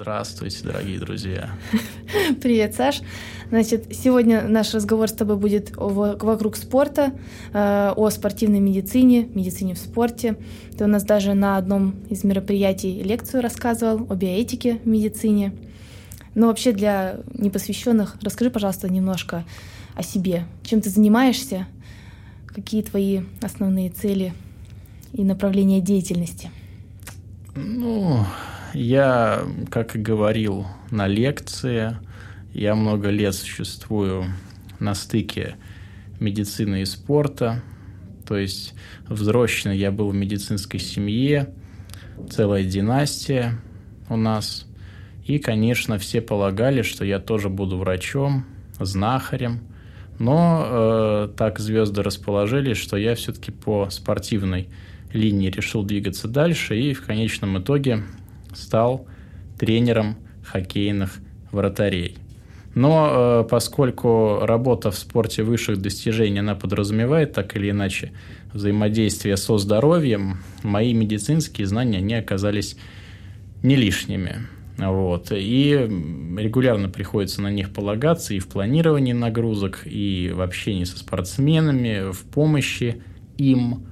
Здравствуйте, 0.00 0.62
дорогие 0.62 1.00
друзья. 1.00 1.50
Привет, 2.40 2.76
Саш. 2.76 3.00
Значит, 3.48 3.86
сегодня 3.90 4.46
наш 4.46 4.72
разговор 4.72 5.08
с 5.08 5.12
тобой 5.12 5.36
будет 5.36 5.72
вокруг 5.74 6.54
спорта, 6.54 7.14
э, 7.52 7.92
о 7.96 8.08
спортивной 8.10 8.60
медицине, 8.60 9.24
медицине 9.34 9.74
в 9.74 9.78
спорте. 9.78 10.36
Ты 10.78 10.84
у 10.84 10.86
нас 10.86 11.02
даже 11.02 11.34
на 11.34 11.56
одном 11.56 11.96
из 12.10 12.22
мероприятий 12.22 13.02
лекцию 13.02 13.42
рассказывал 13.42 14.06
о 14.08 14.14
биоэтике 14.14 14.78
в 14.84 14.86
медицине. 14.86 15.52
Но 16.36 16.46
вообще 16.46 16.70
для 16.70 17.18
непосвященных 17.34 18.18
расскажи, 18.22 18.50
пожалуйста, 18.50 18.88
немножко 18.88 19.44
о 19.96 20.04
себе. 20.04 20.44
Чем 20.62 20.80
ты 20.80 20.90
занимаешься? 20.90 21.66
Какие 22.46 22.82
твои 22.82 23.22
основные 23.42 23.90
цели 23.90 24.32
и 25.12 25.24
направления 25.24 25.80
деятельности? 25.80 26.52
Ну, 27.56 28.24
я, 28.74 29.44
как 29.70 29.96
и 29.96 29.98
говорил 29.98 30.66
на 30.90 31.06
лекции, 31.06 31.96
я 32.52 32.74
много 32.74 33.10
лет 33.10 33.34
существую 33.34 34.26
на 34.78 34.94
стыке 34.94 35.56
медицины 36.20 36.82
и 36.82 36.84
спорта. 36.84 37.62
То 38.26 38.36
есть 38.36 38.74
взросшен 39.08 39.72
я 39.72 39.90
был 39.90 40.10
в 40.10 40.14
медицинской 40.14 40.80
семье, 40.80 41.54
целая 42.30 42.64
династия 42.64 43.58
у 44.08 44.16
нас. 44.16 44.66
И, 45.24 45.38
конечно, 45.38 45.98
все 45.98 46.20
полагали, 46.20 46.82
что 46.82 47.04
я 47.04 47.18
тоже 47.18 47.48
буду 47.48 47.76
врачом, 47.76 48.44
знахарем. 48.78 49.60
Но 50.18 50.66
э, 50.66 51.28
так 51.36 51.58
звезды 51.58 52.02
расположились, 52.02 52.76
что 52.76 52.96
я 52.96 53.14
все-таки 53.14 53.52
по 53.52 53.88
спортивной 53.90 54.68
линии 55.12 55.50
решил 55.50 55.84
двигаться 55.84 56.28
дальше 56.28 56.78
и 56.78 56.92
в 56.92 57.04
конечном 57.04 57.58
итоге 57.58 58.02
стал 58.58 59.06
тренером 59.58 60.16
хоккейных 60.44 61.18
вратарей. 61.50 62.18
Но 62.74 63.08
э, 63.10 63.48
поскольку 63.48 64.40
работа 64.42 64.90
в 64.90 64.96
спорте 64.96 65.42
высших 65.42 65.80
достижений, 65.80 66.40
она 66.40 66.54
подразумевает 66.54 67.32
так 67.32 67.56
или 67.56 67.70
иначе 67.70 68.12
взаимодействие 68.52 69.36
со 69.36 69.58
здоровьем, 69.58 70.38
мои 70.62 70.94
медицинские 70.94 71.66
знания 71.66 72.00
не 72.00 72.14
оказались 72.14 72.76
не 73.62 73.74
лишними. 73.74 74.46
Вот. 74.78 75.32
И 75.32 75.72
регулярно 76.38 76.88
приходится 76.88 77.42
на 77.42 77.50
них 77.50 77.72
полагаться 77.72 78.32
и 78.34 78.38
в 78.38 78.46
планировании 78.46 79.12
нагрузок, 79.12 79.82
и 79.84 80.30
в 80.32 80.40
общении 80.40 80.84
со 80.84 80.98
спортсменами, 80.98 82.12
в 82.12 82.22
помощи 82.22 83.02
им. 83.38 83.72
Угу. 83.72 83.82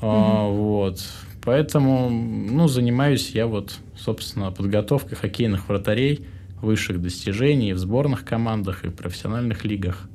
А, 0.00 0.48
вот. 0.48 1.00
Поэтому, 1.44 2.10
ну, 2.10 2.68
занимаюсь 2.68 3.30
я 3.30 3.46
вот, 3.46 3.78
собственно, 3.96 4.50
подготовкой 4.50 5.16
хоккейных 5.16 5.68
вратарей 5.68 6.26
высших 6.60 7.00
достижений 7.00 7.72
в 7.72 7.78
сборных 7.78 8.24
командах 8.24 8.84
и 8.84 8.88
в 8.88 8.94
профессиональных 8.94 9.64
лигах. 9.64 10.08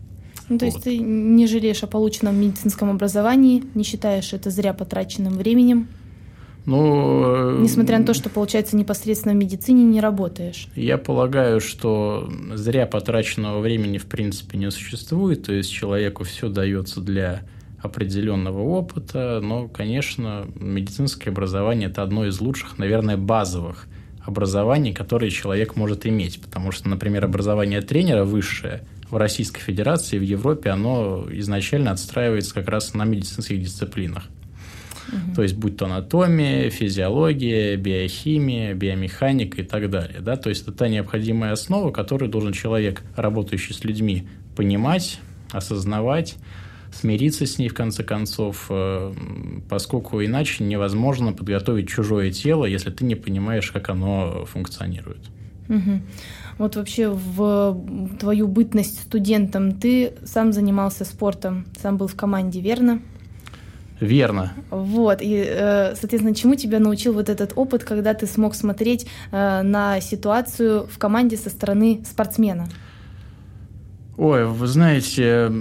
Ну, 0.49 0.57
то 0.57 0.65
вот. 0.65 0.73
есть 0.73 0.83
ты 0.83 0.97
не 0.97 1.47
жалеешь 1.47 1.83
о 1.83 1.87
полученном 1.87 2.35
медицинском 2.39 2.89
образовании, 2.89 3.63
не 3.75 3.83
считаешь 3.83 4.33
это 4.33 4.49
зря 4.49 4.73
потраченным 4.73 5.33
временем? 5.33 5.87
Ну, 6.65 7.59
Несмотря 7.59 7.99
на 7.99 8.05
то, 8.05 8.13
что, 8.13 8.29
получается, 8.29 8.77
непосредственно 8.77 9.33
в 9.33 9.37
медицине 9.37 9.83
не 9.83 9.99
работаешь. 9.99 10.69
Я 10.75 10.97
полагаю, 10.97 11.59
что 11.59 12.31
зря 12.53 12.85
потраченного 12.85 13.59
времени 13.59 13.97
в 13.97 14.05
принципе 14.05 14.57
не 14.57 14.71
существует, 14.71 15.45
то 15.45 15.51
есть 15.51 15.69
человеку 15.71 16.23
все 16.23 16.47
дается 16.47 17.01
для 17.01 17.41
определенного 17.83 18.61
опыта, 18.61 19.39
но, 19.43 19.67
конечно, 19.67 20.47
медицинское 20.55 21.29
образование– 21.29 21.89
это 21.89 22.01
одно 22.01 22.25
из 22.25 22.39
лучших, 22.39 22.77
наверное, 22.77 23.17
базовых 23.17 23.87
образований, 24.25 24.93
которые 24.93 25.29
человек 25.31 25.75
может 25.75 26.05
иметь, 26.05 26.41
потому 26.41 26.71
что, 26.71 26.87
например, 26.87 27.25
образование 27.25 27.81
тренера 27.81 28.23
высшее 28.23 28.83
в 29.09 29.17
Российской 29.17 29.59
Федерации, 29.59 30.17
в 30.17 30.21
Европе, 30.21 30.69
оно 30.69 31.27
изначально 31.31 31.91
отстраивается 31.91 32.53
как 32.53 32.69
раз 32.69 32.93
на 32.93 33.03
медицинских 33.03 33.61
дисциплинах. 33.61 34.23
Угу. 35.09 35.35
То 35.35 35.43
есть, 35.43 35.55
будь 35.55 35.75
то 35.75 35.85
анатомия, 35.85 36.69
физиология, 36.69 37.75
биохимия, 37.75 38.73
биомеханика 38.73 39.61
и 39.61 39.65
так 39.65 39.89
далее. 39.89 40.21
Да? 40.21 40.37
То 40.37 40.49
есть, 40.49 40.63
это 40.63 40.71
та 40.71 40.87
необходимая 40.87 41.51
основа, 41.51 41.91
которую 41.91 42.29
должен 42.31 42.53
человек, 42.53 43.03
работающий 43.17 43.75
с 43.75 43.83
людьми, 43.83 44.27
понимать, 44.55 45.19
осознавать, 45.51 46.35
смириться 46.93 47.45
с 47.45 47.57
ней 47.57 47.69
в 47.69 47.73
конце 47.73 48.03
концов, 48.03 48.67
э, 48.69 49.13
поскольку 49.69 50.23
иначе 50.23 50.63
невозможно 50.63 51.33
подготовить 51.33 51.89
чужое 51.89 52.31
тело, 52.31 52.65
если 52.65 52.89
ты 52.89 53.05
не 53.05 53.15
понимаешь, 53.15 53.71
как 53.71 53.89
оно 53.89 54.45
функционирует. 54.45 55.21
Угу. 55.69 56.01
Вот 56.57 56.75
вообще 56.75 57.09
в 57.09 58.17
твою 58.19 58.47
бытность 58.47 59.01
студентом 59.01 59.73
ты 59.73 60.13
сам 60.23 60.53
занимался 60.53 61.05
спортом, 61.05 61.65
сам 61.81 61.97
был 61.97 62.07
в 62.07 62.15
команде, 62.15 62.61
верно? 62.61 63.01
Верно. 63.99 64.53
Вот, 64.69 65.21
и, 65.21 65.45
э, 65.47 65.95
соответственно, 65.95 66.35
чему 66.35 66.55
тебя 66.55 66.79
научил 66.79 67.13
вот 67.13 67.29
этот 67.29 67.53
опыт, 67.55 67.83
когда 67.83 68.13
ты 68.13 68.27
смог 68.27 68.53
смотреть 68.53 69.07
э, 69.31 69.61
на 69.61 70.01
ситуацию 70.01 70.87
в 70.87 70.97
команде 70.97 71.37
со 71.37 71.49
стороны 71.49 72.03
спортсмена? 72.05 72.67
Ой, 74.15 74.45
вы 74.45 74.67
знаете, 74.67 75.51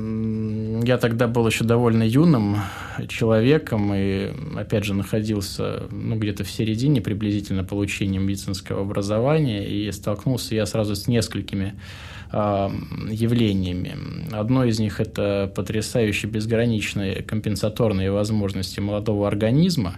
я 0.87 0.99
тогда 0.99 1.27
был 1.27 1.47
еще 1.47 1.65
довольно 1.65 2.03
юным 2.03 2.59
человеком 3.09 3.95
и, 3.95 4.31
опять 4.55 4.85
же, 4.85 4.93
находился 4.93 5.85
ну, 5.91 6.17
где-то 6.17 6.45
в 6.45 6.51
середине 6.51 7.01
приблизительно 7.01 7.65
получения 7.65 8.19
медицинского 8.19 8.83
образования, 8.83 9.67
и 9.67 9.91
столкнулся 9.91 10.55
я 10.55 10.67
сразу 10.67 10.95
с 10.95 11.09
несколькими 11.09 11.77
э, 12.31 12.71
явлениями. 13.09 13.97
Одно 14.33 14.65
из 14.65 14.79
них– 14.79 15.01
это 15.01 15.51
потрясающие 15.55 16.31
безграничные 16.31 17.23
компенсаторные 17.23 18.11
возможности 18.11 18.81
молодого 18.81 19.27
организма, 19.29 19.97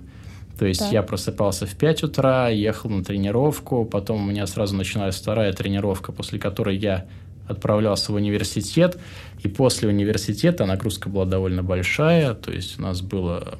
то 0.56 0.64
есть 0.64 0.78
так. 0.78 0.92
я 0.92 1.02
просыпался 1.02 1.66
в 1.66 1.74
5 1.74 2.04
утра, 2.04 2.48
ехал 2.50 2.88
на 2.88 3.02
тренировку, 3.02 3.84
потом 3.84 4.22
у 4.22 4.30
меня 4.30 4.46
сразу 4.46 4.76
начиналась 4.76 5.16
вторая 5.16 5.52
тренировка, 5.52 6.12
после 6.12 6.38
которой 6.38 6.76
я 6.76 7.06
отправлялся 7.46 8.12
в 8.12 8.14
университет, 8.14 8.98
и 9.42 9.48
после 9.48 9.88
университета 9.88 10.66
нагрузка 10.66 11.08
была 11.08 11.24
довольно 11.24 11.62
большая, 11.62 12.34
то 12.34 12.52
есть 12.52 12.78
у 12.78 12.82
нас 12.82 13.00
было 13.00 13.58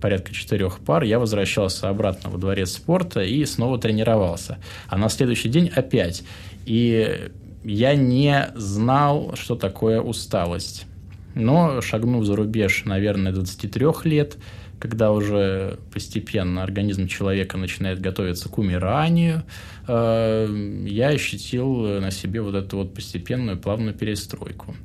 порядка 0.00 0.32
четырех 0.32 0.80
пар, 0.80 1.02
я 1.04 1.18
возвращался 1.18 1.88
обратно 1.88 2.30
во 2.30 2.38
дворец 2.38 2.72
спорта 2.72 3.22
и 3.22 3.44
снова 3.44 3.78
тренировался. 3.78 4.58
А 4.88 4.96
на 4.96 5.08
следующий 5.08 5.48
день 5.48 5.70
опять. 5.74 6.24
И 6.64 7.30
я 7.64 7.94
не 7.94 8.50
знал, 8.54 9.34
что 9.36 9.54
такое 9.54 10.00
усталость. 10.00 10.86
Но 11.34 11.80
шагнув 11.80 12.24
за 12.24 12.34
рубеж, 12.34 12.84
наверное, 12.86 13.32
23 13.32 13.86
лет, 14.04 14.36
когда 14.78 15.12
уже 15.12 15.78
постепенно 15.92 16.62
организм 16.62 17.06
человека 17.06 17.56
начинает 17.58 18.00
готовиться 18.00 18.48
к 18.48 18.58
умиранию, 18.58 19.44
я 19.92 21.08
ощутил 21.08 22.00
на 22.00 22.10
себе 22.10 22.40
вот 22.40 22.54
эту 22.54 22.78
вот 22.78 22.94
постепенную 22.94 23.58
плавную 23.58 23.94
перестройку. 23.94 24.76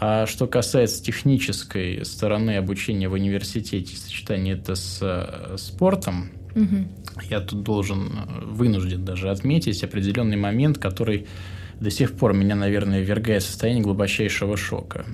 А 0.00 0.26
что 0.26 0.46
касается 0.46 1.02
технической 1.02 2.04
стороны 2.04 2.56
обучения 2.56 3.08
в 3.08 3.14
университете, 3.14 3.96
сочетания 3.96 4.54
это 4.54 4.76
с 4.76 5.00
э, 5.02 5.56
спортом, 5.58 6.30
угу. 6.54 6.86
я 7.28 7.40
тут 7.40 7.64
должен, 7.64 8.06
э, 8.06 8.44
вынужден 8.44 9.04
даже 9.04 9.28
отметить 9.28 9.82
определенный 9.82 10.36
момент, 10.36 10.78
который 10.78 11.26
до 11.80 11.90
сих 11.90 12.12
пор 12.12 12.32
меня, 12.32 12.54
наверное, 12.54 13.00
ввергает 13.00 13.42
в 13.42 13.46
состояние 13.46 13.82
глубочайшего 13.82 14.56
шока. 14.56 15.04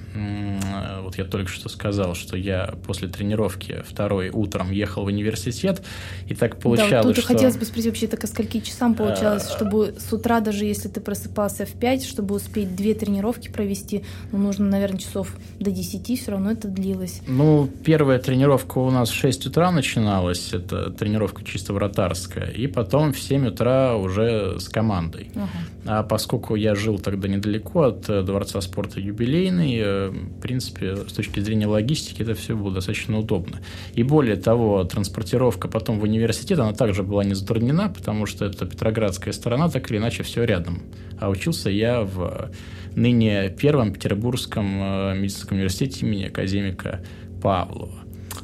Вот 1.03 1.17
я 1.19 1.25
только 1.25 1.51
что 1.51 1.69
сказал, 1.69 2.15
что 2.15 2.37
я 2.37 2.75
после 2.87 3.09
тренировки 3.09 3.83
второй 3.87 4.31
утром 4.31 4.71
ехал 4.71 5.05
в 5.05 5.07
университет, 5.07 5.83
и 6.27 6.35
так 6.35 6.59
получалось, 6.59 6.91
да, 6.91 7.03
вот 7.03 7.15
тут 7.15 7.25
что... 7.25 7.35
хотелось 7.35 7.57
бы 7.57 7.65
спросить 7.65 7.87
вообще, 7.87 8.07
так 8.07 8.25
а 8.25 8.27
скольки 8.27 8.61
часам 8.61 8.95
получалось, 8.95 9.51
чтобы 9.51 9.95
с 9.99 10.13
утра, 10.13 10.41
даже 10.41 10.65
если 10.65 10.89
ты 10.89 11.01
просыпался 11.01 11.67
в 11.67 11.73
5, 11.73 12.05
чтобы 12.05 12.35
успеть 12.35 12.75
две 12.75 12.95
тренировки 12.95 13.51
провести, 13.51 14.05
ну, 14.33 14.39
нужно, 14.39 14.67
наверное, 14.67 14.99
часов 14.99 15.35
до 15.61 15.71
10, 15.71 16.19
все 16.19 16.31
равно 16.31 16.53
это 16.53 16.69
длилось. 16.69 17.21
Ну, 17.27 17.69
первая 17.85 18.19
тренировка 18.19 18.79
у 18.79 18.91
нас 18.91 19.11
в 19.11 19.15
6 19.15 19.47
утра 19.47 19.71
начиналась, 19.71 20.53
это 20.53 20.91
тренировка 20.91 21.45
чисто 21.45 21.73
вратарская, 21.73 22.51
и 22.51 22.67
потом 22.67 23.13
в 23.13 23.19
7 23.21 23.49
утра 23.49 23.97
уже 23.97 24.59
с 24.59 24.69
командой. 24.69 25.31
Ага. 25.35 25.49
А 25.87 26.03
поскольку 26.03 26.54
поскольку 26.55 26.57
я 26.57 26.75
жил 26.75 26.99
тогда 26.99 27.29
недалеко 27.29 27.83
от 27.83 28.09
э, 28.09 28.23
Дворца 28.23 28.61
спорта 28.61 29.01
юбилейный, 29.01 29.77
э, 29.79 30.09
в 30.11 30.41
принципе, 30.41 30.97
с 30.97 31.13
точки 31.13 31.41
зрения 31.41 31.67
логистики 31.67 32.23
это 32.23 32.35
все 32.35 32.55
было 32.55 32.73
достаточно 32.73 33.19
удобно. 33.19 33.61
И 33.97 34.03
более 34.03 34.37
того, 34.37 34.85
транспортировка 34.85 35.69
потом 35.69 35.99
в 35.99 36.05
университет, 36.05 36.59
она 36.59 36.73
также 36.73 37.03
была 37.03 37.25
не 37.25 37.35
затруднена, 37.35 37.89
потому 37.89 38.27
что 38.27 38.45
это 38.45 38.67
Петроградская 38.67 39.33
сторона, 39.33 39.69
так 39.69 39.91
или 39.91 39.99
иначе, 39.99 40.23
все 40.23 40.45
рядом. 40.45 40.83
А 41.19 41.29
учился 41.29 41.71
я 41.71 42.03
в 42.03 42.51
ныне 42.97 43.51
Первом 43.51 43.93
Петербургском 43.93 44.67
э, 44.67 45.15
медицинском 45.17 45.57
университете 45.57 46.07
имени 46.07 46.27
академика 46.27 47.01
Павлова. 47.43 47.99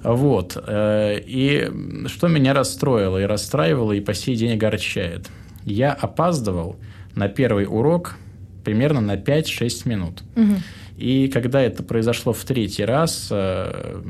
Вот. 0.04 0.56
И 0.68 1.70
что 2.06 2.28
меня 2.28 2.54
расстроило 2.54 3.18
и 3.18 3.24
расстраивало, 3.24 3.92
и 3.92 4.00
по 4.00 4.14
сей 4.14 4.36
день 4.36 4.52
огорчает– 4.52 5.28
я 5.64 5.92
опаздывал 5.92 6.76
на 7.14 7.28
первый 7.28 7.66
урок 7.66 8.16
примерно 8.64 9.00
на 9.00 9.16
5-6 9.16 9.88
минут. 9.88 10.22
Угу. 10.36 10.54
И 10.98 11.28
когда 11.28 11.62
это 11.62 11.82
произошло 11.82 12.32
в 12.32 12.44
третий 12.44 12.84
раз, 12.84 13.28
э, 13.30 14.02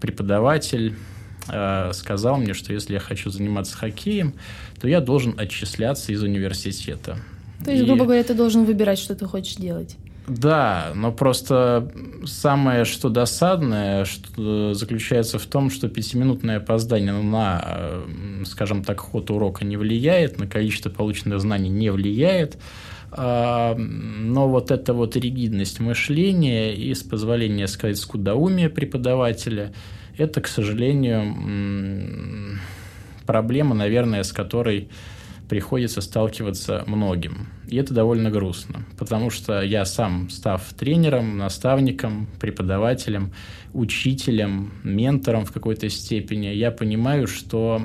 преподаватель 0.00 0.94
э, 1.48 1.90
сказал 1.94 2.36
мне, 2.36 2.54
что 2.54 2.72
если 2.72 2.94
я 2.94 3.00
хочу 3.00 3.30
заниматься 3.30 3.76
хоккеем, 3.76 4.34
то 4.80 4.88
я 4.88 5.00
должен 5.00 5.34
отчисляться 5.38 6.12
из 6.12 6.22
университета. 6.22 7.18
То 7.64 7.70
есть, 7.70 7.82
И- 7.82 7.86
грубо 7.86 8.04
говоря, 8.04 8.22
ты 8.22 8.34
должен 8.34 8.64
выбирать, 8.64 8.98
что 8.98 9.14
ты 9.14 9.26
хочешь 9.26 9.56
делать. 9.56 9.96
Да, 10.26 10.92
но 10.94 11.12
просто 11.12 11.92
самое, 12.24 12.86
что 12.86 13.10
досадное, 13.10 14.06
что 14.06 14.72
заключается 14.72 15.38
в 15.38 15.44
том, 15.44 15.68
что 15.68 15.86
пятиминутное 15.88 16.56
опоздание 16.56 17.12
на, 17.12 17.62
э, 17.66 18.42
скажем 18.46 18.84
так, 18.84 19.00
ход 19.00 19.30
урока 19.30 19.66
не 19.66 19.76
влияет, 19.76 20.40
на 20.40 20.46
количество 20.46 20.88
полученных 20.88 21.40
знаний 21.40 21.68
не 21.68 21.90
влияет, 21.90 22.58
А, 23.16 23.76
но 23.76 24.48
вот 24.48 24.72
эта 24.72 24.92
вот 24.92 25.14
ригидность 25.14 25.78
мышления 25.78 26.74
и, 26.74 26.92
с 26.92 27.04
позволения 27.04 27.68
сказать, 27.68 27.96
скудоумие 27.96 28.68
преподавателя, 28.70 29.72
это, 30.18 30.40
к 30.40 30.48
сожалению, 30.48 32.58
проблема, 33.24 33.76
наверное, 33.76 34.24
с 34.24 34.32
которой 34.32 34.88
приходится 35.48 36.00
сталкиваться 36.00 36.84
многим. 36.86 37.48
И 37.68 37.76
это 37.76 37.94
довольно 37.94 38.30
грустно, 38.30 38.84
потому 38.98 39.30
что 39.30 39.60
я 39.62 39.84
сам, 39.84 40.30
став 40.30 40.62
тренером, 40.74 41.36
наставником, 41.36 42.28
преподавателем, 42.40 43.32
учителем, 43.72 44.72
ментором 44.82 45.44
в 45.44 45.52
какой-то 45.52 45.88
степени, 45.88 46.46
я 46.46 46.70
понимаю, 46.70 47.26
что 47.26 47.82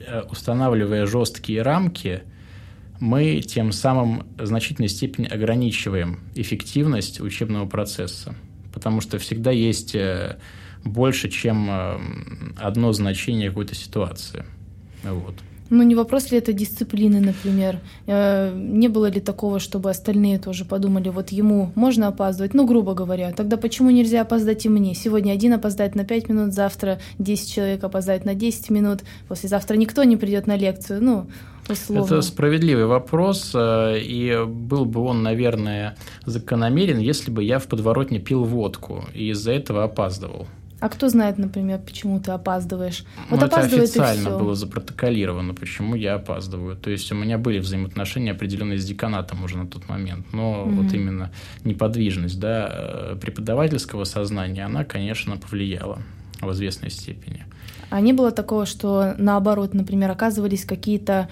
э, 0.00 0.22
устанавливая 0.30 1.06
жесткие 1.06 1.62
рамки, 1.62 2.22
мы 3.00 3.40
тем 3.40 3.72
самым 3.72 4.26
в 4.36 4.44
значительной 4.44 4.88
степени 4.88 5.26
ограничиваем 5.26 6.20
эффективность 6.34 7.20
учебного 7.20 7.66
процесса, 7.66 8.34
потому 8.74 9.00
что 9.00 9.18
всегда 9.18 9.50
есть 9.50 9.94
э, 9.94 10.38
больше, 10.84 11.30
чем 11.30 11.68
э, 11.70 11.98
одно 12.58 12.92
значение 12.92 13.48
какой-то 13.48 13.74
ситуации. 13.74 14.44
Вот. 15.02 15.34
Ну, 15.70 15.84
не 15.84 15.94
вопрос 15.94 16.32
ли 16.32 16.38
это 16.38 16.52
дисциплины, 16.52 17.20
например? 17.20 17.78
Э, 18.06 18.52
Не 18.54 18.88
было 18.88 19.06
ли 19.06 19.20
такого, 19.20 19.60
чтобы 19.60 19.90
остальные 19.90 20.38
тоже 20.38 20.64
подумали, 20.64 21.10
вот 21.10 21.30
ему 21.30 21.70
можно 21.76 22.08
опаздывать? 22.08 22.54
Ну, 22.54 22.66
грубо 22.66 22.94
говоря, 22.94 23.32
тогда 23.32 23.56
почему 23.56 23.90
нельзя 23.90 24.22
опоздать 24.22 24.66
и 24.66 24.68
мне? 24.68 24.94
Сегодня 24.94 25.32
один 25.32 25.52
опоздает 25.52 25.94
на 25.94 26.04
5 26.04 26.28
минут, 26.28 26.52
завтра 26.52 26.98
10 27.18 27.54
человек 27.54 27.84
опоздает 27.84 28.24
на 28.24 28.34
10 28.34 28.70
минут, 28.70 29.00
послезавтра 29.28 29.76
никто 29.76 30.02
не 30.04 30.16
придет 30.16 30.48
на 30.48 30.56
лекцию, 30.56 31.02
ну, 31.02 31.26
условно. 31.68 32.04
Это 32.04 32.22
справедливый 32.22 32.86
вопрос, 32.86 33.52
э, 33.54 33.98
и 34.00 34.44
был 34.44 34.84
бы 34.86 35.00
он, 35.02 35.22
наверное, 35.22 35.96
закономерен, 36.26 36.98
если 36.98 37.30
бы 37.30 37.44
я 37.44 37.58
в 37.60 37.66
подворотне 37.68 38.18
пил 38.18 38.44
водку 38.44 39.04
и 39.14 39.30
из-за 39.30 39.52
этого 39.52 39.84
опаздывал. 39.84 40.46
А 40.80 40.88
кто 40.88 41.08
знает, 41.10 41.36
например, 41.38 41.78
почему 41.78 42.20
ты 42.20 42.30
опаздываешь? 42.30 43.04
Ну, 43.30 43.36
Вот 43.36 43.42
это 43.44 43.56
опаздывает 43.56 43.88
и 43.88 43.90
официально 43.90 44.30
все. 44.30 44.38
было 44.38 44.54
запротоколировано, 44.54 45.54
почему 45.54 45.94
я 45.94 46.14
опаздываю. 46.14 46.76
То 46.76 46.90
есть 46.90 47.12
у 47.12 47.14
меня 47.14 47.36
были 47.36 47.58
взаимоотношения 47.58 48.32
определенные 48.32 48.78
с 48.78 48.84
деканатом 48.86 49.44
уже 49.44 49.58
на 49.58 49.66
тот 49.66 49.88
момент, 49.88 50.26
но 50.32 50.64
Мгм. 50.64 50.76
вот 50.82 50.94
именно 50.94 51.30
неподвижность 51.64 52.40
да, 52.40 52.68
э, 52.72 53.16
преподавательского 53.20 54.04
сознания, 54.04 54.64
она, 54.64 54.84
конечно, 54.84 55.36
повлияла 55.36 56.00
в 56.40 56.50
известной 56.52 56.90
степени. 56.90 57.44
А 57.90 58.00
не 58.00 58.12
было 58.12 58.30
такого, 58.30 58.64
что 58.66 59.14
наоборот, 59.18 59.74
например, 59.74 60.10
оказывались 60.10 60.64
какие-то 60.64 61.28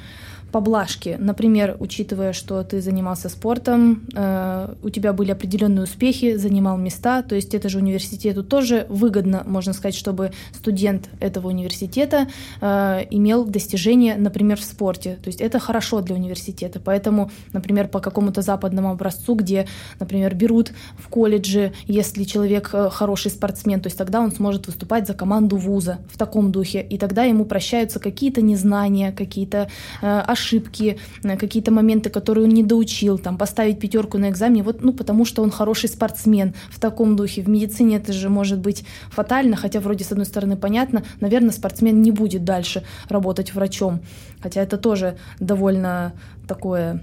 поблажки. 0.53 1.17
Например, 1.19 1.77
учитывая, 1.79 2.33
что 2.33 2.62
ты 2.62 2.81
занимался 2.81 3.29
спортом, 3.29 4.06
э, 4.15 4.75
у 4.83 4.91
тебя 4.91 5.12
были 5.12 5.31
определенные 5.31 5.85
успехи, 5.85 6.37
занимал 6.37 6.77
места, 6.77 7.23
то 7.23 7.35
есть 7.35 7.55
это 7.55 7.69
же 7.69 7.79
университету 7.79 8.43
тоже 8.43 8.87
выгодно, 8.89 9.43
можно 9.47 9.73
сказать, 9.73 9.95
чтобы 9.95 10.33
студент 10.53 11.09
этого 11.21 11.49
университета 11.49 12.29
э, 12.61 13.00
имел 13.11 13.45
достижения, 13.45 14.17
например, 14.17 14.59
в 14.59 14.65
спорте. 14.65 15.19
То 15.23 15.29
есть 15.29 15.41
это 15.41 15.59
хорошо 15.59 16.00
для 16.00 16.15
университета. 16.15 16.81
Поэтому, 16.81 17.31
например, 17.53 17.89
по 17.89 18.00
какому-то 18.00 18.43
западному 18.43 18.91
образцу, 18.91 19.35
где, 19.35 19.67
например, 20.00 20.35
берут 20.35 20.73
в 20.99 21.09
колледже, 21.09 21.73
если 21.87 22.25
человек 22.25 22.71
э, 22.73 22.89
хороший 22.91 23.31
спортсмен, 23.31 23.81
то 23.81 23.89
есть 23.89 23.99
тогда 23.99 24.21
он 24.21 24.33
сможет 24.33 24.67
выступать 24.67 25.06
за 25.06 25.15
команду 25.15 25.56
вуза 25.56 25.99
в 26.11 26.17
таком 26.17 26.53
духе, 26.53 26.81
и 26.81 26.99
тогда 26.99 27.25
ему 27.25 27.45
прощаются 27.45 28.00
какие-то 28.00 28.41
незнания, 28.41 29.12
какие-то 29.12 29.69
э, 30.00 30.21
ошибки, 30.38 30.99
э, 31.25 31.37
какие-то 31.37 31.70
моменты, 31.70 32.11
которые 32.11 32.44
он 32.44 32.50
не 32.50 32.62
доучил, 32.62 33.19
там, 33.19 33.37
поставить 33.37 33.81
пятерку 33.81 34.19
на 34.19 34.31
экзамене, 34.31 34.62
вот, 34.62 34.82
ну, 34.82 34.93
потому 34.93 35.25
что 35.25 35.43
он 35.43 35.50
хороший 35.50 35.88
спортсмен 35.88 36.55
в 36.70 36.79
таком 36.79 37.17
духе. 37.17 37.43
В 37.43 37.49
медицине 37.49 37.96
это 37.96 38.12
же 38.12 38.29
может 38.29 38.58
быть 38.58 38.85
фатально, 39.11 39.56
хотя 39.56 39.81
вроде, 39.81 40.05
с 40.05 40.12
одной 40.12 40.26
стороны, 40.26 40.56
понятно, 40.56 41.02
наверное, 41.20 41.52
спортсмен 41.52 42.02
не 42.02 42.12
будет 42.12 42.44
дальше 42.44 42.82
работать 43.08 43.55
врачом, 43.55 44.00
хотя 44.40 44.62
это 44.62 44.79
тоже 44.79 45.17
довольно 45.40 46.12
такое 46.46 47.00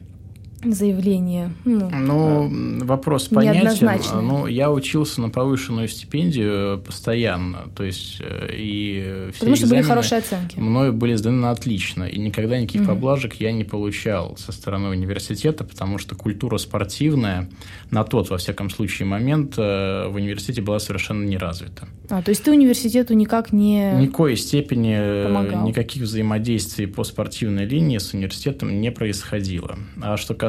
заявление. 0.63 1.51
Ну, 1.63 1.89
Ну, 1.89 2.81
э, 2.81 2.83
вопрос 2.85 3.27
понятен. 3.27 3.89
Ну, 4.21 4.47
я 4.47 4.71
учился 4.71 5.21
на 5.21 5.29
повышенную 5.29 5.87
стипендию 5.87 6.79
постоянно, 6.79 7.69
то 7.75 7.83
есть 7.83 8.17
э, 8.21 8.49
и 8.53 9.29
все 9.31 9.39
потому 9.39 9.55
что 9.55 9.67
были 9.67 9.81
хорошие 9.81 10.19
оценки. 10.19 10.57
мною 10.59 10.93
были 10.93 11.15
сданы 11.15 11.37
на 11.37 11.51
отлично, 11.51 12.03
и 12.05 12.17
никогда 12.17 12.57
никаких 12.59 12.81
Мгм. 12.81 12.89
поблажек 12.89 13.35
я 13.35 13.51
не 13.51 13.63
получал 13.63 14.37
со 14.37 14.51
стороны 14.51 14.89
университета, 14.89 15.63
потому 15.63 15.97
что 15.97 16.15
культура 16.15 16.57
спортивная 16.57 17.49
на 17.91 18.03
тот, 18.03 18.29
во 18.29 18.37
всяком 18.37 18.69
случае, 18.69 19.07
момент 19.07 19.55
э, 19.57 20.07
в 20.07 20.15
университете 20.15 20.61
была 20.61 20.79
совершенно 20.79 21.23
не 21.25 21.37
развита. 21.37 21.87
А, 22.09 22.21
то 22.21 22.29
есть 22.29 22.43
ты 22.43 22.51
университету 22.51 23.13
никак 23.13 23.51
не... 23.51 23.91
Ни 23.99 24.07
в 24.07 24.11
коей 24.11 24.37
степени 24.37 24.95
э, 24.97 25.25
Помогал. 25.25 25.67
никаких 25.67 26.03
взаимодействий 26.03 26.87
по 26.87 27.03
спортивной 27.03 27.65
линии 27.65 27.97
с 27.97 28.13
университетом 28.13 28.79
не 28.81 28.91
происходило. 28.91 29.77
А 30.01 30.17
что 30.17 30.33
касается 30.33 30.44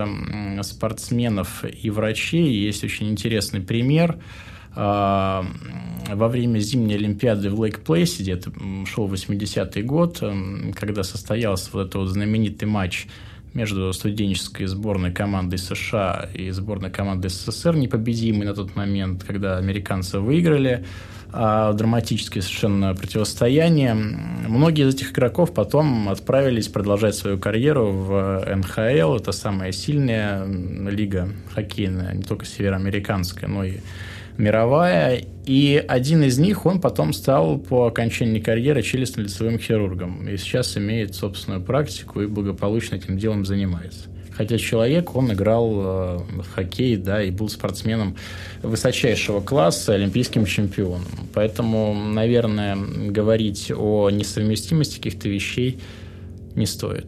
м, 0.00 0.62
спортсменов 0.62 1.64
и 1.64 1.90
врачей, 1.90 2.52
есть 2.52 2.84
очень 2.84 3.10
интересный 3.10 3.60
пример. 3.60 4.18
А, 4.74 5.44
Во 6.08 6.28
время 6.28 6.58
зимней 6.58 6.96
Олимпиады 6.96 7.50
в 7.50 7.60
Лейк-Плейсиде, 7.60 8.32
это 8.32 8.50
м, 8.50 8.86
шел 8.86 9.06
80-й 9.06 9.82
год, 9.82 10.22
когда 10.74 11.04
состоялся 11.04 11.70
вот 11.72 11.80
этот 11.82 11.94
вот 11.94 12.08
знаменитый 12.08 12.66
матч 12.68 13.06
между 13.54 13.92
студенческой 13.92 14.66
сборной 14.66 15.12
командой 15.12 15.58
США 15.58 16.28
и 16.34 16.50
сборной 16.50 16.90
командой 16.90 17.28
СССР, 17.28 17.76
непобедимой 17.76 18.46
на 18.46 18.54
тот 18.54 18.74
момент, 18.76 19.24
когда 19.24 19.58
американцы 19.58 20.18
выиграли 20.18 20.84
а, 21.34 21.72
драматическое 21.72 22.42
совершенно 22.42 22.94
противостояние. 22.94 23.94
Многие 23.94 24.86
из 24.86 24.94
этих 24.94 25.12
игроков 25.12 25.54
потом 25.54 26.10
отправились 26.10 26.68
продолжать 26.68 27.14
свою 27.14 27.38
карьеру 27.38 27.90
в 27.90 28.44
НХЛ. 28.54 29.16
Это 29.16 29.32
самая 29.32 29.72
сильная 29.72 30.46
лига 30.46 31.30
хоккейная, 31.54 32.12
не 32.14 32.22
только 32.22 32.44
североамериканская, 32.44 33.48
но 33.48 33.64
и 33.64 33.78
мировая. 34.36 35.22
И 35.46 35.82
один 35.88 36.22
из 36.22 36.38
них, 36.38 36.66
он 36.66 36.80
потом 36.80 37.14
стал 37.14 37.58
по 37.58 37.86
окончании 37.86 38.40
карьеры 38.40 38.82
челюстно-лицевым 38.82 39.58
хирургом. 39.58 40.28
И 40.28 40.36
сейчас 40.36 40.76
имеет 40.76 41.14
собственную 41.14 41.62
практику 41.62 42.20
и 42.20 42.26
благополучно 42.26 42.96
этим 42.96 43.16
делом 43.16 43.46
занимается. 43.46 44.11
Хотя 44.36 44.58
человек, 44.58 45.14
он 45.14 45.32
играл 45.32 45.72
э, 45.72 46.18
в 46.42 46.50
хоккей, 46.54 46.96
да, 46.96 47.22
и 47.22 47.30
был 47.30 47.48
спортсменом 47.48 48.16
высочайшего 48.62 49.40
класса, 49.40 49.94
олимпийским 49.94 50.46
чемпионом. 50.46 51.04
Поэтому, 51.34 51.94
наверное, 51.94 52.76
говорить 52.76 53.70
о 53.70 54.10
несовместимости 54.10 54.96
каких-то 54.96 55.28
вещей 55.28 55.78
не 56.54 56.66
стоит. 56.66 57.06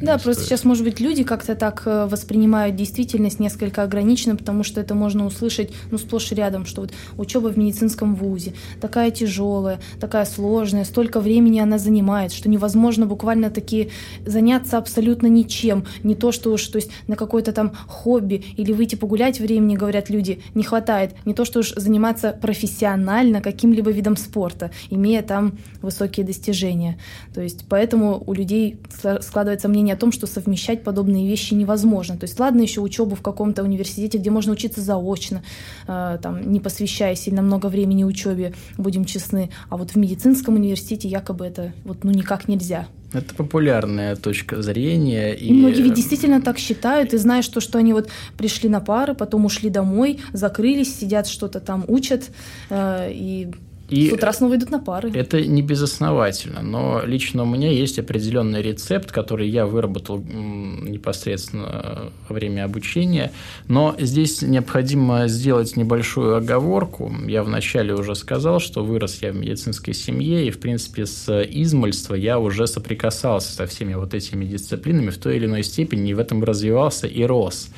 Да, 0.00 0.14
просто 0.14 0.34
стоит. 0.34 0.46
сейчас, 0.46 0.64
может 0.64 0.84
быть, 0.84 1.00
люди 1.00 1.24
как-то 1.24 1.54
так 1.54 1.82
э, 1.86 2.06
воспринимают 2.06 2.76
действительность 2.76 3.40
несколько 3.40 3.82
ограниченно, 3.82 4.36
потому 4.36 4.62
что 4.62 4.80
это 4.80 4.94
можно 4.94 5.26
услышать, 5.26 5.72
ну, 5.90 5.98
сплошь 5.98 6.32
и 6.32 6.34
рядом, 6.34 6.66
что 6.66 6.82
вот 6.82 6.92
учеба 7.16 7.48
в 7.48 7.58
медицинском 7.58 8.14
вузе 8.14 8.54
такая 8.80 9.10
тяжелая, 9.10 9.80
такая 10.00 10.24
сложная, 10.24 10.84
столько 10.84 11.20
времени 11.20 11.60
она 11.60 11.78
занимает, 11.78 12.32
что 12.32 12.48
невозможно 12.48 13.06
буквально 13.06 13.50
таки 13.50 13.90
заняться 14.24 14.78
абсолютно 14.78 15.26
ничем, 15.26 15.86
не 16.02 16.14
то, 16.14 16.32
что 16.32 16.52
уж, 16.52 16.66
то 16.66 16.76
есть 16.76 16.90
на 17.06 17.16
какое-то 17.16 17.52
там 17.52 17.72
хобби 17.86 18.44
или 18.56 18.72
выйти 18.72 18.96
погулять 18.96 19.40
времени, 19.40 19.76
говорят 19.76 20.10
люди, 20.10 20.42
не 20.54 20.62
хватает, 20.62 21.14
не 21.24 21.34
то, 21.34 21.44
что 21.44 21.60
уж 21.60 21.72
заниматься 21.74 22.36
профессионально 22.40 23.40
каким-либо 23.40 23.90
видом 23.90 24.16
спорта, 24.16 24.70
имея 24.90 25.22
там 25.22 25.58
высокие 25.82 26.26
достижения. 26.26 26.98
То 27.34 27.40
есть 27.40 27.64
поэтому 27.68 28.22
у 28.26 28.32
людей 28.32 28.78
складывается 29.20 29.68
мнение 29.68 29.85
мнение 29.86 29.94
о 29.94 29.98
том, 29.98 30.12
что 30.12 30.26
совмещать 30.26 30.82
подобные 30.82 31.28
вещи 31.28 31.54
невозможно. 31.54 32.16
То 32.16 32.24
есть 32.24 32.40
ладно 32.40 32.62
еще 32.62 32.80
учебу 32.80 33.14
в 33.14 33.22
каком-то 33.22 33.62
университете, 33.62 34.18
где 34.18 34.30
можно 34.30 34.52
учиться 34.52 34.80
заочно, 34.80 35.42
э, 35.86 36.18
там, 36.20 36.52
не 36.52 36.60
посвящая 36.60 37.14
сильно 37.14 37.42
много 37.42 37.66
времени 37.68 38.04
учебе, 38.04 38.52
будем 38.78 39.04
честны, 39.04 39.50
а 39.68 39.76
вот 39.76 39.92
в 39.92 39.96
медицинском 39.96 40.54
университете 40.54 41.08
якобы 41.08 41.46
это 41.46 41.72
вот 41.84 42.04
ну 42.04 42.10
никак 42.10 42.48
нельзя. 42.48 42.86
Это 43.12 43.34
популярная 43.34 44.16
точка 44.16 44.62
зрения. 44.62 45.32
И, 45.32 45.46
и 45.46 45.52
многие 45.52 45.82
ведь 45.82 45.94
действительно 45.94 46.42
так 46.42 46.58
считают, 46.58 47.14
и 47.14 47.18
знаешь 47.18 47.48
то, 47.48 47.60
что 47.60 47.78
они 47.78 47.92
вот 47.92 48.08
пришли 48.36 48.68
на 48.68 48.80
пары, 48.80 49.14
потом 49.14 49.44
ушли 49.44 49.70
домой, 49.70 50.18
закрылись, 50.32 50.98
сидят, 50.98 51.28
что-то 51.28 51.60
там 51.60 51.84
учат, 51.86 52.30
э, 52.70 53.12
и 53.12 53.48
и 53.88 54.10
с 54.10 54.12
утра 54.12 54.32
снова 54.32 54.56
идут 54.56 54.70
на 54.70 54.78
пары. 54.78 55.10
Это 55.12 55.40
не 55.40 55.62
безосновательно, 55.62 56.62
но 56.62 57.02
лично 57.04 57.42
у 57.44 57.46
меня 57.46 57.70
есть 57.70 57.98
определенный 57.98 58.62
рецепт, 58.62 59.12
который 59.12 59.48
я 59.48 59.66
выработал 59.66 60.18
непосредственно 60.18 62.10
во 62.28 62.34
время 62.34 62.64
обучения. 62.64 63.32
Но 63.68 63.94
здесь 63.98 64.42
необходимо 64.42 65.28
сделать 65.28 65.76
небольшую 65.76 66.36
оговорку. 66.36 67.12
Я 67.26 67.42
вначале 67.42 67.94
уже 67.94 68.14
сказал, 68.14 68.60
что 68.60 68.84
вырос 68.84 69.18
я 69.22 69.32
в 69.32 69.36
медицинской 69.36 69.94
семье, 69.94 70.46
и, 70.46 70.50
в 70.50 70.58
принципе, 70.58 71.06
с 71.06 71.42
измольства 71.42 72.14
я 72.14 72.38
уже 72.38 72.66
соприкасался 72.66 73.52
со 73.52 73.66
всеми 73.66 73.94
вот 73.94 74.14
этими 74.14 74.44
дисциплинами 74.44 75.10
в 75.10 75.18
той 75.18 75.36
или 75.36 75.46
иной 75.46 75.62
степени, 75.62 76.10
и 76.10 76.14
в 76.14 76.18
этом 76.18 76.42
развивался 76.42 77.06
и 77.06 77.24
рос. 77.24 77.68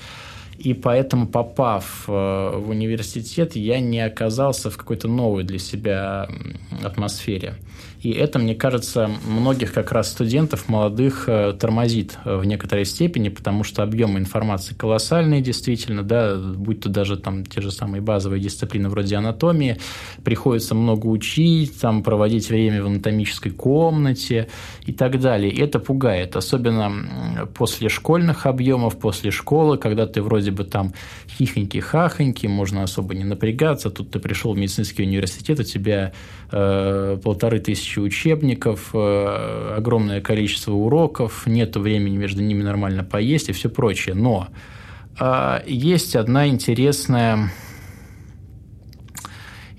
И 0.58 0.74
поэтому, 0.74 1.26
попав 1.28 2.04
э, 2.08 2.12
в 2.12 2.70
университет, 2.70 3.56
я 3.56 3.80
не 3.80 4.00
оказался 4.00 4.70
в 4.70 4.76
какой-то 4.76 5.08
новой 5.08 5.44
для 5.44 5.58
себя 5.58 6.28
атмосфере. 6.82 7.54
И 8.00 8.11
это, 8.12 8.38
мне 8.38 8.55
кажется, 8.55 9.11
многих 9.26 9.73
как 9.73 9.90
раз 9.90 10.11
студентов 10.11 10.69
молодых 10.69 11.28
э, 11.28 11.52
тормозит 11.59 12.17
э, 12.25 12.37
в 12.37 12.45
некоторой 12.45 12.85
степени, 12.85 13.28
потому 13.28 13.64
что 13.64 13.83
объемы 13.83 14.21
информации 14.21 14.75
колоссальные 14.75 15.40
действительно, 15.40 16.05
да, 16.05 16.37
будь 16.37 16.81
то 16.81 16.88
даже 16.88 17.17
там 17.17 17.45
те 17.45 17.61
же 17.61 17.73
самые 17.73 18.00
базовые 18.00 18.40
дисциплины 18.40 18.88
вроде 18.88 19.17
анатомии, 19.17 19.78
приходится 20.23 20.76
много 20.76 21.07
учить, 21.07 21.81
там 21.81 22.05
проводить 22.05 22.49
время 22.49 22.85
в 22.85 22.87
анатомической 22.87 23.50
комнате 23.50 24.49
и 24.87 24.93
так 24.93 25.21
далее. 25.21 25.50
И 25.50 25.61
это 25.61 25.81
пугает, 25.81 26.37
особенно 26.37 27.49
после 27.55 27.88
школьных 27.88 28.47
объемов, 28.47 28.99
после 28.99 29.33
школы, 29.33 29.76
когда 29.76 30.07
ты 30.07 30.23
вроде 30.23 30.52
бы 30.52 30.62
там 30.62 30.93
хихоньки-хахоньки, 31.38 32.47
можно 32.47 32.85
особо 32.85 33.14
не 33.14 33.25
напрягаться, 33.25 33.90
тут 33.90 34.12
ты 34.12 34.21
пришел 34.21 34.55
в 34.55 34.57
медицинский 34.57 35.02
университет, 35.02 35.59
у 35.59 35.64
тебя 35.64 36.12
э, 36.52 37.19
полторы 37.23 37.59
тысячи 37.59 37.88
тысячи 37.88 37.99
учебников, 37.99 38.90
э, 38.92 39.75
огромное 39.76 40.21
количество 40.21 40.73
уроков, 40.73 41.47
нет 41.47 41.76
времени 41.76 42.16
между 42.16 42.42
ними 42.42 42.62
нормально 42.62 43.02
поесть 43.02 43.49
и 43.49 43.52
все 43.52 43.68
прочее. 43.68 44.14
Но 44.14 44.49
а, 45.18 45.62
есть 45.66 46.14
одна 46.16 46.49
интересная, 46.49 47.50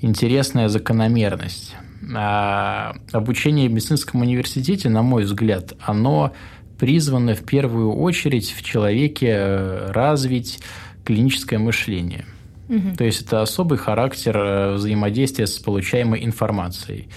интересная 0.01 0.69
закономерность. 0.69 1.75
А, 2.15 2.95
обучение 3.11 3.69
в 3.69 3.73
медицинском 3.73 4.21
университете, 4.21 4.89
на 4.89 5.03
мой 5.03 5.23
взгляд, 5.23 5.73
оно 5.79 6.33
призвано 6.79 7.35
в 7.35 7.43
первую 7.45 7.93
очередь 7.93 8.51
в 8.51 8.63
человеке 8.63 9.27
э, 9.31 9.91
развить 9.91 10.59
клиническое 11.03 11.59
мышление. 11.59 12.25
Угу. 12.69 12.95
То 12.97 13.03
есть 13.03 13.21
это 13.23 13.41
особый 13.41 13.77
характер 13.77 14.37
э, 14.37 14.73
взаимодействия 14.75 15.45
с 15.45 15.59
получаемой 15.59 16.23
информацией. 16.23 17.09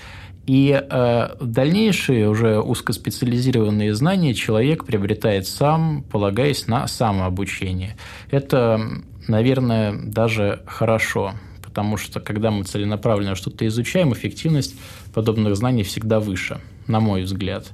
И 0.47 0.73
э, 0.73 1.29
дальнейшие 1.41 2.29
уже 2.29 2.59
узкоспециализированные 2.61 3.95
знания 3.95 4.35
человек 4.35 4.85
приобретает 4.85 5.47
сам, 5.47 6.05
полагаясь 6.11 6.67
на 6.67 6.89
самообучение. 6.89 7.97
Это, 8.31 8.81
наверное, 9.29 9.93
даже 9.93 10.63
хорошо, 10.67 11.35
потому 11.63 11.97
что 11.97 12.19
когда 12.19 12.51
мы 12.51 12.65
целенаправленно 12.65 13.37
что-то 13.37 13.67
изучаем, 13.69 14.13
эффективность 14.13 14.75
подобных 15.15 15.55
знаний 15.55 15.85
всегда 15.85 16.19
выше, 16.19 16.61
на 16.89 16.99
мой 16.99 17.23
взгляд. 17.23 17.71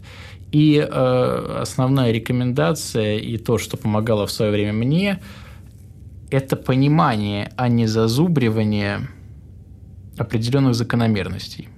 И 0.53 0.77
э, 0.77 1.59
основная 1.63 2.13
рекомендация 2.13 3.17
и 3.17 3.39
то, 3.39 3.57
что 3.57 3.79
помогало 3.79 4.27
в 4.27 4.31
свое 4.31 4.53
время 4.53 4.75
мне, 4.75 5.21
это 6.31 6.57
понимание, 6.57 7.51
а 7.57 7.69
не 7.69 7.87
зазубривание 7.87 9.09
определенных 10.19 10.75
закономерностей. 10.75 11.69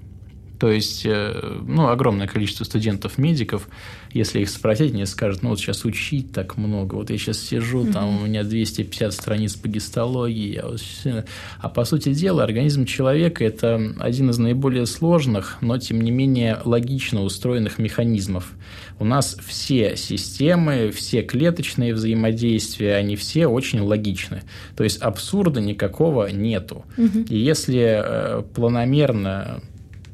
То 0.60 0.70
есть, 0.70 1.06
э, 1.06 1.58
ну, 1.66 1.88
огромное 1.88 2.26
количество 2.26 2.64
студентов-медиков, 2.64 3.66
если 4.12 4.40
их 4.40 4.50
спросить, 4.50 4.92
мне 4.92 5.06
скажут, 5.06 5.42
ну, 5.42 5.48
вот 5.48 5.58
сейчас 5.58 5.86
учить 5.86 6.32
так 6.32 6.58
много, 6.58 6.96
вот 6.96 7.08
я 7.08 7.16
сейчас 7.16 7.38
сижу, 7.40 7.82
mm-hmm. 7.82 7.92
там 7.92 8.22
у 8.22 8.26
меня 8.26 8.44
250 8.44 9.14
страниц 9.14 9.54
по 9.54 9.68
гистологии, 9.68 10.56
я 10.56 10.66
вот... 10.66 10.82
а 11.60 11.68
по 11.70 11.86
сути 11.86 12.12
дела 12.12 12.44
организм 12.44 12.84
человека– 12.84 13.42
это 13.46 13.94
один 14.00 14.28
из 14.28 14.36
наиболее 14.36 14.84
сложных, 14.84 15.56
но, 15.62 15.78
тем 15.78 16.02
не 16.02 16.10
менее, 16.10 16.58
логично 16.62 17.22
устроенных 17.22 17.78
механизмов. 17.78 18.52
У 18.98 19.06
нас 19.06 19.38
все 19.42 19.96
системы, 19.96 20.90
все 20.90 21.22
клеточные 21.22 21.94
взаимодействия, 21.94 22.96
они 22.96 23.16
все 23.16 23.46
очень 23.46 23.80
логичны. 23.80 24.42
То 24.76 24.84
есть 24.84 24.98
абсурда 24.98 25.62
никакого 25.62 26.26
нету. 26.26 26.84
Угу. 26.98 27.20
И 27.30 27.38
если 27.38 28.02
э, 28.04 28.42
планомерно 28.54 29.62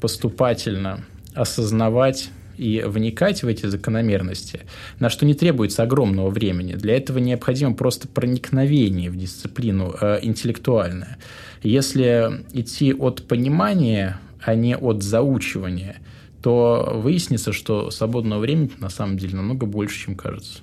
поступательно 0.07 1.01
осознавать 1.35 2.31
и 2.57 2.81
вникать 2.87 3.43
в 3.43 3.49
эти 3.49 3.67
закономерности, 3.67 4.61
на 5.01 5.11
что 5.11 5.27
не 5.27 5.35
требуется 5.35 5.83
огромного 5.83 6.31
времени. 6.31 6.75
Для 6.75 6.97
этого 6.97 7.19
необходимо 7.19 7.75
просто 7.75 8.07
проникновение 8.07 9.11
в 9.11 9.17
дисциплину 9.17 9.93
э, 10.01 10.21
интеллектуальное. 10.23 11.19
Если 11.65 12.45
идти 12.53 12.95
от 12.95 13.27
понимания, 13.27 14.21
а 14.41 14.55
не 14.55 14.77
от 14.77 15.03
заучивания, 15.03 15.97
то 16.41 16.93
выяснится, 17.03 17.53
что 17.53 17.91
свободного 17.91 18.39
времени 18.39 18.71
на 18.79 18.91
самом 18.91 19.19
деле 19.19 19.35
намного 19.35 19.67
больше, 19.67 20.05
чем 20.05 20.15
кажется. 20.15 20.61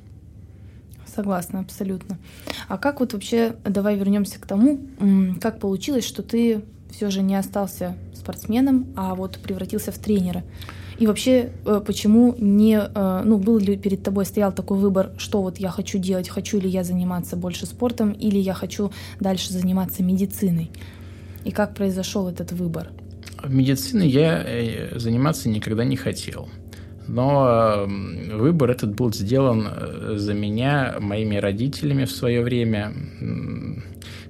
Согласна, 1.05 1.59
абсолютно. 1.59 2.17
А 2.69 2.77
как 2.77 3.01
вот 3.01 3.11
вообще, 3.11 3.57
давай 3.65 3.97
вернемся 3.97 4.39
к 4.39 4.47
тому, 4.47 4.79
как 5.41 5.59
получилось, 5.59 6.05
что 6.05 6.23
ты 6.23 6.63
все 6.93 7.09
же 7.09 7.21
не 7.21 7.35
остался 7.35 7.95
спортсменом, 8.13 8.87
а 8.95 9.15
вот 9.15 9.39
превратился 9.39 9.91
в 9.91 9.97
тренера. 9.97 10.43
И 10.99 11.07
вообще, 11.07 11.49
э, 11.65 11.81
почему 11.85 12.35
не, 12.37 12.77
э, 12.77 13.21
ну, 13.25 13.37
был 13.37 13.57
ли 13.57 13.77
перед 13.77 14.03
тобой 14.03 14.25
стоял 14.25 14.53
такой 14.53 14.77
выбор, 14.77 15.11
что 15.17 15.41
вот 15.41 15.57
я 15.57 15.69
хочу 15.69 15.97
делать, 15.97 16.29
хочу 16.29 16.59
ли 16.59 16.69
я 16.69 16.83
заниматься 16.83 17.35
больше 17.35 17.65
спортом, 17.65 18.11
или 18.11 18.37
я 18.37 18.53
хочу 18.53 18.91
дальше 19.19 19.51
заниматься 19.51 20.03
медициной? 20.03 20.69
И 21.45 21.51
как 21.51 21.73
произошел 21.73 22.29
этот 22.29 22.51
выбор? 22.51 22.89
Медициной 23.43 24.07
я 24.07 24.43
э, 24.45 24.99
заниматься 24.99 25.49
никогда 25.49 25.83
не 25.83 25.95
хотел. 25.95 26.47
Но 27.07 27.85
выбор 28.31 28.71
этот 28.71 28.95
был 28.95 29.11
сделан 29.11 29.67
за 30.15 30.33
меня 30.33 30.95
моими 31.01 31.35
родителями 31.35 32.05
в 32.05 32.11
свое 32.11 32.41
время. 32.41 32.93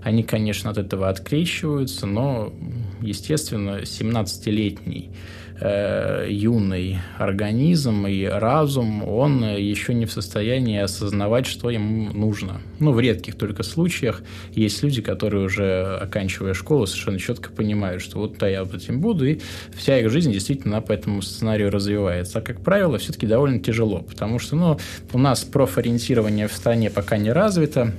Они, 0.03 0.23
конечно, 0.23 0.69
от 0.69 0.77
этого 0.77 1.09
открещиваются, 1.09 2.05
но 2.05 2.53
естественно, 3.01 3.81
17-летний 3.83 5.11
э, 5.59 6.27
юный 6.29 6.99
организм 7.17 8.05
и 8.07 8.25
разум, 8.25 9.07
он 9.07 9.43
еще 9.43 9.93
не 9.93 10.05
в 10.05 10.11
состоянии 10.11 10.79
осознавать, 10.79 11.45
что 11.45 11.69
ему 11.69 12.11
нужно. 12.11 12.61
Ну, 12.79 12.91
в 12.91 12.99
редких 12.99 13.35
только 13.35 13.63
случаях 13.63 14.21
есть 14.51 14.83
люди, 14.83 15.01
которые 15.01 15.45
уже, 15.45 15.97
оканчивая 16.01 16.53
школу, 16.53 16.85
совершенно 16.85 17.19
четко 17.19 17.51
понимают, 17.51 18.01
что 18.01 18.19
вот 18.19 18.37
да, 18.37 18.47
я 18.47 18.63
вот 18.63 18.73
этим 18.73 18.99
буду, 18.99 19.25
и 19.25 19.39
вся 19.73 19.99
их 19.99 20.09
жизнь 20.09 20.31
действительно 20.31 20.81
по 20.81 20.91
этому 20.91 21.21
сценарию 21.21 21.71
развивается. 21.71 22.39
А, 22.39 22.41
как 22.41 22.61
правило, 22.61 22.97
все-таки 22.97 23.25
довольно 23.25 23.59
тяжело, 23.59 24.01
потому 24.01 24.39
что 24.39 24.55
ну, 24.55 24.77
у 25.13 25.17
нас 25.17 25.43
профориентирование 25.43 26.47
в 26.47 26.53
стране 26.53 26.89
пока 26.89 27.17
не 27.17 27.31
развито, 27.31 27.93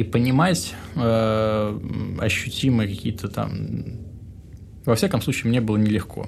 и 0.00 0.02
понимать 0.02 0.74
э, 0.96 1.80
ощутимые 2.18 2.88
какие-то 2.88 3.28
там... 3.28 3.98
Во 4.86 4.94
всяком 4.94 5.20
случае, 5.20 5.50
мне 5.50 5.60
было 5.60 5.76
нелегко. 5.76 6.26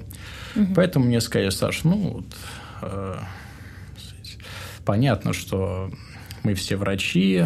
Угу. 0.55 0.73
Поэтому 0.75 1.05
мне 1.05 1.19
сказали, 1.19 1.49
Саш, 1.49 1.83
ну, 1.83 1.97
вот, 1.97 2.25
э, 2.83 3.17
понятно, 4.85 5.33
что 5.33 5.91
мы 6.43 6.53
все 6.53 6.75
врачи, 6.75 7.45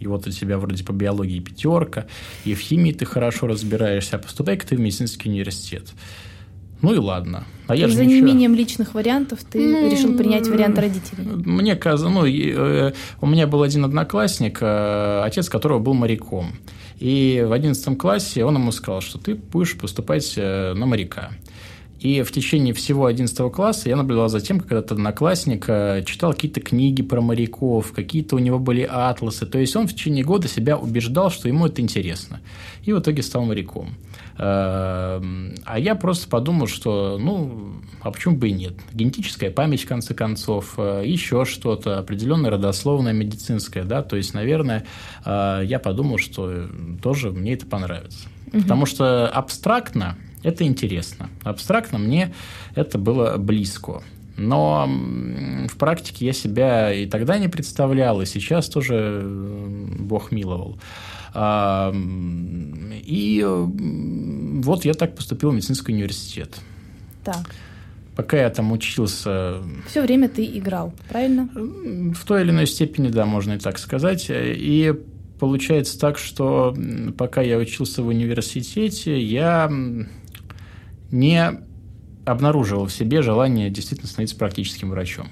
и 0.00 0.06
вот 0.08 0.26
у 0.26 0.30
тебя 0.30 0.58
вроде 0.58 0.82
по 0.82 0.90
биологии 0.90 1.38
пятерка, 1.38 2.08
и 2.44 2.54
в 2.54 2.58
химии 2.58 2.90
ты 2.90 3.04
хорошо 3.04 3.46
разбираешься, 3.46 4.16
а 4.16 4.18
поступай-ка 4.18 4.66
ты 4.66 4.74
в 4.74 4.80
медицинский 4.80 5.28
университет. 5.28 5.92
Ну 6.80 6.94
и 6.94 6.98
ладно. 6.98 7.44
А 7.66 7.76
я 7.76 7.88
за 7.88 8.04
неимением 8.04 8.54
личных 8.54 8.94
вариантов 8.94 9.40
ты 9.44 9.60
ну, 9.60 9.90
решил 9.90 10.16
принять 10.16 10.48
вариант 10.48 10.78
родителей? 10.78 11.24
Мне 11.44 11.76
казалось, 11.76 12.14
ну, 12.14 12.26
э, 12.26 12.92
у 13.20 13.26
меня 13.26 13.46
был 13.46 13.62
один 13.62 13.84
одноклассник, 13.84 14.58
э, 14.62 15.22
отец 15.22 15.48
которого 15.48 15.78
был 15.78 15.92
моряком. 15.92 16.52
И 16.98 17.44
в 17.46 17.52
одиннадцатом 17.52 17.96
классе 17.96 18.44
он 18.44 18.54
ему 18.54 18.72
сказал, 18.72 19.02
что 19.02 19.18
ты 19.18 19.34
будешь 19.34 19.76
поступать 19.76 20.32
э, 20.36 20.72
на 20.74 20.86
моряка. 20.86 21.32
И 22.00 22.22
в 22.22 22.30
течение 22.30 22.72
всего 22.72 23.06
11 23.06 23.52
класса 23.52 23.88
я 23.88 23.96
наблюдал 23.96 24.28
за 24.28 24.40
тем, 24.40 24.60
как 24.60 24.70
этот 24.70 24.92
одноклассник 24.92 25.66
читал 26.06 26.32
какие-то 26.32 26.60
книги 26.60 27.02
про 27.02 27.20
моряков, 27.20 27.90
какие-то 27.90 28.36
у 28.36 28.38
него 28.38 28.60
были 28.60 28.88
атласы. 28.88 29.46
То 29.46 29.58
есть 29.58 29.74
он 29.74 29.88
в 29.88 29.92
течение 29.92 30.22
года 30.22 30.46
себя 30.46 30.78
убеждал, 30.78 31.28
что 31.28 31.48
ему 31.48 31.66
это 31.66 31.82
интересно. 31.82 32.40
И 32.84 32.92
в 32.92 33.00
итоге 33.00 33.24
стал 33.24 33.44
моряком. 33.44 33.96
Э, 34.38 35.20
а 35.64 35.78
я 35.78 35.94
просто 35.94 36.28
подумал, 36.28 36.66
что, 36.66 37.18
ну, 37.18 37.74
а 38.00 38.10
почему 38.10 38.36
бы 38.36 38.48
и 38.48 38.52
нет? 38.52 38.74
Генетическая 38.92 39.50
память, 39.50 39.82
в 39.82 39.88
конце 39.88 40.14
концов, 40.14 40.74
э, 40.78 41.02
еще 41.04 41.44
что-то, 41.44 41.98
определенная 41.98 42.50
родословная 42.50 43.12
медицинская, 43.12 43.84
да, 43.84 44.02
то 44.02 44.16
есть, 44.16 44.34
наверное, 44.34 44.84
я 45.24 45.80
подумал, 45.82 46.18
что 46.18 46.68
тоже 47.02 47.30
мне 47.30 47.54
это 47.54 47.66
понравится. 47.66 48.28
Угу. 48.52 48.62
Потому 48.62 48.86
что 48.86 49.28
абстрактно 49.28 50.16
это 50.42 50.64
интересно. 50.64 51.28
Абстрактно 51.42 51.98
мне 51.98 52.34
это 52.74 52.98
было 52.98 53.36
близко. 53.36 54.02
Но 54.36 54.88
в 55.68 55.76
практике 55.76 56.26
я 56.26 56.32
себя 56.32 56.92
и 56.92 57.06
тогда 57.06 57.38
не 57.38 57.48
представлял, 57.48 58.22
и 58.22 58.26
сейчас 58.26 58.68
тоже 58.68 59.22
Бог 59.98 60.30
миловал. 60.30 60.78
И 63.04 63.44
вот 63.44 64.84
я 64.84 64.94
так 64.94 65.14
поступил 65.14 65.50
в 65.50 65.54
медицинский 65.54 65.92
университет. 65.92 66.58
Так. 67.24 67.54
Пока 68.16 68.36
я 68.36 68.50
там 68.50 68.72
учился... 68.72 69.62
Все 69.86 70.02
время 70.02 70.28
ты 70.28 70.44
играл, 70.44 70.92
правильно? 71.08 71.48
В 71.54 72.24
той 72.24 72.42
или 72.42 72.50
иной 72.50 72.66
степени, 72.66 73.08
да, 73.08 73.26
можно 73.26 73.52
и 73.52 73.58
так 73.58 73.78
сказать. 73.78 74.26
И 74.30 74.92
получается 75.38 75.98
так, 76.00 76.18
что 76.18 76.74
пока 77.16 77.42
я 77.42 77.58
учился 77.58 78.02
в 78.02 78.08
университете, 78.08 79.20
я 79.22 79.70
не 81.12 81.60
обнаруживал 82.24 82.86
в 82.86 82.92
себе 82.92 83.22
желание 83.22 83.70
действительно 83.70 84.08
становиться 84.08 84.36
практическим 84.36 84.90
врачом. 84.90 85.28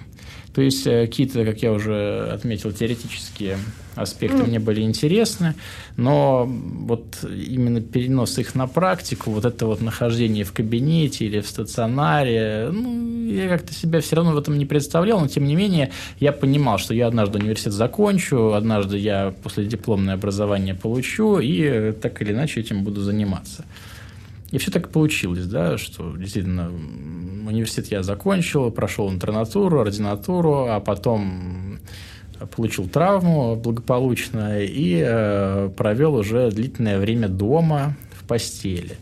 То 0.56 0.62
есть 0.62 0.86
э, 0.86 1.06
какие-то, 1.06 1.44
как 1.44 1.62
я 1.62 1.70
уже 1.70 2.30
отметил, 2.32 2.72
теоретические 2.72 3.58
аспекты 3.94 4.38
mm. 4.38 4.48
мне 4.48 4.58
были 4.58 4.80
интересны, 4.80 5.54
но 5.98 6.46
вот 6.46 7.18
именно 7.24 7.82
перенос 7.82 8.38
их 8.38 8.54
на 8.54 8.66
практику, 8.66 9.32
вот 9.32 9.44
это 9.44 9.66
вот 9.66 9.82
нахождение 9.82 10.44
в 10.44 10.54
кабинете 10.54 11.26
или 11.26 11.40
в 11.40 11.46
стационаре, 11.46 12.70
ну, 12.72 13.26
я 13.26 13.48
как-то 13.48 13.74
себя 13.74 14.00
все 14.00 14.16
равно 14.16 14.32
в 14.32 14.38
этом 14.38 14.56
не 14.56 14.64
представлял, 14.64 15.20
но 15.20 15.28
тем 15.28 15.44
не 15.44 15.56
менее 15.56 15.92
я 16.20 16.32
понимал, 16.32 16.78
что 16.78 16.94
я 16.94 17.06
однажды 17.08 17.38
университет 17.38 17.74
закончу, 17.74 18.54
однажды 18.54 18.96
я 18.96 19.34
после 19.42 19.66
дипломное 19.66 20.14
образование 20.14 20.74
получу 20.74 21.38
и 21.38 21.92
так 21.92 22.22
или 22.22 22.32
иначе 22.32 22.60
этим 22.60 22.82
буду 22.82 23.02
заниматься. 23.02 23.66
И 24.56 24.58
все 24.58 24.70
так 24.70 24.88
получилось, 24.88 25.44
да, 25.44 25.76
что 25.76 26.16
действительно 26.16 26.70
университет 27.46 27.88
я 27.88 28.02
закончил, 28.02 28.70
прошел 28.70 29.10
интернатуру, 29.12 29.80
ординатуру, 29.80 30.68
а 30.70 30.80
потом 30.80 31.78
получил 32.56 32.88
травму 32.88 33.56
благополучно 33.56 34.62
и 34.62 35.04
э, 35.06 35.68
провел 35.76 36.14
уже 36.14 36.50
длительное 36.50 36.98
время 36.98 37.28
дома 37.28 37.98
в 38.18 38.26
постели. 38.26 38.96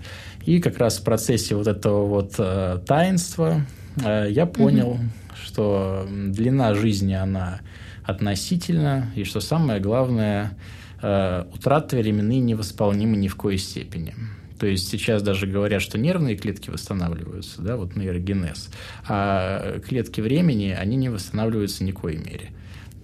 И 0.44 0.61
как 0.61 0.78
раз 0.78 0.99
в 0.99 1.04
процессе 1.04 1.54
вот 1.54 1.68
этого 1.68 2.04
вот 2.04 2.34
э, 2.38 2.80
таинства 2.84 3.61
э, 4.04 4.26
я 4.30 4.46
понял, 4.46 4.88
угу. 4.88 5.00
что 5.40 6.04
длина 6.11 6.75
жизни, 6.75 7.14
она 7.14 7.61
относительна, 8.02 9.06
и 9.14 9.23
что 9.23 9.38
самое 9.38 9.78
главное, 9.78 10.58
э, 11.00 11.44
утраты 11.54 11.99
временные 11.99 12.40
невосполнимы 12.40 13.16
ни 13.16 13.28
в 13.28 13.37
коей 13.37 13.58
степени. 13.58 14.16
То 14.58 14.66
есть 14.66 14.88
сейчас 14.88 15.23
даже 15.23 15.46
говорят, 15.46 15.82
что 15.82 15.99
нервные 15.99 16.37
клетки 16.37 16.70
восстанавливаются, 16.70 17.61
да, 17.61 17.76
вот 17.76 17.96
нейрогенез, 17.96 18.70
а 19.06 19.80
клетки 19.80 20.20
времени, 20.20 20.68
они 20.78 20.96
не 20.96 21.08
восстанавливаются 21.08 21.82
ни 21.84 21.90
коей 21.90 22.18
мере. 22.18 22.50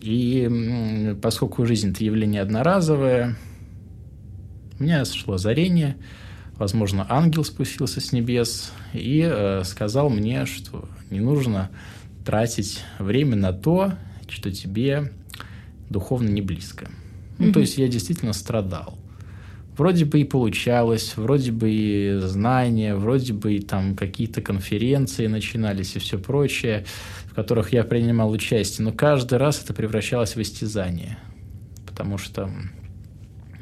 И 0.00 1.16
поскольку 1.20 1.66
жизнь– 1.66 1.90
это 1.90 2.04
явление 2.04 2.42
одноразовое, 2.42 3.36
у 4.78 4.82
меня 4.82 5.04
сошло 5.04 5.34
озарение, 5.34 5.96
возможно, 6.54 7.04
ангел 7.08 7.44
спустился 7.44 8.00
с 8.00 8.12
небес 8.12 8.72
и 8.94 9.28
э, 9.30 9.62
сказал 9.64 10.08
мне, 10.08 10.46
что 10.46 10.88
не 11.10 11.20
нужно 11.20 11.70
тратить 12.24 12.80
время 12.98 13.36
на 13.36 13.52
то, 13.52 13.94
что 14.28 14.50
тебе 14.52 15.12
духовно 15.90 16.28
не 16.28 16.40
близко. 16.40 16.84
Mm-hmm. 16.84 16.90
Ну, 17.38 17.52
то 17.52 17.60
есть 17.60 17.76
я 17.76 17.88
действительно 17.88 18.32
страдал 18.32 18.98
вроде 19.80 20.04
бы 20.04 20.20
и 20.20 20.24
получалось, 20.24 21.14
вроде 21.16 21.52
бы 21.52 21.70
и 21.70 22.18
знания, 22.18 22.94
вроде 22.94 23.32
бы 23.32 23.54
и 23.54 23.60
там 23.60 23.96
какие-то 23.96 24.42
конференции 24.42 25.26
начинались 25.26 25.96
и 25.96 25.98
все 25.98 26.18
прочее, 26.18 26.84
в 27.24 27.34
которых 27.34 27.72
я 27.72 27.82
принимал 27.82 28.30
участие, 28.30 28.84
но 28.84 28.92
каждый 28.92 29.38
раз 29.38 29.64
это 29.64 29.72
превращалось 29.72 30.36
в 30.36 30.42
истязание, 30.42 31.16
потому 31.86 32.18
что, 32.18 32.50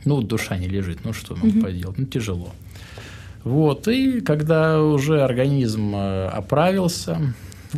ну, 0.04 0.20
душа 0.20 0.56
не 0.56 0.66
лежит, 0.66 1.04
ну 1.04 1.12
что 1.12 1.36
нам 1.36 1.46
mm-hmm. 1.46 1.62
поделать, 1.62 1.98
ну 1.98 2.06
тяжело. 2.06 2.52
Вот, 3.44 3.86
и 3.86 4.20
когда 4.20 4.82
уже 4.82 5.22
организм 5.22 5.94
э, 5.94 6.26
оправился, 6.26 7.32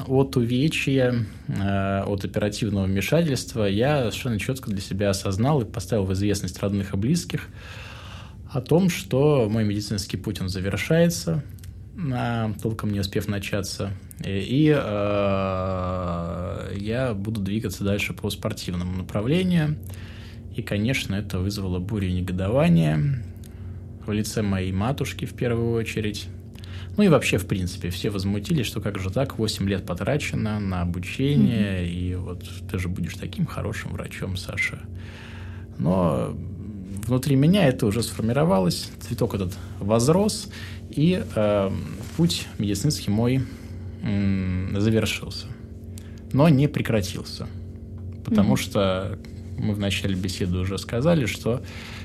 от 0.06 0.36
увечья, 0.38 1.26
э, 1.46 2.02
от 2.06 2.24
оперативного 2.24 2.86
вмешательства 2.86 3.64
я 3.64 3.98
совершенно 3.98 4.38
четко 4.38 4.70
для 4.70 4.80
себя 4.80 5.10
осознал 5.10 5.60
и 5.60 5.66
поставил 5.66 6.04
в 6.04 6.12
известность 6.14 6.58
родных 6.62 6.94
и 6.94 6.96
близких, 6.96 7.48
о 8.52 8.60
том, 8.60 8.90
что 8.90 9.48
мой 9.48 9.64
медицинский 9.64 10.16
путь, 10.16 10.40
он 10.40 10.48
завершается, 10.48 11.44
толком 12.62 12.90
не 12.90 13.00
успев 13.00 13.28
начаться, 13.28 13.92
и 14.24 14.74
э, 14.76 16.76
я 16.78 17.14
буду 17.14 17.40
двигаться 17.40 17.84
дальше 17.84 18.12
по 18.12 18.28
спортивному 18.30 18.96
направлению. 18.96 19.76
И, 20.56 20.62
конечно, 20.62 21.14
это 21.14 21.38
вызвало 21.38 21.78
бурю 21.78 22.10
негодования 22.10 23.22
в 24.04 24.10
лице 24.10 24.42
моей 24.42 24.72
матушки 24.72 25.26
в 25.26 25.34
первую 25.34 25.72
очередь. 25.72 26.26
Ну 26.96 27.04
и 27.04 27.08
вообще, 27.08 27.38
в 27.38 27.46
принципе, 27.46 27.90
все 27.90 28.10
возмутились, 28.10 28.66
что 28.66 28.80
как 28.80 28.98
же 28.98 29.10
так, 29.10 29.38
8 29.38 29.68
лет 29.68 29.86
потрачено 29.86 30.58
на 30.58 30.82
обучение, 30.82 31.84
mm-hmm. 31.84 31.92
и 31.92 32.14
вот 32.16 32.44
ты 32.70 32.78
же 32.78 32.88
будешь 32.88 33.14
таким 33.14 33.46
хорошим 33.46 33.92
врачом, 33.92 34.36
Саша. 34.36 34.80
Но 35.78 36.36
внутри 37.06 37.36
меня 37.36 37.66
это 37.66 37.86
уже 37.86 38.02
сформировалось, 38.02 38.90
цветок 39.00 39.34
этот 39.34 39.56
возрос, 39.78 40.48
и 40.90 41.22
э, 41.34 41.70
путь 42.16 42.46
медицинский 42.58 43.10
мой 43.10 43.42
э, 44.02 44.66
завершился, 44.78 45.46
но 46.32 46.48
не 46.48 46.68
прекратился, 46.68 47.48
потому 48.24 48.54
mm-hmm. 48.54 48.60
что 48.60 49.18
мы 49.58 49.74
в 49.74 49.78
начале 49.78 50.14
беседы 50.14 50.58
уже 50.58 50.78
сказали, 50.78 51.26
что 51.26 51.62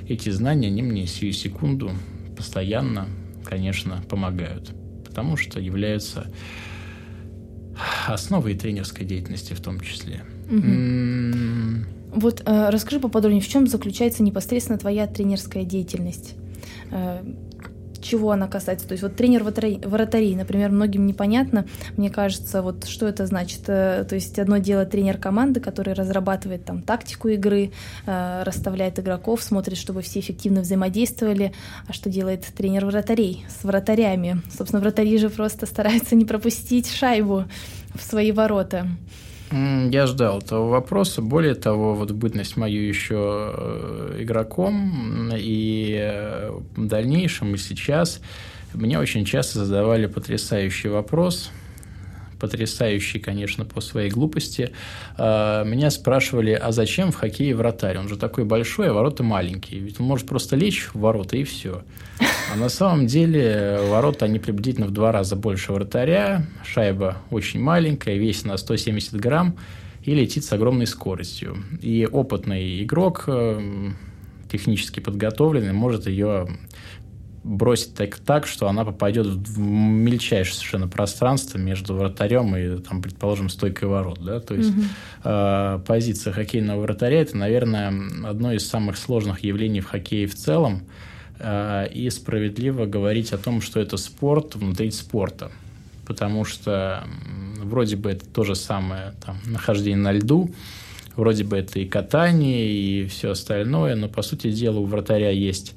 эти 0.08 0.30
знания, 0.30 0.68
они 0.68 0.82
мне 0.82 1.08
сию 1.08 1.34
секунду 1.34 1.92
постоянно, 2.36 3.08
конечно, 3.44 4.04
помогают, 4.10 4.72
потому 5.06 5.38
что 5.38 5.60
являются 5.60 6.32
основой 8.08 8.56
тренерской 8.56 9.06
деятельности 9.06 9.54
в 9.54 9.62
том 9.62 9.80
числе. 9.80 10.24
Mm-hmm. 10.48 11.86
Вот 12.16 12.42
э, 12.46 12.70
расскажи 12.70 13.00
поподробнее, 13.00 13.42
в 13.42 13.48
чем 13.48 13.68
заключается 13.68 14.24
непосредственно 14.24 14.80
твоя 14.80 15.06
тренерская 15.06 15.64
деятельность? 15.64 16.36
Э, 16.92 17.22
чего 18.06 18.32
она 18.32 18.48
касается. 18.48 18.88
То 18.88 18.94
есть 18.94 19.04
вот 19.04 19.16
тренер 19.16 19.44
вратарей, 19.44 20.36
например, 20.36 20.70
многим 20.70 21.08
непонятно, 21.08 21.66
мне 21.98 22.10
кажется, 22.10 22.62
вот 22.62 22.86
что 22.86 23.08
это 23.08 23.26
значит. 23.26 23.62
Э, 23.68 24.06
то 24.08 24.16
есть 24.16 24.38
одно 24.40 24.58
дело 24.58 24.86
тренер 24.86 25.18
команды, 25.18 25.60
который 25.60 25.94
разрабатывает 25.94 26.66
там 26.66 26.82
тактику 26.82 27.28
игры, 27.30 27.72
э, 28.06 28.44
расставляет 28.44 29.00
игроков, 29.00 29.42
смотрит, 29.42 29.78
чтобы 29.78 30.02
все 30.02 30.20
эффективно 30.20 30.62
взаимодействовали. 30.62 31.54
А 31.88 31.94
что 31.94 32.10
делает 32.10 32.46
тренер 32.46 32.86
вратарей 32.86 33.44
с 33.50 33.64
вратарями? 33.64 34.42
Собственно, 34.56 34.82
вратари 34.82 35.18
же 35.18 35.30
просто 35.30 35.66
стараются 35.66 36.16
не 36.16 36.26
пропустить 36.26 36.90
шайбу 36.90 37.46
в 37.94 38.02
свои 38.04 38.32
ворота. 38.32 38.88
Я 39.52 40.08
ждал 40.08 40.40
этого 40.40 40.70
вопроса. 40.70 41.22
Более 41.22 41.56
того, 41.56 41.94
вот 41.94 42.12
бытность 42.12 42.58
мою 42.58 42.82
еще 42.82 43.54
э, 43.56 44.18
игроком 44.22 45.32
и 45.34 45.98
э, 46.00 46.52
в 46.76 46.88
дальнейшем 46.88 47.54
и 47.54 47.58
сейчас 47.58 48.22
мне 48.74 49.00
очень 49.00 49.24
часто 49.24 49.64
задавали 49.64 50.08
потрясающий 50.08 50.90
вопрос– 50.90 51.52
потрясающий, 52.40 53.20
конечно, 53.20 53.66
по 53.66 53.82
своей 53.82 54.10
глупости. 54.10 54.72
А, 55.18 55.64
меня 55.64 55.90
спрашивали, 55.92 56.52
а 56.52 56.72
зачем 56.72 57.12
в 57.12 57.16
хоккее 57.16 57.56
вратарь? 57.56 57.98
Он 57.98 58.08
же 58.08 58.18
такой 58.18 58.46
большой, 58.46 58.90
а 58.90 58.94
ворота 58.94 59.24
маленькие. 59.24 59.82
Ведь 59.82 60.00
он 60.00 60.06
может 60.06 60.28
просто 60.28 60.56
лечь 60.56 60.90
в 60.94 61.00
ворота 61.00 61.38
и 61.38 61.44
все. 61.44 61.84
А 62.54 62.58
на 62.58 62.70
самом 62.70 63.08
деле 63.08 63.80
ворота, 63.90 64.26
они 64.26 64.40
приблизительно 64.40 64.88
в 64.88 64.92
два 64.92 65.12
раза 65.12 65.36
больше 65.36 65.72
вратаря. 65.72 66.46
Шайба 66.64 67.18
очень 67.32 67.60
маленькая, 67.60 68.18
весит 68.18 68.46
на 68.46 68.58
170 68.58 69.16
грамм 69.16 69.58
и 70.04 70.14
летит 70.14 70.46
с 70.46 70.54
огромной 70.54 70.88
скоростью. 70.88 71.58
И 71.82 72.08
опытный 72.10 72.84
игрок, 72.84 73.24
э, 73.28 73.92
технически 74.52 75.00
подготовленный, 75.00 75.74
может 75.74 76.08
ее 76.08 76.48
бросить 77.46 77.94
так, 77.94 78.18
так, 78.18 78.48
что 78.48 78.68
она 78.68 78.84
попадет 78.84 79.28
в 79.28 79.60
мельчайшее 79.60 80.56
совершенно 80.56 80.88
пространство 80.88 81.60
между 81.60 81.94
вратарем 81.94 82.56
и, 82.56 82.80
там, 82.80 83.04
предположим, 83.04 83.50
стойкой 83.50 83.88
ворот. 83.88 84.20
Да? 84.24 84.40
То 84.40 84.56
есть 84.56 84.72
угу. 84.72 84.82
э, 85.24 85.80
позиция 85.86 86.34
хоккейного 86.34 86.82
вратаря– 86.82 87.22
это, 87.22 87.38
наверное, 87.38 87.94
одно 88.28 88.52
из 88.52 88.68
самых 88.68 88.98
сложных 88.98 89.44
явлений 89.44 89.80
в 89.80 89.86
хоккее 89.86 90.26
в 90.26 90.34
целом. 90.34 90.82
Э, 91.40 91.88
и 91.94 92.10
справедливо 92.10 92.88
говорить 92.88 93.32
о 93.32 93.38
том, 93.38 93.62
что 93.62 93.80
это 93.80 93.98
спорт 93.98 94.56
внутри 94.56 94.90
спорта. 94.90 95.52
Потому 96.08 96.46
что 96.46 97.04
вроде 97.60 97.96
бы 97.96 98.10
это 98.10 98.26
то 98.26 98.44
же 98.44 98.56
самое 98.56 99.14
там, 99.24 99.38
нахождение 99.46 99.98
на 99.98 100.14
льду, 100.14 100.52
вроде 101.16 101.44
бы 101.44 101.58
это 101.58 101.80
и 101.80 101.86
катание, 101.86 102.68
и 102.68 103.08
все 103.08 103.32
остальное, 103.32 103.96
но, 103.96 104.10
по 104.10 104.24
сути 104.24 104.52
дела, 104.52 104.80
у 104.80 104.86
вратаря 104.86 105.30
есть 105.30 105.76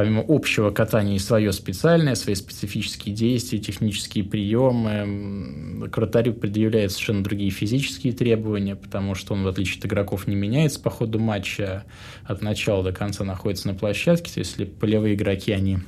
помимо 0.00 0.24
общего 0.26 0.70
катания 0.70 1.16
и 1.16 1.18
свое 1.18 1.52
специальное, 1.52 2.14
свои 2.14 2.34
специфические 2.34 3.14
действия, 3.14 3.58
технические 3.58 4.24
приемы. 4.24 5.90
К 5.90 6.06
предъявляют 6.32 6.92
совершенно 6.92 7.22
другие 7.22 7.50
физические 7.50 8.14
требования, 8.14 8.76
потому 8.76 9.14
что 9.14 9.34
он, 9.34 9.42
в 9.42 9.48
отличие 9.48 9.80
от 9.80 9.84
игроков, 9.84 10.26
не 10.26 10.36
меняется 10.36 10.80
по 10.80 10.88
ходу 10.88 11.18
матча, 11.18 11.84
от 12.24 12.40
начала 12.40 12.82
до 12.82 12.92
конца 12.92 13.24
находится 13.24 13.68
на 13.68 13.74
площадке. 13.74 14.32
То 14.32 14.40
есть, 14.40 14.52
если 14.52 14.64
полевые 14.64 15.16
игроки, 15.16 15.52
они 15.52 15.80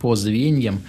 по 0.00 0.16
звеньям, 0.16 0.80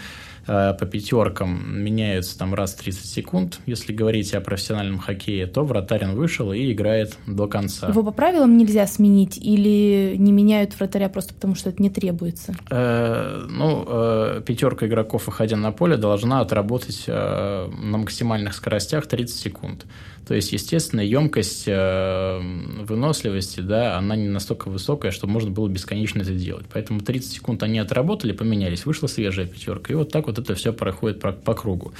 по 0.45 0.85
пятеркам 0.85 1.83
меняются 1.83 2.37
там 2.37 2.53
раз 2.53 2.73
в 2.73 2.77
30 2.83 3.05
секунд. 3.05 3.59
Если 3.65 3.93
говорить 3.93 4.33
о 4.33 4.41
профессиональном 4.41 4.99
хоккее, 4.99 5.47
то 5.47 5.65
вратарь 5.65 6.05
вышел 6.13 6.51
и 6.51 6.71
играет 6.71 7.17
до 7.27 7.47
конца. 7.47 7.87
Его 7.87 8.03
по 8.03 8.11
правилам 8.11 8.57
нельзя 8.57 8.85
сменить 8.87 9.37
или 9.37 10.15
не 10.17 10.31
меняют 10.31 10.77
вратаря 10.77 11.09
просто 11.09 11.33
потому, 11.33 11.55
что 11.55 11.69
это 11.69 11.81
не 11.81 11.89
требуется? 11.89 12.55
Э, 12.69 13.45
ну, 13.49 13.85
э, 13.87 14.41
пятерка 14.45 14.87
игроков, 14.87 15.27
выходя 15.27 15.57
на 15.57 15.71
поле, 15.71 15.97
должна 15.97 16.41
отработать 16.41 17.05
э, 17.07 17.69
на 17.81 17.97
максимальных 17.97 18.53
скоростях 18.53 19.07
30 19.07 19.35
секунд. 19.35 19.85
То 20.27 20.33
есть, 20.33 20.51
естественно, 20.51 21.01
емкость 21.01 21.65
э, 21.67 22.39
выносливости, 22.81 23.59
да, 23.59 23.97
она 23.97 24.15
не 24.15 24.27
настолько 24.27 24.69
высокая, 24.69 25.11
чтобы 25.11 25.33
можно 25.33 25.51
было 25.51 25.67
бесконечно 25.67 26.21
это 26.21 26.33
делать. 26.33 26.65
Поэтому 26.73 27.01
30 27.01 27.31
секунд 27.31 27.61
они 27.61 27.77
отработали, 27.77 28.31
поменялись, 28.31 28.85
вышла 28.85 29.07
свежая 29.07 29.45
пятерка. 29.45 29.93
И 29.93 29.95
вот 29.95 30.11
так 30.11 30.25
вот 30.25 30.34
это 30.39 30.55
все 30.55 30.73
проходит 30.73 31.19
по, 31.19 31.31
по 31.31 31.53
кругу. 31.53 31.93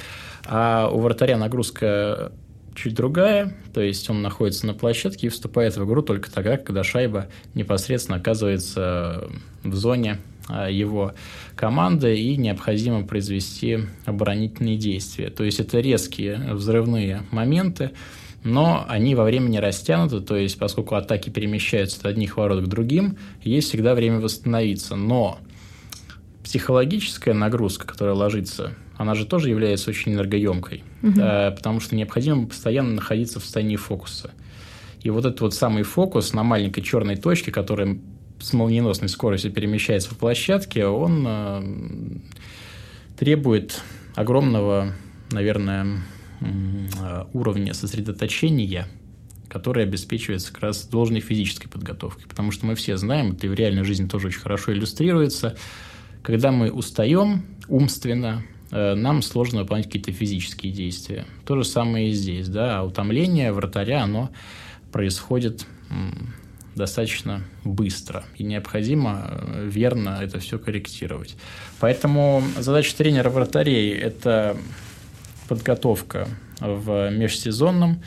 А 0.44 0.88
у 0.88 1.00
вратаря 1.00 1.36
нагрузка 1.36 2.32
чуть 2.74 2.94
другая, 2.94 3.54
то 3.72 3.80
есть 3.80 4.08
он 4.10 4.22
находится 4.22 4.66
на 4.66 4.74
площадке 4.74 5.26
и 5.26 5.30
вступает 5.30 5.76
в 5.76 5.84
игру 5.84 6.02
только 6.02 6.30
тогда, 6.30 6.56
когда 6.56 6.84
шайба 6.84 7.28
непосредственно 7.54 8.18
оказывается 8.18 9.28
в 9.64 9.74
зоне 9.74 10.18
а, 10.48 10.68
его 10.70 11.14
команды 11.56 12.16
и 12.16 12.36
необходимо 12.36 13.04
произвести 13.04 13.80
оборонительные 14.04 14.76
действия. 14.76 15.30
То 15.30 15.42
есть 15.42 15.58
это 15.58 15.80
резкие 15.80 16.36
взрывные 16.52 17.22
моменты, 17.30 17.92
но 18.44 18.84
они 18.88 19.16
во 19.16 19.24
времени 19.24 19.56
растянуты, 19.56 20.20
то 20.20 20.36
есть 20.36 20.58
поскольку 20.58 20.94
атаки 20.94 21.30
перемещаются 21.30 21.98
от 22.00 22.06
одних 22.06 22.36
ворот 22.36 22.64
к 22.64 22.68
другим, 22.68 23.16
есть 23.42 23.68
всегда 23.68 23.94
время 23.94 24.20
восстановиться. 24.20 24.94
Но 24.94 25.40
психологическая 26.56 27.34
нагрузка, 27.34 27.86
которая 27.86 28.14
ложится, 28.14 28.72
она 28.96 29.14
же 29.14 29.26
тоже 29.26 29.50
является 29.50 29.90
очень 29.90 30.14
энергоемкой, 30.14 30.84
угу. 31.02 31.12
потому 31.14 31.80
что 31.80 31.94
необходимо 31.94 32.46
постоянно 32.46 32.94
находиться 32.94 33.40
в 33.40 33.42
состоянии 33.42 33.76
фокуса. 33.76 34.30
И 35.02 35.10
вот 35.10 35.26
этот 35.26 35.42
вот 35.42 35.52
самый 35.52 35.82
фокус 35.82 36.32
на 36.32 36.42
маленькой 36.44 36.80
черной 36.80 37.16
точке, 37.16 37.52
которая 37.52 37.98
с 38.40 38.54
молниеносной 38.54 39.10
скоростью 39.10 39.52
перемещается 39.52 40.08
по 40.08 40.14
площадке, 40.14 40.86
он 40.86 41.24
э, 41.28 41.62
требует 43.18 43.82
огромного, 44.14 44.94
наверное, 45.32 45.98
э, 46.40 47.24
уровня 47.34 47.74
сосредоточения, 47.74 48.88
который 49.48 49.82
обеспечивается 49.82 50.54
как 50.54 50.62
раз 50.62 50.86
должной 50.86 51.20
физической 51.20 51.68
подготовкой. 51.68 52.24
Потому 52.26 52.50
что 52.50 52.64
мы 52.64 52.74
все 52.76 52.96
знаем, 52.96 53.32
это 53.32 53.46
и 53.46 53.50
в 53.50 53.54
реальной 53.54 53.84
жизни 53.84 54.08
тоже 54.08 54.28
очень 54.28 54.40
хорошо 54.40 54.72
иллюстрируется, 54.72 55.54
когда 56.26 56.50
мы 56.50 56.72
устаем 56.72 57.46
умственно, 57.68 58.42
э, 58.72 58.94
нам 58.94 59.22
сложно 59.22 59.60
выполнять 59.60 59.86
какие-то 59.86 60.10
физические 60.10 60.72
действия. 60.72 61.24
То 61.44 61.56
же 61.56 61.64
самое 61.64 62.08
и 62.08 62.12
здесь. 62.12 62.48
Да? 62.48 62.80
А 62.80 62.82
утомление 62.82 63.52
вратаря, 63.52 64.02
оно 64.02 64.30
происходит 64.90 65.66
достаточно 66.74 67.44
быстро, 67.62 68.24
и 68.36 68.42
необходимо 68.42 69.28
э, 69.30 69.68
верно 69.70 70.18
это 70.20 70.40
все 70.40 70.58
корректировать. 70.58 71.36
Поэтому 71.78 72.42
задача 72.58 72.96
тренера 72.96 73.30
вратарей– 73.30 73.92
это 73.94 74.56
подготовка 75.46 76.26
в 76.58 77.08
межсезонном 77.10 78.02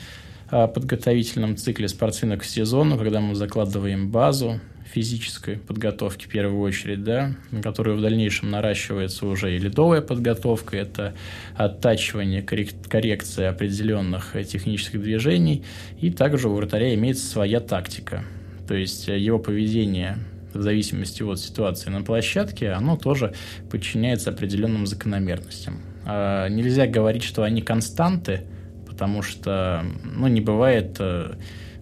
э, 0.50 0.68
подготовительном 0.68 1.56
цикле 1.56 1.88
спортсменов 1.88 2.40
к 2.40 2.44
сезону, 2.44 2.98
когда 2.98 3.20
мы 3.20 3.34
закладываем 3.34 4.10
базу 4.10 4.60
физической 4.92 5.56
подготовки 5.56 6.24
в 6.24 6.28
первую 6.28 6.60
очередь, 6.60 7.04
да, 7.04 7.34
которую 7.62 7.96
в 7.96 8.00
дальнейшем 8.00 8.50
наращивается 8.50 9.26
уже 9.26 9.54
и 9.54 9.58
ледовая 9.58 10.00
подготовка, 10.00 10.76
это 10.76 11.14
оттачивание, 11.54 12.42
коррекция 12.42 13.50
определенных 13.50 14.36
технических 14.46 15.02
движений, 15.02 15.64
и 16.00 16.10
также 16.10 16.48
у 16.48 16.54
вратаря 16.54 16.94
имеется 16.94 17.26
своя 17.26 17.60
тактика, 17.60 18.24
то 18.66 18.74
есть 18.74 19.08
э, 19.08 19.18
его 19.18 19.38
поведение 19.38 20.18
в 20.52 20.62
зависимости 20.62 21.22
от 21.22 21.38
ситуации 21.38 21.90
на 21.90 22.02
площадке, 22.02 22.70
оно 22.70 22.96
тоже 22.96 23.34
подчиняется 23.70 24.30
определенным 24.30 24.86
закономерностям. 24.86 25.80
А 26.04 26.48
нельзя 26.48 26.86
говорить, 26.86 27.22
что 27.22 27.42
они 27.44 27.62
константы, 27.62 28.42
потому 28.88 29.22
что 29.22 29.84
ну, 30.04 30.26
не 30.26 30.40
бывает 30.40 30.96
э, 30.98 31.34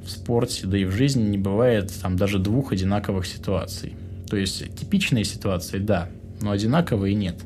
в 0.09 0.11
спорте, 0.11 0.67
да 0.67 0.79
и 0.79 0.85
в 0.85 0.91
жизни 0.91 1.23
не 1.23 1.39
бывает 1.39 1.93
там 2.03 2.17
даже 2.17 2.39
двух 2.39 2.73
одинаковых 2.73 3.27
ситуаций. 3.27 3.95
То 4.29 4.37
есть 4.37 4.75
типичные 4.75 5.25
ситуации, 5.25 5.79
да, 5.79 6.09
но 6.41 6.51
одинаковые 6.51 7.15
нет. 7.15 7.37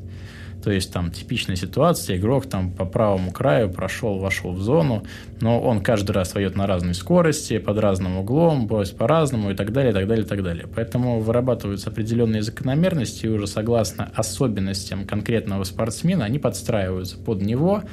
То 0.63 0.71
есть 0.71 0.93
там 0.93 1.11
типичная 1.11 1.57
ситуация, 1.57 2.15
игрок 2.15 2.45
там 2.45 2.71
по 2.71 2.85
правому 2.85 3.31
краю 3.31 3.69
прошел, 3.69 4.17
вошел 4.19 4.53
в 4.53 4.61
зону, 4.61 5.03
но 5.41 5.59
он 5.59 5.81
каждый 5.81 6.11
раз 6.11 6.33
войдет 6.33 6.55
на 6.55 6.67
разной 6.67 6.93
скорости, 6.93 7.57
под 7.57 7.79
разным 7.79 8.17
углом, 8.17 8.69
по-разному 8.69 9.51
и 9.51 9.55
так 9.55 9.73
далее, 9.73 9.91
и 9.91 9.93
так 9.93 10.07
далее, 10.07 10.25
и 10.25 10.27
так 10.27 10.41
далее. 10.41 10.65
Поэтому 10.73 11.19
вырабатываются 11.19 11.89
определенные 11.89 12.41
закономерности, 12.41 13.25
и 13.25 13.29
уже 13.29 13.45
согласно 13.45 14.09
особенностям 14.15 15.05
конкретного 15.05 15.65
спортсмена, 15.65 16.23
они 16.23 16.39
подстраиваются 16.39 17.17
под 17.17 17.41
него, 17.41 17.83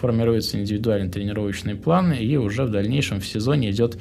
формируется 0.00 0.58
индивидуальный 0.58 1.10
тренировочный 1.10 1.74
план, 1.74 2.12
и 2.12 2.36
уже 2.36 2.64
в 2.64 2.70
дальнейшем 2.70 3.20
в 3.20 3.26
сезоне 3.26 3.70
идет 3.70 3.98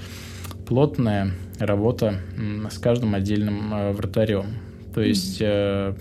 плотная 0.66 1.32
работа 1.60 2.22
с 2.70 2.78
каждым 2.78 3.16
отдельным 3.16 3.74
э, 3.74 3.92
вратарем. 3.92 4.46
То 4.94 5.02
есть 5.02 5.40
э, 5.42 5.96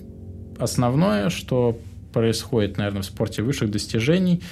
основное, 0.59 1.31
что 1.31 1.79
происходит, 2.13 2.79
наверное, 2.79 3.03
в 3.03 3.07
спорте 3.07 3.43
высших 3.43 3.71
достижений, 3.71 4.43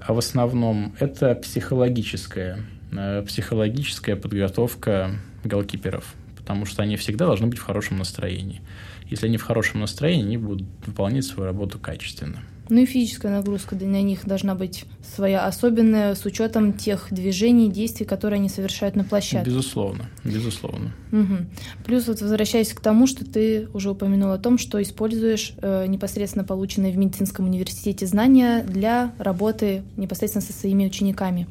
а 0.00 0.14
в 0.14 0.18
основном 0.18 0.94
это 0.98 1.34
психологическая, 1.34 2.60
э, 2.90 3.22
психологическая 3.26 4.16
подготовка 4.16 5.12
голкиперов, 5.44 6.14
потому 6.36 6.64
что 6.64 6.82
они 6.82 6.96
всегда 6.96 7.26
должны 7.26 7.46
быть 7.46 7.58
в 7.58 7.64
хорошем 7.64 7.98
настроении. 7.98 8.62
Если 9.08 9.26
они 9.26 9.36
в 9.36 9.42
хорошем 9.42 9.80
настроении, 9.80 10.24
они 10.24 10.36
будут 10.38 10.66
выполнять 10.84 11.24
свою 11.24 11.46
работу 11.46 11.78
качественно. 11.78 12.42
Ну 12.68 12.80
и 12.80 12.86
физическая 12.86 13.32
нагрузка 13.32 13.74
на 13.74 14.02
них 14.02 14.26
должна 14.26 14.54
быть 14.54 14.84
своя 15.14 15.46
особенная 15.46 16.14
с 16.14 16.24
учетом 16.24 16.72
тех 16.72 17.08
движений, 17.10 17.70
действий, 17.70 18.06
которые 18.06 18.38
они 18.38 18.48
совершают 18.48 18.96
на 18.96 19.04
площадке. 19.04 19.50
Безусловно, 19.50 20.04
безусловно. 20.24 20.92
Угу. 21.12 21.36
Плюс 21.84 22.06
вот 22.08 22.20
возвращаясь 22.20 22.72
к 22.72 22.80
тому, 22.80 23.06
что 23.06 23.24
ты 23.24 23.68
уже 23.72 23.90
упомянул 23.90 24.32
о 24.32 24.38
том, 24.38 24.58
что 24.58 24.82
используешь 24.82 25.54
э, 25.62 25.86
непосредственно 25.86 26.44
полученные 26.44 26.92
в 26.92 26.98
медицинском 26.98 27.46
университете 27.46 28.06
знания 28.06 28.62
для 28.62 29.12
работы 29.18 29.82
непосредственно 29.96 30.44
со 30.44 30.52
своими 30.52 30.86
учениками. 30.86 31.46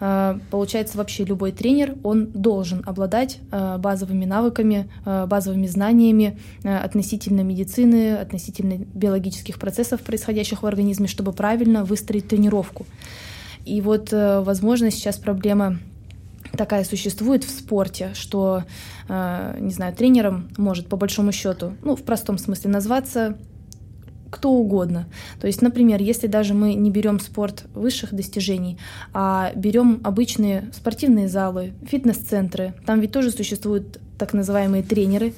Э, 0.00 0.38
получается, 0.50 0.98
вообще 0.98 1.24
любой 1.24 1.52
тренер, 1.52 1.96
он 2.02 2.26
должен 2.26 2.82
обладать 2.86 3.38
э, 3.50 3.78
базовыми 3.78 4.24
навыками, 4.24 4.88
э, 5.04 5.26
базовыми 5.26 5.66
знаниями 5.66 6.38
относительно 6.62 7.40
медицины, 7.40 8.14
относительно 8.14 8.84
биологических 8.94 9.58
процессов, 9.58 10.02
происходящих 10.02 10.53
в 10.62 10.66
организме, 10.66 11.08
чтобы 11.08 11.32
правильно 11.32 11.84
выстроить 11.84 12.28
тренировку. 12.28 12.86
И 13.64 13.80
вот, 13.80 14.10
возможно, 14.12 14.90
сейчас 14.90 15.16
проблема 15.16 15.78
такая 16.56 16.84
существует 16.84 17.44
в 17.44 17.50
спорте, 17.50 18.10
что, 18.14 18.64
не 19.08 19.70
знаю, 19.70 19.94
тренером 19.94 20.48
может 20.56 20.86
по 20.88 20.96
большому 20.96 21.32
счету, 21.32 21.72
ну, 21.82 21.96
в 21.96 22.02
простом 22.02 22.38
смысле 22.38 22.70
назваться 22.70 23.36
кто 24.30 24.50
угодно. 24.50 25.06
То 25.40 25.46
есть, 25.46 25.62
например, 25.62 26.02
если 26.02 26.26
даже 26.26 26.54
мы 26.54 26.74
не 26.74 26.90
берем 26.90 27.20
спорт 27.20 27.66
высших 27.72 28.12
достижений, 28.12 28.78
а 29.12 29.52
берем 29.54 30.00
обычные 30.02 30.70
спортивные 30.72 31.28
залы, 31.28 31.72
фитнес-центры, 31.88 32.74
там 32.84 33.00
ведь 33.00 33.12
тоже 33.12 33.30
существуют 33.30 34.00
так 34.18 34.32
называемые 34.32 34.82
тренеры, 34.82 35.34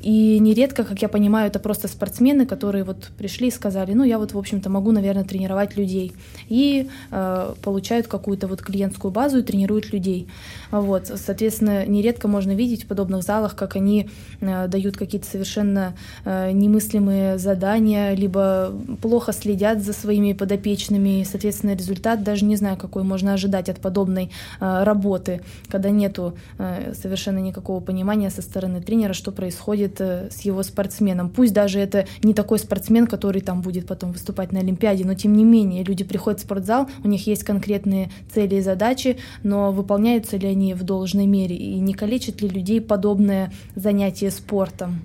И 0.00 0.38
нередко, 0.38 0.84
как 0.84 1.02
я 1.02 1.08
понимаю, 1.08 1.48
это 1.48 1.58
просто 1.58 1.88
спортсмены, 1.88 2.46
которые 2.46 2.84
вот 2.84 3.10
пришли 3.18 3.48
и 3.48 3.50
сказали, 3.50 3.92
ну, 3.92 4.04
я 4.04 4.18
вот, 4.18 4.32
в 4.32 4.38
общем-то, 4.38 4.70
могу, 4.70 4.92
наверное, 4.92 5.24
тренировать 5.24 5.76
людей. 5.76 6.12
И 6.48 6.88
э, 7.10 7.54
получают 7.62 8.06
какую-то 8.06 8.46
вот 8.46 8.62
клиентскую 8.62 9.10
базу 9.10 9.38
и 9.38 9.42
тренируют 9.42 9.92
людей. 9.92 10.28
Вот, 10.70 11.10
соответственно, 11.14 11.86
нередко 11.86 12.28
можно 12.28 12.54
видеть 12.54 12.84
в 12.84 12.86
подобных 12.86 13.22
залах, 13.22 13.56
как 13.56 13.76
они 13.76 14.08
э, 14.40 14.68
дают 14.68 14.96
какие-то 14.96 15.26
совершенно 15.26 15.94
э, 16.24 16.52
немыслимые 16.52 17.38
задания, 17.38 18.14
либо 18.14 18.72
плохо 19.02 19.32
следят 19.32 19.82
за 19.82 19.92
своими 19.92 20.32
подопечными, 20.32 21.20
и, 21.20 21.24
соответственно, 21.24 21.74
результат 21.74 22.22
даже 22.22 22.44
не 22.44 22.56
знаю, 22.56 22.76
какой 22.76 23.02
можно 23.02 23.32
ожидать 23.34 23.68
от 23.68 23.80
подобной 23.80 24.30
э, 24.60 24.84
работы, 24.84 25.40
когда 25.68 25.90
нету 25.90 26.36
э, 26.58 26.92
совершенно 26.94 27.38
никакого 27.38 27.80
понимания 27.80 28.30
со 28.30 28.42
стороны 28.42 28.80
тренера, 28.80 29.12
что 29.12 29.32
происходит 29.32 29.87
э, 30.00 30.28
с 30.30 30.40
его 30.42 30.62
спортсменом. 30.62 31.30
Пусть 31.30 31.52
даже 31.52 31.78
это 31.78 32.06
не 32.22 32.34
такой 32.34 32.58
спортсмен, 32.58 33.06
который 33.06 33.40
там 33.40 33.62
будет 33.62 33.86
потом 33.86 34.12
выступать 34.12 34.52
на 34.52 34.60
Олимпиаде, 34.60 35.04
но 35.04 35.14
тем 35.14 35.34
не 35.34 35.44
менее 35.44 35.84
люди 35.84 36.04
приходят 36.04 36.40
в 36.40 36.44
спортзал, 36.44 36.88
у 37.02 37.08
них 37.08 37.26
есть 37.26 37.44
конкретные 37.44 38.10
цели 38.32 38.56
и 38.56 38.60
задачи, 38.60 39.18
но 39.42 39.72
выполняются 39.72 40.36
ли 40.36 40.48
они 40.48 40.74
в 40.74 40.82
должной 40.82 41.26
мере 41.26 41.56
и 41.56 41.78
не 41.80 41.94
калечит 41.94 42.40
ли 42.42 42.48
людей 42.48 42.80
подобное 42.80 43.52
занятие 43.74 44.30
спортом? 44.30 45.00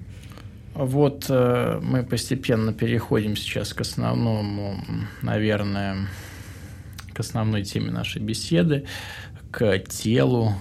Вот 0.74 1.28
э, 1.30 1.80
мы 1.84 2.04
постепенно 2.04 2.74
переходим 2.74 3.36
сейчас 3.36 3.74
к 3.74 3.82
основному, 3.82 4.78
наверное, 5.22 6.08
к 7.14 7.20
основной 7.20 7.64
теме 7.64 7.92
нашей 7.92 8.22
беседы, 8.22 8.86
к 9.52 9.78
телу 9.88 10.54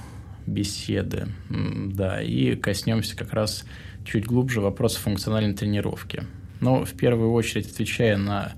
беседы, 0.46 1.28
да, 1.48 2.20
и 2.20 2.56
коснемся 2.56 3.16
как 3.16 3.32
раз 3.32 3.64
чуть 4.04 4.26
глубже 4.26 4.60
вопроса 4.60 5.00
функциональной 5.00 5.54
тренировки. 5.54 6.24
Но 6.60 6.84
в 6.84 6.92
первую 6.92 7.32
очередь, 7.32 7.70
отвечая 7.70 8.16
на 8.16 8.52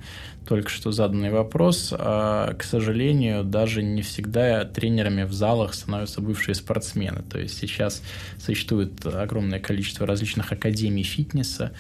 только 0.47 0.69
что 0.69 0.93
заданный 0.93 1.31
вопрос, 1.31 1.93
а, 1.97 2.53
к 2.55 2.63
сожалению, 2.65 3.45
даже 3.45 3.83
не 3.83 4.03
всегда 4.03 4.65
тренерами 4.65 5.23
в 5.25 5.33
залах 5.33 5.75
становятся 5.75 6.21
бывшие 6.21 6.55
спортсмены. 6.55 7.23
То 7.23 7.39
есть 7.39 7.59
сейчас 7.59 8.03
существует 8.39 9.05
огромное 9.07 9.59
количество 9.59 10.07
различных 10.07 10.53
академий 10.53 11.03
фитнеса, 11.03 11.73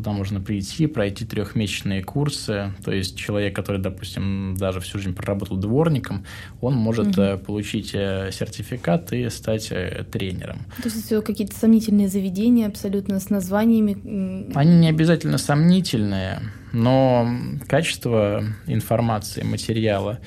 куда 0.00 0.12
можно 0.12 0.40
прийти, 0.40 0.86
пройти 0.86 1.26
трехмесячные 1.26 2.02
курсы. 2.02 2.72
То 2.82 2.90
есть 2.90 3.18
человек, 3.18 3.54
который, 3.54 3.82
допустим, 3.82 4.56
даже 4.56 4.80
всю 4.80 4.98
жизнь 4.98 5.14
проработал 5.14 5.58
дворником, 5.58 6.24
он 6.62 6.74
может 6.74 7.18
угу. 7.18 7.38
получить 7.44 7.90
э, 7.92 8.30
сертификат 8.32 9.12
и 9.12 9.28
стать 9.28 9.68
э, 9.70 10.06
тренером. 10.10 10.60
То 10.82 10.88
есть 10.88 11.12
это 11.12 11.20
какие-то 11.20 11.54
сомнительные 11.54 12.08
заведения 12.08 12.66
абсолютно 12.66 13.20
с 13.20 13.28
названиями? 13.28 14.50
Они 14.54 14.78
не 14.78 14.88
обязательно 14.88 15.36
сомнительные, 15.36 16.40
но 16.72 17.28
качество 17.68 18.42
информации, 18.66 19.42
материала 19.42 20.18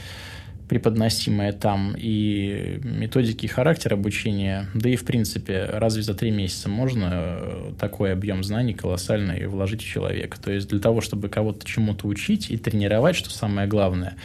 преподносимое 0.68 1.52
там, 1.52 1.94
и 1.98 2.80
методики 2.84 3.46
и 3.46 3.48
характер 3.48 3.94
обучения, 3.94 4.68
да 4.74 4.90
и 4.90 4.96
в 4.96 5.04
принципе, 5.06 5.66
разве 5.66 6.04
за 6.04 6.14
три 6.14 6.32
месяца 6.32 6.70
можно 6.70 7.10
э, 7.12 7.74
такой 7.80 8.14
объем 8.14 8.44
знаний 8.44 8.74
колоссальный 8.74 9.46
вложить 9.48 9.82
в 9.82 9.86
человека? 9.86 10.42
То 10.42 10.52
есть 10.52 10.70
для 10.70 10.80
того, 10.80 11.02
чтобы 11.02 11.30
кого-то 11.30 11.66
чему-то 11.66 12.08
учить 12.08 12.50
и 12.50 12.58
тренировать, 12.58 13.16
что 13.16 13.30
самое 13.30 13.68
главное, 13.68 14.16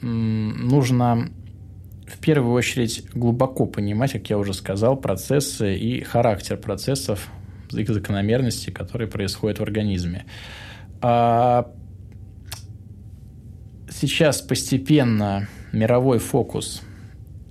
нужно 0.00 1.30
в 2.06 2.18
первую 2.18 2.52
очередь 2.52 3.04
глубоко 3.14 3.66
понимать, 3.66 4.12
как 4.12 4.28
я 4.30 4.38
уже 4.38 4.54
сказал, 4.54 4.96
процессы 4.96 5.76
и 5.76 6.02
характер 6.02 6.56
процессов, 6.56 7.28
их 7.72 7.88
закономерности, 7.88 8.70
которые 8.70 9.08
происходят 9.08 9.58
в 9.58 9.62
организме. 9.62 10.24
А 11.00 11.72
сейчас 13.90 14.40
постепенно 14.40 15.48
мировой 15.74 16.18
фокус 16.18 16.82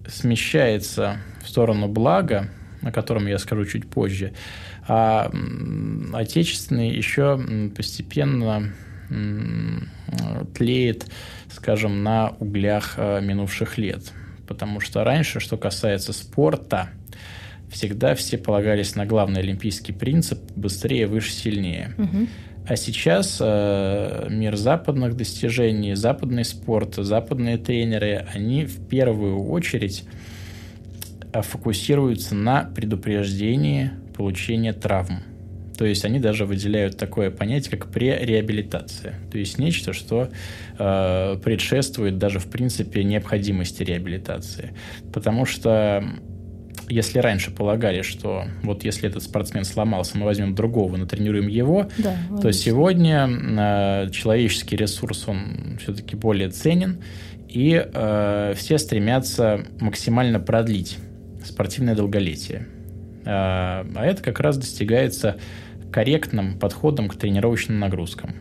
смещается 0.07 1.17
в 1.43 1.49
сторону 1.49 1.87
блага, 1.87 2.49
о 2.81 2.91
котором 2.91 3.27
я 3.27 3.37
скажу 3.37 3.65
чуть 3.65 3.89
позже, 3.89 4.33
а 4.87 5.31
отечественный 6.13 6.89
еще 6.89 7.39
постепенно 7.75 8.73
тлеет, 10.55 11.05
скажем, 11.51 12.03
на 12.03 12.29
углях 12.39 12.95
а, 12.97 13.19
минувших 13.19 13.77
лет. 13.77 14.11
Потому 14.47 14.79
что 14.79 15.03
раньше, 15.03 15.39
что 15.39 15.55
касается 15.57 16.13
спорта, 16.13 16.89
всегда 17.69 18.15
все 18.15 18.37
полагались 18.37 18.95
на 18.95 19.05
главный 19.05 19.41
олимпийский 19.41 19.93
принцип 19.93 20.39
«быстрее, 20.55 21.07
выше, 21.07 21.31
сильнее». 21.31 21.93
Угу. 21.97 22.27
А 22.65 22.77
сейчас 22.77 23.39
э, 23.41 24.27
мир 24.29 24.55
западных 24.55 25.17
достижений, 25.17 25.95
западный 25.95 26.45
спорт, 26.45 26.95
западные 26.95 27.57
тренеры, 27.57 28.25
они 28.33 28.65
в 28.65 28.87
первую 28.87 29.43
очередь 29.49 30.05
э, 31.33 31.41
фокусируются 31.41 32.35
на 32.35 32.63
предупреждении 32.73 33.91
получения 34.15 34.71
травм. 34.71 35.23
То 35.77 35.85
есть 35.85 36.05
они 36.05 36.19
даже 36.19 36.45
выделяют 36.45 36.97
такое 36.97 37.31
понятие, 37.31 37.77
как 37.77 37.91
пререабилитация. 37.91 39.15
То 39.29 39.37
есть 39.37 39.57
нечто, 39.57 39.91
что 39.91 40.29
э, 40.77 41.37
предшествует 41.43 42.17
даже 42.17 42.39
в 42.39 42.45
принципе 42.47 43.03
необходимости 43.03 43.83
реабилитации. 43.83 44.73
Потому 45.11 45.45
что 45.45 46.01
если 46.89 47.19
раньше 47.19 47.51
полагали, 47.51 48.01
что 48.01 48.45
вот 48.63 48.83
если 48.83 49.09
этот 49.09 49.23
спортсмен 49.23 49.63
сломался, 49.63 50.17
мы 50.17 50.25
возьмем 50.25 50.55
другого, 50.55 50.97
натренируем 50.97 51.47
его, 51.47 51.87
да, 51.97 52.15
то 52.41 52.51
сегодня 52.51 53.27
э, 53.27 54.09
человеческий 54.11 54.75
ресурс, 54.75 55.25
он 55.27 55.77
все-таки 55.81 56.15
более 56.15 56.49
ценен, 56.49 56.99
и 57.47 57.83
э, 57.83 58.53
все 58.55 58.77
стремятся 58.77 59.65
максимально 59.79 60.39
продлить 60.39 60.97
спортивное 61.45 61.95
долголетие. 61.95 62.67
Э, 63.25 63.85
а 63.95 64.05
это 64.05 64.21
как 64.23 64.39
раз 64.39 64.57
достигается 64.57 65.37
корректным 65.91 66.57
подходом 66.59 67.07
к 67.07 67.15
тренировочным 67.15 67.79
нагрузкам. 67.79 68.35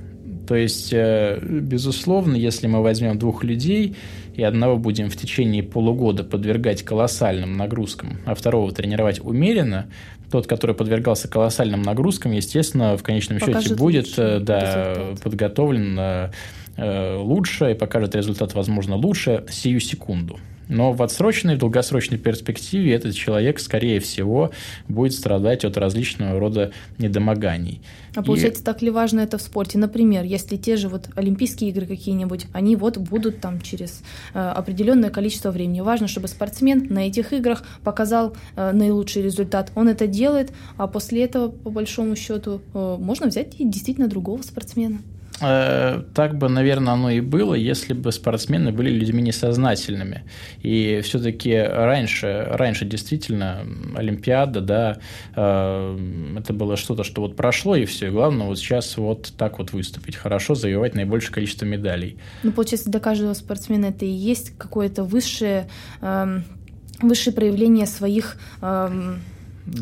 То 0.49 0.57
есть, 0.57 0.93
э, 0.93 1.39
безусловно, 1.43 2.35
если 2.37 2.67
мы 2.67 2.83
возьмем 2.83 3.19
двух 3.19 3.45
людей 3.45 3.97
и 4.35 4.43
одного 4.43 4.77
будем 4.77 5.11
в 5.11 5.17
течение 5.17 5.63
полугода 5.63 6.25
подвергать 6.25 6.83
колоссальным 6.83 7.57
нагрузкам, 7.57 8.19
а 8.25 8.35
второго 8.35 8.73
тренировать 8.73 9.21
умеренно, 9.21 9.87
тот, 10.31 10.47
который 10.47 10.75
подвергался 10.75 11.29
колоссальным 11.29 11.83
нагрузкам, 11.83 12.33
естественно, 12.33 12.97
в 12.97 13.03
конечном 13.03 13.39
Покажет 13.39 13.63
счете 13.63 13.75
будет 13.75 14.15
э, 14.17 14.41
да, 14.41 15.15
подготовлен 15.23 15.99
э, 15.99 17.17
лучше 17.19 17.73
и 17.73 17.75
покажет 17.75 18.15
результат, 18.15 18.55
возможно, 18.55 18.97
лучше 18.97 19.45
сию 19.51 19.81
секунду. 19.81 20.39
Но 20.69 20.93
в 20.93 21.03
отсроченной, 21.03 21.57
в 21.57 21.59
долгосрочной 21.59 22.19
перспективе 22.19 22.95
этот 22.95 23.15
человек, 23.15 23.61
скорее 23.61 24.01
всего, 24.01 24.51
будет 24.89 25.13
страдать 25.13 25.65
от 25.65 25.77
различного 25.77 26.39
рода 26.39 26.73
недомоганий. 26.99 27.81
А 28.15 28.23
получается, 28.23 28.63
и... 28.63 28.65
так 28.65 28.83
ли 28.83 28.91
важно 28.91 29.21
это 29.21 29.39
в 29.39 29.43
спорте? 29.43 29.79
Например, 29.79 30.25
если 30.25 30.57
те 30.57 30.77
же 30.77 30.89
вот 30.89 31.09
Олимпийские 31.15 31.71
игры 31.71 31.87
какие-нибудь, 31.87 32.47
они 32.53 32.77
вот 32.77 32.99
будут 32.99 33.41
там 33.41 33.61
через 33.61 34.03
э, 34.35 34.39
определенное 34.39 35.11
количество 35.11 35.51
времени. 35.51 35.81
Важно, 35.81 36.09
чтобы 36.09 36.29
спортсмен 36.29 36.87
на 36.91 37.07
этих 37.07 37.33
играх 37.33 37.65
показал 37.83 38.37
э, 38.57 38.73
наилучший 38.73 39.23
результат. 39.23 39.73
Он 39.75 39.89
это 39.89 40.07
делает, 40.07 40.53
а 40.77 40.87
после 40.87 41.25
этого, 41.25 41.49
по 41.49 41.71
большому 41.71 42.17
счету, 42.17 42.61
э, 42.75 42.97
можно 42.99 43.27
взять 43.27 43.59
и 43.59 43.65
действительно 43.65 44.09
другого 44.09 44.43
спортсмена. 44.43 44.99
Э, 45.43 46.03
так 46.15 46.37
бы, 46.37 46.49
наверное, 46.49 46.95
оно 46.95 47.11
и 47.11 47.21
было, 47.21 47.55
если 47.55 47.93
бы 47.93 48.13
спортсмены 48.13 48.73
были 48.73 48.91
людьми 48.91 49.23
несознательными. 49.23 50.23
И 50.61 51.01
все-таки 51.03 51.57
раньше, 51.57 52.47
раньше 52.51 52.85
действительно 52.85 53.65
Олимпиада, 53.97 54.61
да, 54.61 54.99
э, 55.35 55.99
это 56.39 56.53
было 56.53 56.77
что-то, 56.77 57.05
что 57.05 57.23
вот 57.23 57.37
прошло 57.37 57.75
и 57.77 57.85
все. 57.85 58.09
И 58.09 58.11
главное 58.11 58.47
вот 58.47 58.59
сейчас 58.59 58.97
вот 58.97 59.33
так 59.37 59.59
вот 59.59 59.73
выступить 59.73 60.17
хорошо, 60.17 60.55
завоевать 60.55 60.95
наибольшее 60.95 61.33
количество 61.33 61.65
медалей. 61.65 62.19
Ну, 62.43 62.53
получается, 62.53 62.91
для 62.91 63.01
каждого 63.01 63.35
спортсмена 63.35 63.87
это 63.87 64.05
и 64.05 64.11
есть 64.11 64.57
какое-то 64.57 65.05
высшее, 65.05 65.69
эм, 66.01 66.45
высшее 67.01 67.35
проявление 67.35 67.87
своих 67.87 68.37
эм, 68.61 69.21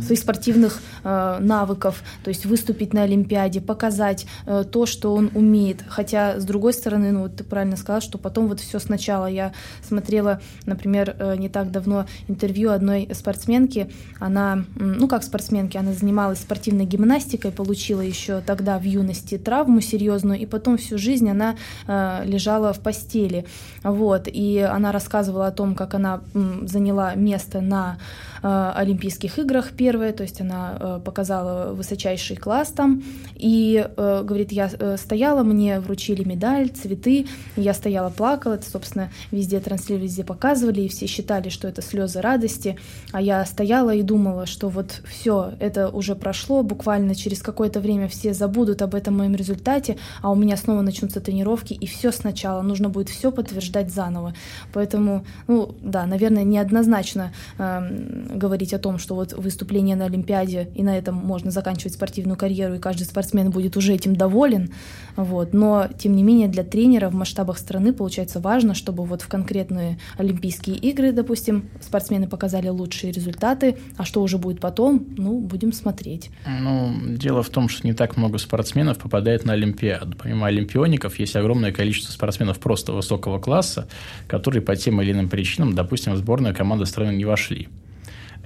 своих 0.03 0.21
спортивных 0.21 0.81
э, 1.05 1.39
навыков, 1.41 2.03
то 2.23 2.29
есть 2.29 2.47
выступить 2.47 2.93
на 2.93 3.03
Олимпиаде, 3.03 3.61
показать 3.61 4.27
э, 4.47 4.65
то, 4.71 4.87
что 4.87 5.15
он 5.15 5.31
умеет. 5.35 5.83
Хотя, 5.89 6.39
с 6.39 6.45
другой 6.45 6.73
стороны, 6.73 7.13
ну 7.13 7.23
вот 7.23 7.37
ты 7.37 7.45
правильно 7.45 7.77
сказала, 7.77 8.01
что 8.01 8.19
потом 8.19 8.49
вот 8.49 8.61
все 8.61 8.79
сначала. 8.79 9.27
Я 9.27 9.53
смотрела, 9.87 10.41
например, 10.67 11.17
э, 11.19 11.37
не 11.37 11.49
так 11.49 11.71
давно 11.71 12.07
интервью 12.29 12.71
одной 12.71 13.09
спортсменки. 13.15 13.91
Она, 14.19 14.65
ну 14.77 15.09
как 15.09 15.23
спортсменки, 15.23 15.77
она 15.77 15.93
занималась 15.93 16.41
спортивной 16.41 16.85
гимнастикой, 16.85 17.53
получила 17.53 18.01
еще 18.01 18.41
тогда 18.41 18.79
в 18.79 18.85
юности 18.85 19.39
травму 19.39 19.81
серьезную, 19.81 20.39
и 20.39 20.47
потом 20.47 20.77
всю 20.77 20.99
жизнь 20.99 21.29
она 21.29 21.57
э, 21.87 22.23
лежала 22.25 22.73
в 22.73 22.81
постели. 22.81 23.47
Вот, 23.83 24.29
и 24.29 24.59
она 24.59 24.93
рассказывала 24.93 25.47
о 25.47 25.53
том, 25.53 25.75
как 25.75 25.95
она 25.95 26.21
м, 26.35 26.69
заняла 26.69 27.15
место 27.15 27.61
на 27.61 27.99
Олимпийских 28.43 29.39
играх 29.39 29.73
первая, 29.73 30.13
то 30.13 30.23
есть 30.23 30.41
она 30.41 30.77
э, 30.79 31.01
показала 31.05 31.73
высочайший 31.75 32.37
класс 32.37 32.69
там, 32.69 33.03
и, 33.35 33.87
э, 33.97 34.23
говорит, 34.25 34.53
я 34.53 34.71
э, 34.73 34.97
стояла, 34.97 35.43
мне 35.43 35.81
вручили 35.81 36.25
медаль, 36.25 36.71
цветы, 36.71 37.27
я 37.57 37.75
стояла, 37.75 38.11
плакала, 38.11 38.55
это, 38.55 38.69
собственно, 38.69 39.11
везде 39.31 39.61
транслировали, 39.61 40.07
везде 40.07 40.25
показывали, 40.25 40.83
и 40.83 40.89
все 40.89 41.07
считали, 41.07 41.49
что 41.51 41.69
это 41.69 41.83
слезы 41.83 42.21
радости, 42.21 42.79
а 43.13 43.21
я 43.21 43.45
стояла 43.45 43.95
и 43.95 44.03
думала, 44.03 44.47
что 44.47 44.69
вот 44.69 45.03
все, 45.05 45.53
это 45.61 45.89
уже 45.89 46.15
прошло, 46.15 46.63
буквально 46.63 47.15
через 47.15 47.43
какое-то 47.43 47.81
время 47.81 48.09
все 48.09 48.33
забудут 48.33 48.83
об 48.83 48.95
этом 48.95 49.19
моем 49.19 49.35
результате, 49.35 49.99
а 50.23 50.31
у 50.31 50.35
меня 50.35 50.57
снова 50.57 50.81
начнутся 50.81 51.21
тренировки, 51.21 51.75
и 51.75 51.87
все 51.87 52.11
сначала, 52.13 52.63
нужно 52.63 52.89
будет 52.89 53.09
все 53.09 53.31
подтверждать 53.31 53.93
заново. 53.93 54.35
Поэтому, 54.73 55.25
ну 55.47 55.75
да, 55.83 56.07
наверное, 56.07 56.45
неоднозначно 56.45 57.33
э, 57.59 58.30
говорить 58.33 58.73
о 58.75 58.79
том, 58.79 58.99
что 58.99 59.15
вот 59.15 59.33
выступление 59.33 59.97
на 59.97 60.07
Олимпиаде, 60.07 60.69
и 60.75 60.83
на 60.83 60.97
этом 60.97 61.15
можно 61.15 61.51
заканчивать 61.51 61.95
спортивную 61.95 62.37
карьеру, 62.37 62.75
и 62.75 62.79
каждый 62.79 63.05
спортсмен 63.05 63.51
будет 63.51 63.77
уже 63.77 63.95
этим 63.95 64.17
доволен. 64.17 64.71
Вот. 65.17 65.53
Но, 65.53 65.89
тем 65.99 66.15
не 66.17 66.23
менее, 66.23 66.49
для 66.49 66.65
тренера 66.65 67.09
в 67.09 67.15
масштабах 67.15 67.59
страны 67.59 67.93
получается 67.93 68.41
важно, 68.41 68.75
чтобы 68.75 69.05
вот 69.05 69.23
в 69.23 69.29
конкретные 69.29 69.99
Олимпийские 70.17 70.77
игры, 70.77 71.13
допустим, 71.13 71.69
спортсмены 71.81 72.29
показали 72.29 72.69
лучшие 72.69 73.13
результаты, 73.13 73.77
а 73.97 74.05
что 74.05 74.23
уже 74.23 74.39
будет 74.39 74.61
потом, 74.61 75.07
ну, 75.17 75.41
будем 75.41 75.73
смотреть. 75.73 76.31
Ну, 76.47 76.95
дело 77.17 77.43
в 77.43 77.51
том, 77.51 77.69
что 77.69 77.87
не 77.87 77.93
так 77.93 78.17
много 78.17 78.39
спортсменов 78.39 78.99
попадает 78.99 79.45
на 79.45 79.55
Олимпиаду. 79.55 80.17
Помимо 80.17 80.47
олимпиоников, 80.47 81.19
есть 81.19 81.37
огромное 81.37 81.73
количество 81.73 82.13
спортсменов 82.13 82.59
просто 82.59 82.93
высокого 82.93 83.39
класса, 83.39 83.89
которые 84.27 84.63
по 84.63 84.77
тем 84.77 85.01
или 85.01 85.13
иным 85.13 85.29
причинам, 85.29 85.75
допустим, 85.75 86.15
в 86.15 86.17
сборную 86.17 86.55
команды 86.55 86.87
страны 86.87 87.17
не 87.17 87.25
вошли. 87.25 87.69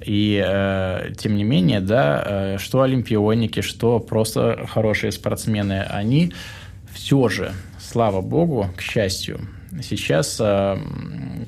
И 0.04 0.42
э, 0.44 1.12
тем 1.16 1.36
не 1.36 1.44
менее, 1.44 1.80
да, 1.80 2.22
э, 2.26 2.58
что 2.58 2.82
олимпионики, 2.82 3.60
что 3.60 4.00
просто 4.00 4.66
хорошие 4.68 5.12
спортсмены, 5.12 5.82
они 5.82 6.32
все 6.92 7.28
же, 7.28 7.52
слава 7.80 8.20
богу, 8.20 8.68
к 8.76 8.82
счастью, 8.82 9.40
сейчас 9.82 10.36
э, 10.40 10.76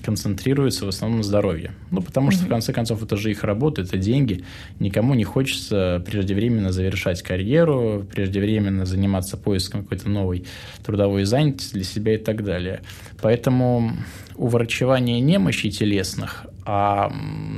концентрируются 0.03 0.87
в 0.87 0.89
основном 0.89 1.19
на 1.19 1.25
здоровье. 1.25 1.73
Ну, 1.91 2.01
потому 2.01 2.31
что, 2.31 2.45
в 2.45 2.49
конце 2.49 2.73
концов, 2.73 3.03
это 3.03 3.17
же 3.17 3.31
их 3.31 3.45
работа, 3.45 3.83
это 3.83 3.99
деньги. 3.99 4.45
Никому 4.81 5.15
не 5.15 5.25
хочется 5.25 6.03
преждевременно 6.07 6.73
завершать 6.73 7.23
карьеру, 7.23 8.07
преждевременно 8.11 8.87
заниматься 8.87 9.37
поиском 9.37 9.83
какой-то 9.83 10.09
новой 10.09 10.47
трудовой 10.85 11.25
занятости 11.25 11.75
для 11.75 11.85
себя 11.85 12.15
и 12.15 12.19
так 12.19 12.43
далее. 12.43 12.81
Поэтому 13.21 13.93
уврачевание 14.35 15.21
немощи 15.21 15.71
телесных, 15.71 16.47
а, 16.67 17.13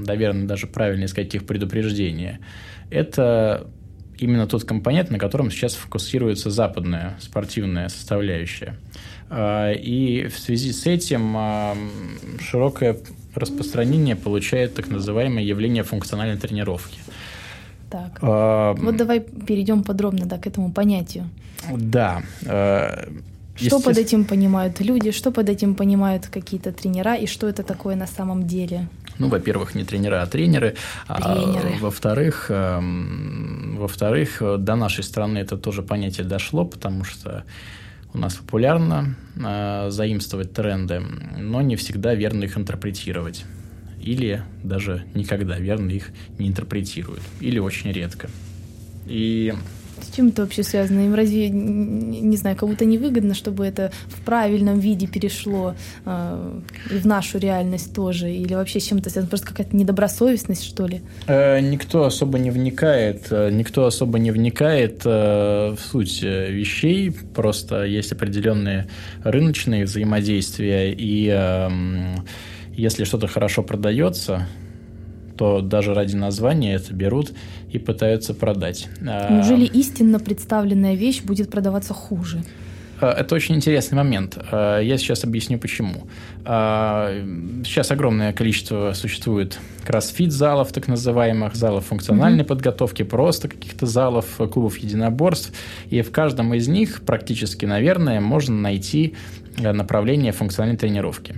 наверное, 0.07 0.47
даже 0.47 0.67
правильно 0.67 1.09
сказать 1.09 1.35
их 1.35 1.47
предупреждение, 1.47 2.41
это 2.91 3.67
именно 4.19 4.47
тот 4.47 4.65
компонент, 4.65 5.11
на 5.11 5.19
котором 5.19 5.51
сейчас 5.51 5.75
фокусируется 5.75 6.51
западная 6.51 7.17
спортивная 7.21 7.89
составляющая. 7.89 8.77
А, 9.31 9.73
и 9.73 10.27
в 10.27 10.39
связи 10.39 10.73
с 10.73 10.87
этим 10.87 11.35
а, 11.37 11.77
широкое 12.41 12.99
распространение 13.35 14.17
получает 14.17 14.75
так 14.75 14.89
называемое 14.89 15.43
явление 15.43 15.85
функциональной 15.85 16.39
тренировки. 16.39 16.99
Так. 17.91 18.19
А, 18.21 18.75
вот 18.75 18.97
давай 18.97 19.21
перейдем 19.21 19.85
подробно 19.85 20.27
да, 20.27 20.39
к 20.39 20.47
этому 20.47 20.71
понятию. 20.71 21.31
Да. 21.75 22.23
А, 23.61 23.65
что 23.65 23.81
под 23.81 23.99
этим 23.99 24.25
понимают 24.25 24.81
люди, 24.81 25.11
что 25.11 25.31
под 25.31 25.49
этим 25.49 25.75
понимают 25.75 26.27
какие-то 26.27 26.73
тренера 26.73 27.15
и 27.15 27.27
что 27.27 27.49
это 27.49 27.63
такое 27.63 27.97
на 27.97 28.07
самом 28.07 28.47
деле? 28.47 28.89
Ну, 29.19 29.29
во-первых, 29.29 29.75
не 29.75 29.85
тренера, 29.85 30.23
а 30.23 30.27
тренеры. 30.27 30.77
тренеры. 31.07 31.75
А, 31.77 31.81
во-вторых, 31.81 32.47
э, 32.51 32.81
во-вторых, 33.77 34.41
до 34.59 34.77
нашей 34.77 35.03
страны 35.03 35.39
это 35.39 35.57
тоже 35.57 35.83
понятие 35.83 36.27
дошло, 36.27 36.65
потому 36.65 37.05
что 37.05 37.45
у 38.15 38.19
нас 38.19 38.35
популярно 38.35 39.17
э, 39.37 39.91
заимствовать 39.91 40.53
тренды, 40.53 41.03
но 41.37 41.63
не 41.63 41.77
всегда 41.77 42.15
верно 42.15 42.45
их 42.45 42.57
интерпретировать. 42.57 43.45
Или 44.01 44.43
даже 44.63 45.05
никогда 45.15 45.59
верно 45.59 45.91
их 45.91 46.11
не 46.39 46.49
интерпретируют. 46.49 47.23
Или 47.41 47.59
очень 47.59 47.93
редко. 47.93 48.31
И 49.07 49.55
чем 50.19 50.29
это 50.29 50.43
вообще 50.43 50.65
связано? 50.65 51.07
Им 51.07 51.15
разве, 51.15 51.49
не 51.49 52.37
знаю, 52.37 52.57
кому-то 52.57 52.85
невыгодно, 52.85 53.35
чтобы 53.35 53.65
это 53.65 53.93
в 54.09 54.21
правильном 54.25 54.81
виде 54.81 55.07
перешло 55.07 55.77
э, 56.05 56.61
в 56.91 57.07
нашу 57.07 57.39
реальность 57.39 57.95
тоже? 57.95 58.29
Или 58.29 58.55
вообще 58.55 58.81
с 58.81 58.87
чем-то 58.89 59.11
связано? 59.11 59.29
Просто 59.29 59.47
какая-то 59.47 59.77
недобросовестность, 59.77 60.65
что 60.65 60.87
ли? 60.89 61.03
Э, 61.29 61.61
никто 61.61 62.03
особо 62.03 62.39
не 62.41 62.51
вникает. 62.51 63.29
Э, 63.31 63.51
никто 63.53 63.87
особо 63.87 64.19
не 64.19 64.33
вникает 64.33 65.03
э, 65.05 65.77
в 65.77 65.79
суть 65.79 66.21
э, 66.25 66.51
вещей. 66.51 67.13
Просто 67.13 67.85
есть 67.85 68.11
определенные 68.11 68.89
рыночные 69.23 69.85
взаимодействия. 69.85 70.93
И 70.93 71.29
э, 71.33 71.69
если 72.73 73.05
что-то 73.05 73.29
хорошо 73.29 73.63
продается, 73.63 74.49
то 75.39 75.61
даже 75.61 75.95
ради 75.95 76.17
названия 76.17 76.75
это 76.75 76.93
берут 76.93 77.33
и 77.71 77.79
пытаются 77.79 78.35
продать. 78.35 78.89
А, 79.07 79.33
Неужели 79.33 79.65
истинно 79.65 80.19
представленная 80.19 80.95
вещь 80.95 81.23
будет 81.23 81.49
продаваться 81.49 81.95
хуже? 81.95 82.43
А, 83.01 83.13
это 83.13 83.37
очень 83.37 83.55
интересный 83.55 83.95
момент. 83.97 84.37
А, 84.51 84.81
я 84.81 84.99
сейчас 84.99 85.23
объясню 85.23 85.59
почему. 85.59 86.09
Сейчас 86.45 87.91
огромное 87.91 88.33
количество 88.33 88.93
существует 88.95 89.59
кроссфит-залов, 89.85 90.73
так 90.73 90.89
называемых, 90.89 91.55
залов 91.55 91.87
функциональной 91.87 92.43
mm-hmm. 92.43 92.47
подготовки, 92.47 93.03
просто 93.05 93.49
каких-то 93.49 93.87
залов, 93.87 94.27
клубов 94.53 94.79
единоборств. 94.79 95.53
И 95.91 96.03
в 96.03 96.11
каждом 96.11 96.53
из 96.55 96.67
них 96.69 97.03
практически, 97.03 97.65
наверное, 97.65 98.21
можно 98.21 98.57
найти 98.57 99.15
направление 99.59 100.33
функциональной 100.33 100.79
тренировки. 100.79 101.37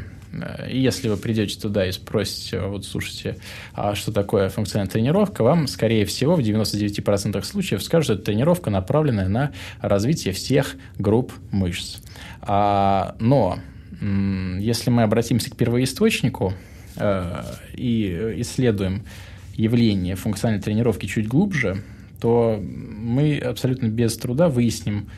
И 0.69 0.79
если 0.79 1.09
вы 1.09 1.17
придете 1.17 1.59
туда 1.59 1.87
и 1.87 1.93
спросите, 1.93 2.61
вот 2.61 2.85
слушайте, 2.85 3.37
а 3.75 3.95
что 3.95 4.13
такое 4.13 4.49
функциональная 4.49 4.93
тренировка, 4.93 5.43
вам, 5.43 5.67
скорее 5.67 6.05
всего, 6.05 6.37
в 6.37 6.41
99% 6.41 7.43
случаев 7.43 7.83
скажут, 7.83 8.05
что 8.05 8.15
это 8.15 8.25
тренировка, 8.25 8.71
направленная 8.71 9.29
на 9.29 9.53
развитие 9.81 10.33
всех 10.33 10.77
групп 10.99 11.33
мышц. 11.51 11.99
А, 12.43 13.17
но 13.19 13.59
если 14.01 14.91
мы 14.91 15.03
обратимся 15.03 15.51
к 15.51 15.57
первоисточнику 15.57 16.55
э, 16.97 17.43
и 17.75 18.35
исследуем 18.39 19.05
явление 19.55 20.17
функциональной 20.17 20.63
тренировки 20.63 21.07
чуть 21.07 21.29
глубже, 21.29 21.83
то 22.21 22.63
мы 22.63 23.39
абсолютно 23.39 23.89
без 23.89 24.17
труда 24.17 24.49
выясним, 24.49 25.11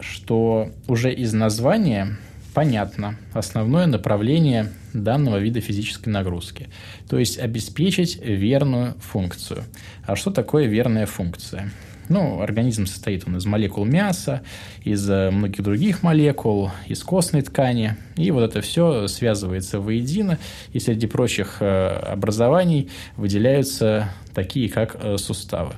что 0.00 0.70
уже 0.86 1.12
из 1.12 1.32
названия 1.32 2.18
понятно 2.54 3.16
основное 3.32 3.86
направление 3.86 4.70
данного 4.92 5.38
вида 5.38 5.60
физической 5.60 6.08
нагрузки. 6.08 6.68
То 7.08 7.18
есть 7.18 7.38
обеспечить 7.38 8.20
верную 8.22 8.94
функцию. 9.00 9.64
А 10.04 10.16
что 10.16 10.30
такое 10.30 10.66
верная 10.66 11.06
функция? 11.06 11.70
Ну, 12.10 12.42
организм 12.42 12.86
состоит 12.86 13.26
он 13.26 13.36
из 13.36 13.46
молекул 13.46 13.84
мяса, 13.84 14.42
из 14.82 15.08
э, 15.08 15.30
многих 15.30 15.62
других 15.62 16.02
молекул, 16.02 16.72
из 16.88 17.02
костной 17.04 17.42
ткани. 17.42 17.96
И 18.16 18.32
вот 18.32 18.42
это 18.42 18.60
все 18.60 19.06
связывается 19.06 19.78
воедино. 19.78 20.38
И 20.72 20.80
среди 20.80 21.06
прочих 21.06 21.58
э, 21.60 21.88
образований 22.12 22.90
выделяются 23.16 24.10
такие, 24.34 24.68
как 24.68 24.96
э, 25.00 25.16
суставы. 25.18 25.74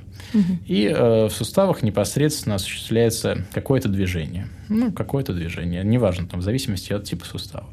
И 0.65 0.85
э, 0.85 1.25
в 1.27 1.31
суставах 1.31 1.83
непосредственно 1.83 2.55
осуществляется 2.55 3.45
какое-то 3.53 3.87
движение. 3.87 4.47
Ну, 4.69 4.91
какое-то 4.91 5.33
движение, 5.33 5.83
неважно, 5.83 6.27
там, 6.27 6.39
в 6.39 6.43
зависимости 6.43 6.91
от 6.93 7.03
типа 7.03 7.25
сустава. 7.25 7.67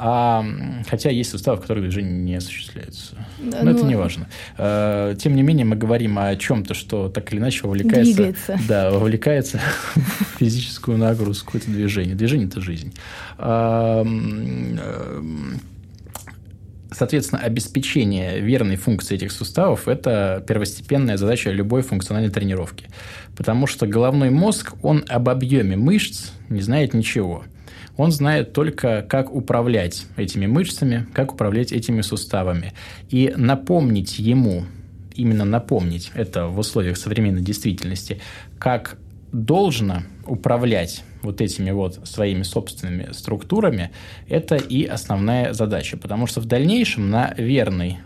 А, 0.00 0.44
хотя 0.88 1.10
есть 1.10 1.30
суставы, 1.30 1.56
в 1.56 1.60
которых 1.62 1.82
движение 1.82 2.12
не 2.12 2.36
осуществляется. 2.36 3.16
Да, 3.40 3.58
Но 3.58 3.70
ну, 3.70 3.76
это 3.76 3.84
не 3.84 3.96
важно. 3.96 4.28
А, 4.56 5.14
тем 5.16 5.34
не 5.34 5.42
менее, 5.42 5.64
мы 5.64 5.74
говорим 5.74 6.18
о 6.18 6.36
чем-то, 6.36 6.74
что 6.74 7.08
так 7.08 7.32
или 7.32 7.40
иначе 7.40 7.66
вовлекается, 7.66 8.14
Двигается. 8.14 8.58
да, 8.68 8.90
вовлекается 8.90 9.60
в 9.94 10.38
физическую 10.38 10.98
нагрузку, 10.98 11.56
это 11.56 11.66
движение. 11.66 12.14
Движение– 12.14 12.46
это 12.48 12.60
жизнь. 12.60 12.94
А, 13.38 14.06
Соответственно, 16.90 17.42
обеспечение 17.42 18.40
верной 18.40 18.76
функции 18.76 19.14
этих 19.14 19.30
суставов– 19.30 19.86
это 19.88 20.42
первостепенная 20.48 21.18
задача 21.18 21.50
любой 21.50 21.82
функциональной 21.82 22.30
тренировки. 22.30 22.86
Потому 23.36 23.66
что 23.66 23.86
головной 23.86 24.30
мозг, 24.30 24.72
он 24.82 25.04
об 25.06 25.28
объеме 25.28 25.76
мышц 25.76 26.30
не 26.48 26.62
знает 26.62 26.94
ничего– 26.94 27.44
он 27.98 28.12
знает 28.12 28.52
только, 28.54 29.02
как 29.02 29.34
управлять 29.34 30.06
этими 30.16 30.46
мышцами, 30.46 31.06
как 31.12 31.34
управлять 31.34 31.72
этими 31.72 32.00
суставами. 32.00 32.72
И 33.10 33.34
напомнить 33.36 34.20
ему, 34.20 34.64
именно 35.14 35.44
напомнить 35.44 36.12
это 36.14 36.46
в 36.46 36.58
условиях 36.60 36.96
современной 36.96 37.42
действительности, 37.42 38.20
как 38.58 38.98
должно 39.32 40.04
управлять 40.26 41.02
вот 41.22 41.40
этими 41.40 41.72
вот 41.72 42.06
своими 42.06 42.44
собственными 42.44 43.10
структурами, 43.12 43.90
это 44.28 44.54
и 44.54 44.84
основная 44.84 45.52
задача. 45.52 45.96
Потому 45.96 46.28
что 46.28 46.40
в 46.40 46.46
дальнейшем 46.46 47.10
на 47.10 47.34
верной 47.36 47.98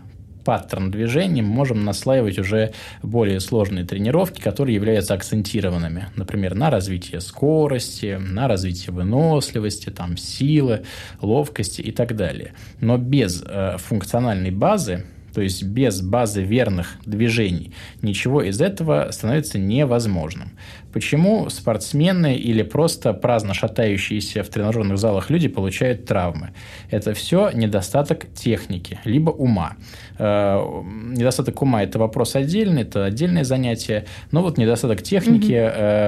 паттерн 0.43 0.91
движения, 0.91 1.41
мы 1.41 1.53
можем 1.53 1.85
наслаивать 1.85 2.39
уже 2.39 2.73
более 3.01 3.39
сложные 3.39 3.85
тренировки, 3.85 4.41
которые 4.41 4.75
являются 4.75 5.13
акцентированными. 5.13 6.07
Например, 6.15 6.55
на 6.55 6.69
развитие 6.69 7.21
скорости, 7.21 8.17
на 8.19 8.47
развитие 8.47 8.93
выносливости, 8.93 9.89
там, 9.89 10.17
силы, 10.17 10.83
ловкости 11.21 11.81
и 11.81 11.91
так 11.91 12.15
далее. 12.15 12.53
Но 12.79 12.97
без 12.97 13.43
э, 13.45 13.77
функциональной 13.77 14.51
базы 14.51 15.05
то 15.33 15.41
есть 15.41 15.63
без 15.63 16.01
базы 16.01 16.43
верных 16.43 16.97
движений, 17.05 17.73
ничего 18.01 18.43
из 18.43 18.61
этого 18.61 19.09
становится 19.11 19.57
невозможным. 19.57 20.51
Почему 20.93 21.49
спортсмены 21.49 22.35
или 22.35 22.61
просто 22.61 23.13
праздно 23.13 23.55
шатающиеся 23.55 24.43
в 24.43 24.49
тренажерных 24.49 24.99
залах 24.99 25.31
люди 25.31 25.47
получают 25.47 26.05
травмы? 26.05 26.51
Это 26.91 27.15
все 27.15 27.49
недостаток 27.51 28.27
техники, 28.33 28.99
либо 29.03 29.31
ума. 29.31 29.75
Э, 30.19 30.61
недостаток 30.83 31.59
ума– 31.63 31.83
это 31.85 31.97
вопрос 31.97 32.35
отдельный, 32.35 32.83
это 32.83 33.05
отдельное 33.05 33.43
занятие, 33.43 34.05
но 34.31 34.43
вот 34.43 34.59
недостаток 34.59 35.01
техники, 35.01 35.53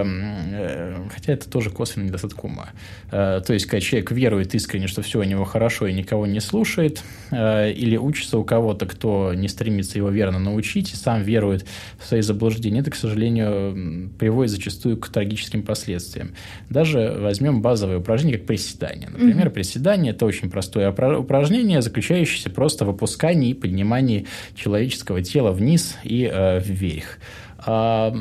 угу. 0.06 1.10
хотя 1.14 1.34
это 1.34 1.50
тоже 1.50 1.72
косвенный 1.72 2.10
недостаток 2.10 2.44
ума. 2.44 2.70
То 3.10 3.46
есть, 3.50 3.66
когда 3.66 3.82
человек 3.82 4.12
верует 4.12 4.54
искренне, 4.54 4.86
что 4.88 5.02
все 5.02 5.20
у 5.20 5.24
него 5.24 5.46
хорошо 5.46 5.88
и 5.88 5.94
никого 5.94 6.28
не 6.28 6.40
слушает, 6.40 7.04
или 7.32 7.98
учится 7.98 8.38
у 8.38 8.44
кого-то, 8.44 8.86
кто 8.86 9.34
не 9.34 9.48
стремится 9.48 9.98
его 9.98 10.10
верно 10.10 10.38
научить, 10.38 10.94
и 10.94 10.96
сам 10.96 11.24
верует 11.24 11.66
в 11.98 12.06
свои 12.06 12.22
заблуждения, 12.22 12.82
это, 12.82 12.92
к 12.92 12.96
сожалению, 12.96 14.12
приводит 14.20 14.52
зачастую 14.52 14.75
зачастую 14.76 14.98
к 14.98 15.10
трагическим 15.10 15.64
последствиям. 15.64 16.32
Даже 16.70 17.18
возьмем 17.20 17.62
базовые 17.62 18.00
упражнения, 18.00 18.38
как 18.38 18.48
приседание. 18.48 19.10
Например, 19.10 19.48
mm-hmm. 19.48 19.52
приседание– 19.52 20.14
это 20.16 20.26
очень 20.26 20.50
простое 20.50 20.92
упражнение, 20.92 21.82
заключающееся 21.82 22.50
просто 22.50 22.86
в 22.86 22.90
опускании 22.90 23.52
и 23.52 23.54
поднимании 23.54 24.28
человеческого 24.56 25.22
тела 25.22 25.52
вниз 25.52 25.98
и 26.04 26.30
э, 26.32 26.60
вверх. 26.60 27.18
А, 27.60 28.14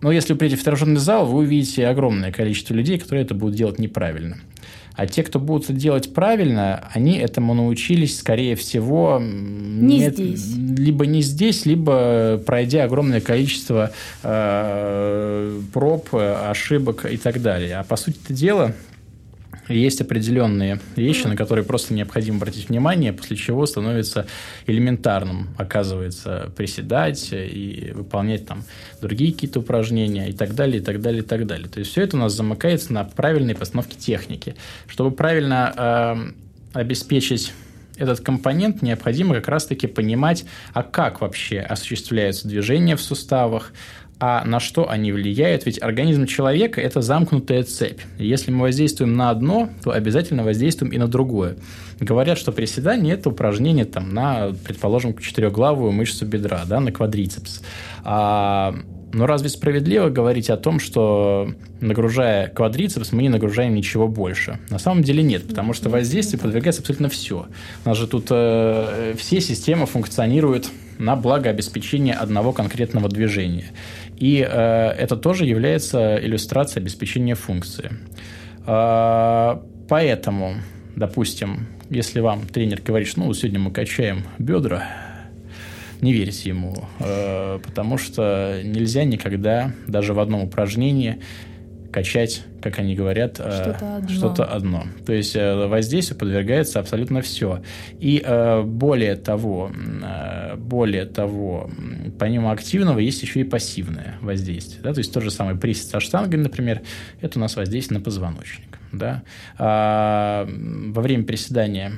но 0.00 0.12
если 0.12 0.32
вы 0.32 0.38
придете 0.38 0.60
в 0.60 0.64
тренажерный 0.64 1.00
зал, 1.00 1.26
вы 1.26 1.40
увидите 1.40 1.86
огромное 1.86 2.32
количество 2.32 2.74
людей, 2.74 2.98
которые 2.98 3.24
это 3.24 3.34
будут 3.34 3.56
делать 3.56 3.78
неправильно. 3.78 4.38
А 4.98 5.06
те, 5.06 5.22
кто 5.22 5.38
будут 5.38 5.62
это 5.70 5.74
делать 5.74 6.12
правильно, 6.12 6.88
они 6.92 7.18
этому 7.18 7.54
научились, 7.54 8.18
скорее 8.18 8.56
всего, 8.56 9.20
не 9.22 10.00
нет, 10.00 10.14
здесь. 10.14 10.56
либо 10.56 11.06
не 11.06 11.22
здесь, 11.22 11.66
либо 11.66 12.42
пройдя 12.44 12.82
огромное 12.82 13.20
количество 13.20 13.92
э, 14.24 15.60
проб, 15.72 16.08
ошибок 16.12 17.06
и 17.08 17.16
так 17.16 17.40
далее. 17.40 17.76
А 17.76 17.84
по 17.84 17.94
сути 17.94 18.16
дела, 18.30 18.74
есть 19.68 20.00
определенные 20.00 20.80
вещи, 20.96 21.26
на 21.26 21.36
которые 21.36 21.64
просто 21.64 21.94
необходимо 21.94 22.38
обратить 22.38 22.68
внимание, 22.68 23.12
после 23.12 23.36
чего 23.36 23.66
становится 23.66 24.26
элементарным, 24.66 25.48
оказывается, 25.56 26.52
приседать 26.56 27.28
и 27.32 27.92
выполнять 27.94 28.46
там 28.46 28.64
другие 29.00 29.32
какие-то 29.32 29.60
упражнения 29.60 30.28
и 30.28 30.32
так 30.32 30.54
далее, 30.54 30.80
и 30.80 30.84
так 30.84 31.00
далее, 31.00 31.22
и 31.22 31.26
так 31.26 31.46
далее. 31.46 31.68
То 31.68 31.80
есть 31.80 31.92
все 31.92 32.02
это 32.02 32.16
у 32.16 32.20
нас 32.20 32.32
замыкается 32.32 32.92
на 32.92 33.04
правильной 33.04 33.54
постановке 33.54 33.96
техники. 33.96 34.56
Чтобы 34.86 35.14
правильно 35.14 36.32
э, 36.74 36.78
обеспечить 36.78 37.52
этот 37.96 38.20
компонент 38.20 38.80
необходимо 38.82 39.34
как 39.34 39.48
раз-таки 39.48 39.86
понимать, 39.86 40.44
а 40.72 40.82
как 40.82 41.20
вообще 41.20 41.60
осуществляются 41.60 42.48
движения 42.48 42.96
в 42.96 43.02
суставах, 43.02 43.72
а 44.20 44.44
на 44.44 44.58
что 44.58 44.90
они 44.90 45.12
влияют? 45.12 45.64
Ведь 45.66 45.80
организм 45.80 46.26
человека– 46.26 46.80
это 46.82 47.02
замкнутая 47.02 47.62
цепь. 47.62 48.00
Если 48.18 48.50
мы 48.50 48.62
воздействуем 48.62 49.14
на 49.14 49.30
одно, 49.30 49.68
то 49.82 49.92
обязательно 49.92 50.42
воздействуем 50.42 50.92
и 50.92 50.98
на 50.98 51.06
другое. 51.06 51.56
Говорят, 52.00 52.36
что 52.38 52.50
приседание– 52.50 53.14
это 53.16 53.28
упражнение 53.28 53.84
там, 53.84 54.12
на, 54.12 54.52
предположим, 54.64 55.16
четырехглавую 55.16 55.92
мышцу 55.92 56.26
бедра, 56.26 56.64
да, 56.66 56.80
на 56.80 56.90
квадрицепс. 56.90 57.62
А, 58.02 58.74
но 59.12 59.26
разве 59.26 59.48
справедливо 59.48 60.08
говорить 60.08 60.50
о 60.50 60.56
том, 60.56 60.80
что 60.80 61.52
нагружая 61.80 62.48
квадрицепс, 62.48 63.12
мы 63.12 63.22
не 63.22 63.28
нагружаем 63.28 63.74
ничего 63.74 64.08
больше? 64.08 64.58
На 64.68 64.78
самом 64.78 65.02
деле 65.02 65.22
нет, 65.22 65.46
потому 65.46 65.72
что 65.72 65.90
воздействие 65.90 66.40
подвергается 66.40 66.82
абсолютно 66.82 67.08
все. 67.08 67.46
У 67.84 67.88
нас 67.88 67.96
же 67.96 68.06
тут 68.06 68.26
э, 68.30 69.14
все 69.16 69.40
системы 69.40 69.86
функционируют 69.86 70.70
на 70.98 71.16
благо 71.16 71.48
обеспечения 71.48 72.12
одного 72.12 72.52
конкретного 72.52 73.08
движения. 73.08 73.70
И 74.18 74.44
э, 74.48 74.90
это 74.98 75.16
тоже 75.16 75.46
является 75.46 76.18
иллюстрацией 76.20 76.82
обеспечения 76.82 77.34
функции. 77.34 77.90
Э, 78.66 79.60
поэтому, 79.88 80.56
допустим, 80.96 81.68
если 81.88 82.20
вам 82.20 82.46
тренер 82.46 82.82
говорит, 82.82 83.08
что 83.08 83.20
ну, 83.20 83.32
сегодня 83.32 83.60
мы 83.60 83.70
качаем 83.70 84.24
бедра, 84.38 84.84
не 86.00 86.12
верьте 86.12 86.48
ему, 86.50 86.74
э, 86.98 87.60
потому 87.64 87.96
что 87.96 88.60
нельзя 88.64 89.04
никогда 89.04 89.72
даже 89.86 90.14
в 90.14 90.20
одном 90.20 90.42
упражнении 90.42 91.20
качать, 91.90 92.44
как 92.60 92.78
они 92.78 92.94
говорят, 92.94 93.40
э, 93.40 93.50
что-то 93.50 93.96
одно. 93.96 94.08
Что 94.08 94.44
одно. 94.44 94.84
То 95.06 95.12
есть 95.12 95.34
э, 95.36 95.66
воздействию 95.66 96.18
подвергается 96.18 96.80
абсолютно 96.80 97.22
все. 97.22 97.62
И 97.98 98.22
э, 98.24 98.62
более 98.62 99.16
того, 99.16 99.70
более 100.56 101.06
того, 101.06 101.70
помимо 102.18 102.52
активного 102.52 102.98
есть 102.98 103.22
еще 103.22 103.40
и 103.40 103.44
пассивное 103.44 104.16
воздействие. 104.20 104.82
Да? 104.82 104.92
То 104.92 104.98
есть 104.98 105.12
тот 105.12 105.22
же 105.22 105.30
самый 105.30 105.56
присед 105.56 105.86
со 105.86 106.00
штангой, 106.00 106.38
например, 106.38 106.82
это 107.20 107.38
у 107.38 107.42
нас 107.42 107.56
воздействие 107.56 107.98
на 107.98 108.04
позвоночник. 108.04 108.78
Да? 108.92 109.22
А 109.56 110.46
во 110.46 111.02
время 111.02 111.24
приседания 111.24 111.92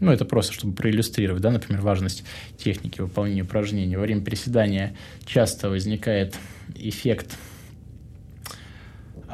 ну, 0.00 0.12
это 0.12 0.24
просто, 0.24 0.52
чтобы 0.52 0.74
проиллюстрировать, 0.74 1.40
да, 1.40 1.50
например, 1.50 1.80
важность 1.80 2.24
техники 2.58 3.00
выполнения 3.00 3.42
упражнений. 3.42 3.96
Во 3.96 4.02
время 4.02 4.22
приседания 4.22 4.94
часто 5.24 5.70
возникает 5.70 6.34
эффект 6.74 7.38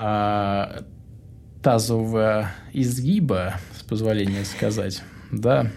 а, 0.02 0.82
тазового 1.62 2.50
изгиба, 2.72 3.56
с 3.78 3.82
позволения 3.82 4.44
сказать, 4.44 5.02
да, 5.30 5.70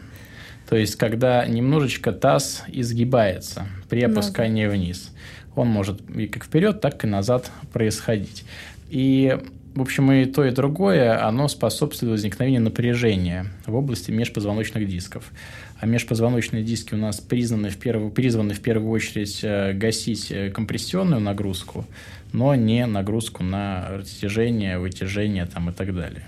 то 0.69 0.77
есть 0.77 0.95
когда 0.95 1.45
немножечко 1.45 2.13
таз 2.13 2.63
изгибается 2.67 3.67
при 3.89 4.01
опускании 4.01 4.65
вниз. 4.65 5.11
Он 5.55 5.67
может 5.67 6.01
и 6.09 6.25
как 6.27 6.45
вперед, 6.45 6.79
так 6.79 7.03
и 7.03 7.07
назад 7.07 7.51
происходить. 7.73 8.45
И 8.89 9.37
в 9.75 9.81
общем, 9.81 10.11
и 10.11 10.25
то, 10.25 10.45
и 10.45 10.51
другое, 10.51 11.27
оно 11.27 11.47
способствует 11.47 12.11
возникновению 12.11 12.61
напряжения 12.61 13.47
в 13.65 13.75
области 13.75 14.11
межпозвоночных 14.11 14.87
дисков. 14.87 15.31
А 15.79 15.85
межпозвоночные 15.85 16.63
диски 16.63 16.93
у 16.93 16.97
нас 16.97 17.19
признаны 17.19 17.69
в 17.69 17.77
первую, 17.77 18.11
призваны 18.11 18.53
в 18.53 18.61
первую 18.61 18.91
очередь 18.91 19.39
э, 19.43 19.73
гасить 19.73 20.31
э, 20.31 20.49
компрессионную 20.51 21.19
нагрузку, 21.19 21.85
но 22.33 22.55
не 22.55 22.85
нагрузку 22.85 23.43
на 23.43 23.87
растяжение, 23.89 24.79
вытяжение 24.79 25.45
там, 25.45 25.69
и 25.69 25.73
так 25.73 25.95
далее. 25.95 26.25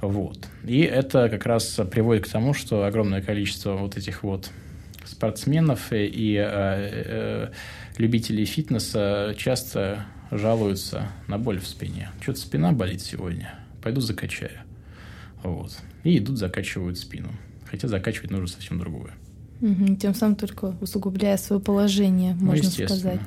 Вот. 0.00 0.46
И 0.64 0.80
это 0.80 1.28
как 1.28 1.44
раз 1.46 1.80
приводит 1.90 2.26
к 2.26 2.28
тому, 2.28 2.54
что 2.54 2.84
огромное 2.84 3.20
количество 3.20 3.72
вот 3.72 3.96
этих 3.96 4.22
вот 4.22 4.50
спортсменов 5.04 5.92
и, 5.92 6.06
и 6.06 6.36
э, 6.36 6.44
э, 6.46 7.48
любителей 7.96 8.44
фитнеса 8.44 9.34
часто 9.36 10.04
жалуются 10.30 11.08
на 11.26 11.38
боль 11.38 11.58
в 11.58 11.66
спине. 11.66 12.10
Что-то 12.20 12.40
спина 12.40 12.72
болит 12.72 13.00
сегодня, 13.00 13.58
пойду 13.82 14.00
закачаю. 14.00 14.60
Вот. 15.42 15.76
И 16.04 16.18
идут, 16.18 16.38
закачивают 16.38 16.98
спину. 16.98 17.30
Хотя 17.64 17.88
закачивать 17.88 18.30
нужно 18.30 18.46
совсем 18.46 18.78
другое. 18.78 19.12
Угу, 19.60 19.96
тем 19.96 20.14
самым 20.14 20.36
только 20.36 20.76
усугубляя 20.80 21.36
свое 21.36 21.60
положение, 21.60 22.36
ну, 22.40 22.46
можно 22.46 22.70
сказать. 22.70 23.20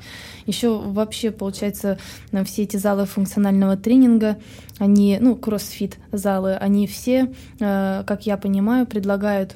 Еще 0.46 0.78
вообще, 0.78 1.32
получается, 1.32 2.00
все 2.46 2.64
эти 2.64 2.78
залы 2.78 3.06
функционального 3.06 3.76
тренинга, 3.76 4.38
они, 4.80 5.18
ну, 5.20 5.36
кроссфит 5.36 5.98
залы, 6.12 6.56
они 6.56 6.88
все, 6.88 7.34
э, 7.60 8.04
как 8.08 8.26
я 8.26 8.38
понимаю, 8.38 8.86
предлагают 8.88 9.56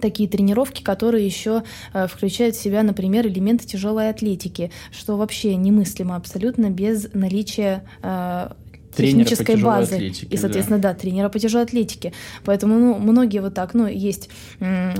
такие 0.00 0.28
тренировки, 0.28 0.82
которые 0.82 1.26
еще 1.26 1.62
э, 1.92 2.06
включают 2.06 2.56
в 2.56 2.62
себя, 2.62 2.82
например, 2.82 3.26
элементы 3.26 3.66
тяжелой 3.66 4.08
атлетики, 4.08 4.70
что 4.90 5.16
вообще 5.16 5.54
немыслимо 5.56 6.16
абсолютно 6.16 6.70
без 6.70 7.12
наличия 7.12 7.84
э, 8.02 8.52
технической 8.96 9.56
базы. 9.56 9.96
Атлетике, 9.96 10.26
и, 10.34 10.36
соответственно, 10.36 10.78
да. 10.78 10.92
да, 10.92 10.98
тренера 10.98 11.28
по 11.28 11.38
тяжелой 11.38 11.64
атлетике. 11.64 12.12
Поэтому, 12.44 12.78
ну, 12.78 12.98
многие 12.98 13.40
вот 13.40 13.54
так, 13.54 13.74
ну, 13.74 13.86
есть 13.86 14.28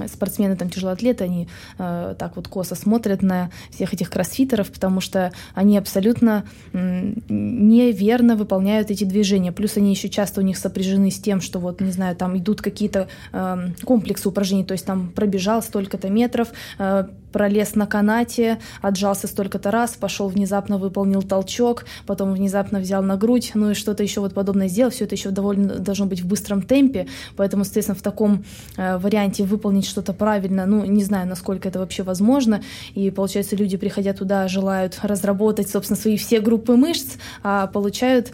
спортсмены, 0.09 0.57
там, 0.57 0.70
тяжелоатлеты, 0.70 1.24
они 1.24 1.49
э, 1.78 2.14
так 2.18 2.36
вот 2.36 2.49
косо 2.49 2.74
смотрят 2.74 3.22
на 3.22 3.51
всех 3.70 3.95
этих 3.95 4.11
кроссфитеров, 4.11 4.70
потому 4.70 5.01
что 5.01 5.32
они 5.55 5.78
абсолютно 5.78 6.45
э, 6.72 7.12
неверно 7.28 8.36
выполняют 8.36 8.90
эти 8.90 9.05
движения. 9.05 9.53
Плюс 9.53 9.76
они 9.76 9.90
еще 9.90 10.09
часто 10.09 10.40
у 10.40 10.45
них 10.45 10.57
сопряжены 10.57 11.11
с 11.11 11.18
тем, 11.18 11.40
что 11.40 11.59
вот, 11.59 11.80
не 11.80 11.93
знаю, 11.93 12.16
там 12.16 12.36
идут 12.38 12.62
какие-то 12.62 13.09
э, 13.32 13.68
комплексы 13.84 14.28
упражнений, 14.28 14.64
то 14.64 14.72
есть 14.72 14.86
там 14.86 15.11
пробежал 15.11 15.62
столько-то 15.62 16.09
метров, 16.09 16.49
э, 16.78 17.09
пролез 17.33 17.74
на 17.74 17.87
канате, 17.87 18.59
отжался 18.80 19.26
столько-то 19.26 19.70
раз, 19.70 19.93
пошел 19.93 20.28
внезапно 20.28 20.78
выполнил 20.78 21.22
толчок, 21.22 21.85
потом 22.07 22.33
внезапно 22.33 22.78
взял 22.78 23.03
на 23.03 23.16
грудь, 23.16 23.53
ну 23.55 23.70
и 23.70 23.74
что-то 23.74 24.03
еще 24.03 24.20
вот 24.20 24.35
подобное 24.35 24.68
сделал. 24.68 24.91
Все 24.91 25.05
это 25.05 25.14
еще 25.14 25.30
довольно 25.30 25.78
должно 25.78 26.07
быть 26.07 26.20
в 26.20 26.26
быстром 26.26 26.62
темпе, 26.62 27.07
поэтому, 27.37 27.64
соответственно, 27.64 27.99
в 27.99 28.03
таком 28.03 28.45
э, 28.76 28.99
варианте 28.99 29.45
выполнить 29.45 29.87
что-то 29.87 30.12
правильно, 30.12 30.66
ну, 30.66 30.85
не 30.85 31.05
знаю, 31.05 31.26
насколько 31.26 31.68
это 31.68 31.78
вообще 31.78 32.03
возможно. 32.03 32.62
И 32.95 33.11
получается, 33.11 33.57
люди, 33.57 33.76
приходя 33.76 34.12
туда, 34.12 34.49
желают 34.49 34.99
разработать, 35.03 35.68
собственно, 35.68 35.99
свои 35.99 36.16
все 36.16 36.41
группы 36.41 36.76
мышц, 36.76 37.16
а 37.43 37.66
получают, 37.66 38.33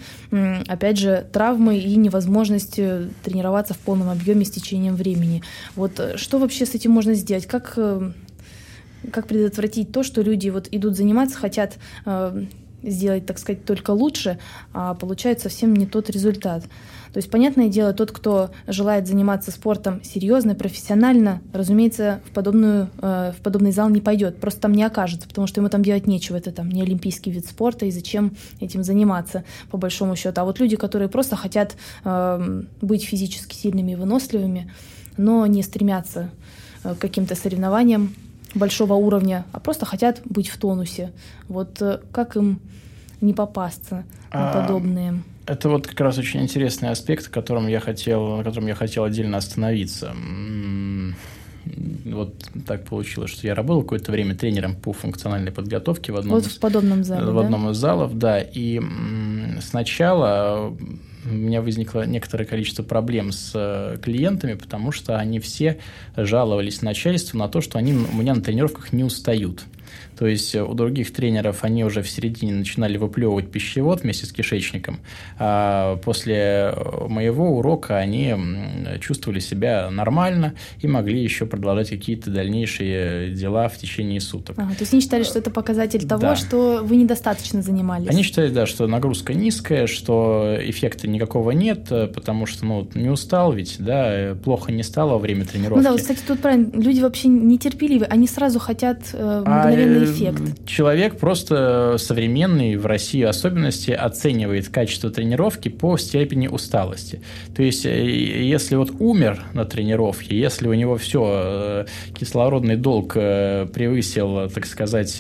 опять 0.67 0.99
же, 0.99 1.27
травмы 1.33 1.79
и 1.79 1.97
невозможность 1.97 2.79
э, 2.79 3.09
тренироваться 3.23 3.75
в 3.75 3.79
полном 3.79 4.11
объеме 4.11 4.45
с 4.45 4.51
течением 4.51 4.97
времени. 4.97 5.43
Вот 5.77 5.99
э, 6.01 6.17
что 6.17 6.39
вообще 6.39 6.67
с 6.67 6.75
этим 6.75 6.91
можно 6.91 7.15
сделать? 7.15 7.47
Как 7.47 7.75
э, 7.77 8.13
как 9.11 9.27
предотвратить 9.27 9.93
то, 9.93 10.03
что 10.03 10.23
люди 10.23 10.49
вот 10.49 10.69
идут 10.71 10.97
заниматься, 10.97 11.39
хотят 11.39 11.79
э, 12.05 12.45
сделать, 12.83 13.27
так 13.27 13.39
сказать, 13.39 13.65
только 13.65 13.91
лучше, 13.91 14.39
а 14.73 14.95
получает 14.95 15.41
совсем 15.41 15.75
не 15.75 15.87
тот 15.87 16.11
результат. 16.11 16.65
То 17.13 17.19
есть, 17.19 17.31
понятное 17.31 17.69
дело, 17.69 17.93
тот, 17.93 18.13
кто 18.13 18.51
желает 18.67 19.07
заниматься 19.07 19.51
спортом 19.51 20.03
серьезно, 20.05 20.55
профессионально, 20.55 21.41
разумеется, 21.53 22.21
в, 22.27 22.31
подобную, 22.33 22.91
э, 23.01 23.33
в 23.37 23.43
подобный 23.43 23.73
зал 23.73 23.89
не 23.89 24.01
пойдет, 24.01 24.39
просто 24.39 24.61
там 24.63 24.73
не 24.73 24.85
окажется, 24.85 25.27
потому 25.27 25.47
что 25.47 25.61
ему 25.61 25.71
там 25.71 25.83
делать 25.83 26.07
нечего, 26.07 26.37
это 26.37 26.53
там 26.53 26.69
не 26.69 26.83
олимпийский 26.83 27.31
вид 27.31 27.47
спорта, 27.47 27.87
и 27.87 27.91
зачем 27.91 28.37
этим 28.61 28.85
заниматься, 28.85 29.45
по 29.71 29.79
большому 29.79 30.17
счету. 30.17 30.41
А 30.41 30.45
вот 30.45 30.61
люди, 30.61 30.77
которые 30.77 31.09
просто 31.09 31.35
хотят 31.37 31.77
э, 32.05 32.63
быть 32.83 33.05
физически 33.05 33.55
сильными 33.55 33.93
и 33.93 33.97
выносливыми, 33.97 34.71
но 35.17 35.47
не 35.47 35.63
стремятся 35.63 36.31
э, 36.85 36.95
к 36.95 36.99
каким-то 36.99 37.35
соревнованиям, 37.35 38.15
большого 38.55 38.95
уровня, 38.95 39.45
а 39.53 39.61
просто 39.61 39.87
хотят 39.87 40.21
быть 40.25 40.49
в 40.49 40.59
тонусе. 40.59 41.13
Вот 41.49 41.81
э, 41.83 42.01
как 42.13 42.37
им 42.37 42.61
не 43.21 43.33
попасться 43.33 44.05
на 44.33 44.51
а, 44.51 44.61
подобные? 44.61 45.23
Это 45.47 45.69
вот 45.69 45.87
как 45.87 46.01
раз 46.01 46.19
очень 46.19 46.43
интересный 46.43 46.91
аспект, 46.91 47.29
котором 47.29 47.69
я 47.69 47.81
хотел, 47.81 48.37
на 48.37 48.45
котором 48.45 48.67
я 48.67 48.75
хотел 48.75 49.05
отдельно 49.05 49.39
остановиться. 49.39 50.15
Вот 52.05 52.35
так 52.67 52.85
получилось, 52.85 53.31
что 53.31 53.47
я 53.47 53.55
работал 53.55 53.83
какое-то 53.83 54.13
время 54.13 54.35
тренером 54.35 54.75
по 54.75 54.93
функциональной 54.93 55.53
подготовке 55.53 56.13
в 56.13 56.17
одном, 56.17 56.37
вот 56.37 56.47
в 56.47 56.61
подобном 56.61 57.05
зале, 57.05 57.27
в 57.27 57.39
одном 57.39 57.65
да? 57.65 57.71
из 57.71 57.77
залов, 57.77 58.19
да. 58.19 58.41
И 58.41 58.81
сначала 59.61 60.75
у 61.31 61.35
меня 61.35 61.63
возникло 61.63 62.07
некоторое 62.07 62.45
количество 62.45 62.83
проблем 62.83 63.33
с 63.33 63.53
э, 63.55 63.99
клиентами, 64.03 64.55
потому 64.55 64.93
что 64.93 65.17
они 65.17 65.41
все 65.41 65.79
жаловались 66.17 66.83
начальству 66.83 67.39
на 67.39 67.49
то, 67.49 67.61
что 67.61 67.79
они 67.79 67.93
у 67.93 68.17
меня 68.17 68.35
на 68.35 68.43
тренировках 68.43 68.93
не 68.93 69.05
устают. 69.05 69.65
То 70.19 70.27
есть 70.27 70.55
э, 70.55 70.63
у 70.63 70.75
других 70.75 71.13
тренеров 71.13 71.65
они 71.65 71.85
уже 71.85 72.03
в 72.03 72.11
середине 72.11 72.53
начинали 72.53 72.97
выплевывать 72.97 73.51
пищевод 73.51 74.03
вместе 74.03 74.27
с 74.27 74.33
кишечником, 74.33 75.01
а 75.39 75.97
после 76.05 76.73
э, 76.75 77.07
моего 77.09 77.59
урока 77.59 77.99
они 77.99 78.35
чувствовали 79.01 79.41
себя 79.41 79.91
нормально 79.91 80.55
и 80.81 80.87
могли 80.87 81.23
еще 81.23 81.47
продолжать 81.47 81.91
какие-то 81.91 82.31
дальнейшие 82.31 83.31
дела 83.33 83.69
в 83.69 83.77
течение 83.77 84.21
суток. 84.21 84.59
Ага, 84.59 84.71
то 84.75 84.81
есть 84.81 84.93
они 84.93 85.03
считали, 85.03 85.23
что 85.23 85.39
это 85.39 85.51
показатель 85.51 86.07
того, 86.07 86.23
да. 86.23 86.37
что 86.37 86.81
вы 86.83 86.97
недостаточно 86.97 87.63
занимались? 87.63 88.09
Они 88.09 88.23
считали, 88.23 88.49
да, 88.51 88.67
что 88.67 88.87
нагрузка 88.87 89.35
низкая, 89.35 89.87
что 89.87 90.57
эффекта 90.61 91.09
никакого 91.09 91.53
нет, 91.53 91.87
э, 91.91 92.07
потому 92.09 92.47
что 92.47 92.65
ну, 92.65 92.89
не 92.95 93.09
устал 93.09 93.53
ведь, 93.53 93.77
да, 93.79 94.37
плохо 94.43 94.73
не 94.73 94.83
стало 94.83 95.13
во 95.13 95.19
время 95.19 95.45
тренировки. 95.45 95.79
Ну 95.79 95.85
да, 95.85 95.93
вот, 95.93 96.01
кстати, 96.01 96.21
тут 96.27 96.41
правильно, 96.41 96.71
люди 96.73 97.01
вообще 97.01 97.29
нетерпеливые, 97.29 98.09
они 98.09 98.27
сразу 98.27 98.59
хотят 98.59 99.01
э, 99.13 99.43
мгновенный 99.79 100.13
эффект. 100.13 100.67
Человек 100.67 101.19
просто 101.19 101.97
современный 101.99 102.77
в 102.77 102.87
России 102.87 103.23
особенности 103.23 103.91
оценивает 103.91 104.69
качество 104.69 105.11
тренировки 105.11 105.69
по 105.69 105.97
степени 105.97 106.49
усталости. 106.49 107.21
То 107.55 107.63
есть, 107.63 107.87
э, 107.87 108.09
если 108.09 108.77
вот 108.77 108.93
умер 108.99 109.43
на 109.55 109.65
тренировке, 109.65 110.39
если 110.39 110.69
у 110.69 110.75
него 110.75 110.97
все, 110.97 111.85
э, 111.85 111.87
кислородный 112.15 112.77
долг 112.77 113.13
э, 113.17 113.67
превысил, 113.73 114.49
так 114.51 114.67
сказать, 114.67 115.17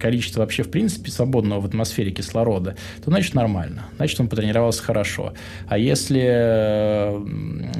количество 0.00 0.40
вообще 0.40 0.62
в 0.62 0.70
принципе 0.70 1.10
свободного 1.10 1.60
в 1.60 1.66
атмосфере 1.66 2.10
кислорода, 2.10 2.76
то 3.04 3.10
значит 3.10 3.34
нормально, 3.34 3.86
значит 3.96 4.20
он 4.20 4.28
потренировался 4.28 4.82
хорошо. 4.82 5.34
А 5.68 5.78
если 5.78 7.14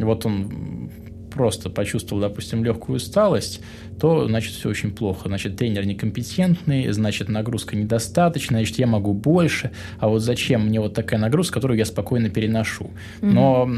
вот 0.03 0.27
он 0.27 0.91
просто 1.35 1.69
почувствовал, 1.69 2.23
допустим, 2.23 2.65
легкую 2.65 2.97
усталость, 2.97 3.61
то, 4.01 4.27
значит, 4.27 4.53
все 4.55 4.69
очень 4.69 4.91
плохо. 4.91 5.29
Значит, 5.29 5.57
тренер 5.57 5.87
некомпетентный, 5.87 6.91
значит, 6.93 7.29
нагрузка 7.29 7.77
недостаточная, 7.77 8.61
значит, 8.61 8.79
я 8.79 8.87
могу 8.87 9.13
больше, 9.13 9.71
а 9.99 10.09
вот 10.09 10.21
зачем 10.21 10.67
мне 10.67 10.81
вот 10.81 10.95
такая 10.95 11.19
нагрузка, 11.21 11.55
которую 11.55 11.79
я 11.79 11.85
спокойно 11.85 12.31
переношу. 12.31 12.91
Но 13.21 13.69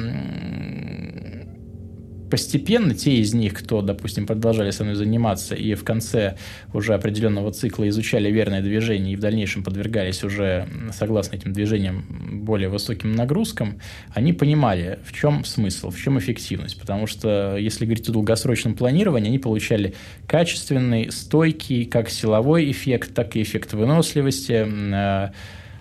постепенно 2.31 2.95
те 2.95 3.17
из 3.17 3.35
них, 3.35 3.55
кто, 3.55 3.83
допустим, 3.83 4.27
продолжали 4.27 4.71
со 4.71 4.85
мной 4.85 4.97
заниматься 4.97 5.55
и 5.55 5.75
в 5.75 5.85
конце 5.85 6.37
уже 6.73 6.95
определенного 6.95 7.53
цикла 7.53 7.89
изучали 7.89 8.31
верное 8.31 8.63
движение 8.63 9.13
и 9.13 9.17
в 9.17 9.21
дальнейшем 9.21 9.63
подвергались 9.63 10.25
уже, 10.25 10.69
согласно 10.93 11.37
этим 11.37 11.53
движениям, 11.53 12.05
более 12.45 12.69
высоким 12.69 13.13
нагрузкам, 13.13 13.81
они 14.15 14.33
понимали, 14.33 14.99
в 15.05 15.13
чем 15.13 15.45
смысл, 15.45 15.91
в 15.91 15.99
чем 15.99 16.19
эффективность. 16.19 16.79
Потому 16.81 17.07
что, 17.07 17.57
если 17.57 17.85
говорить 17.85 18.09
о 18.09 18.13
долгосрочном 18.13 18.75
планировании, 18.75 19.29
они 19.29 19.39
получали 19.39 19.95
качественный, 20.27 21.11
стойкий, 21.13 21.85
как 21.85 22.11
силовой 22.11 22.71
эффект, 22.71 23.15
так 23.15 23.37
и 23.37 23.43
эффект 23.43 23.73
выносливости. 23.73 24.67
Э, 24.67 25.31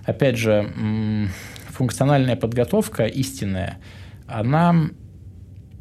опять 0.04 0.38
же, 0.38 0.72
функциональная 1.70 2.36
подготовка 2.36 3.06
истинная, 3.06 3.80
она 4.28 4.90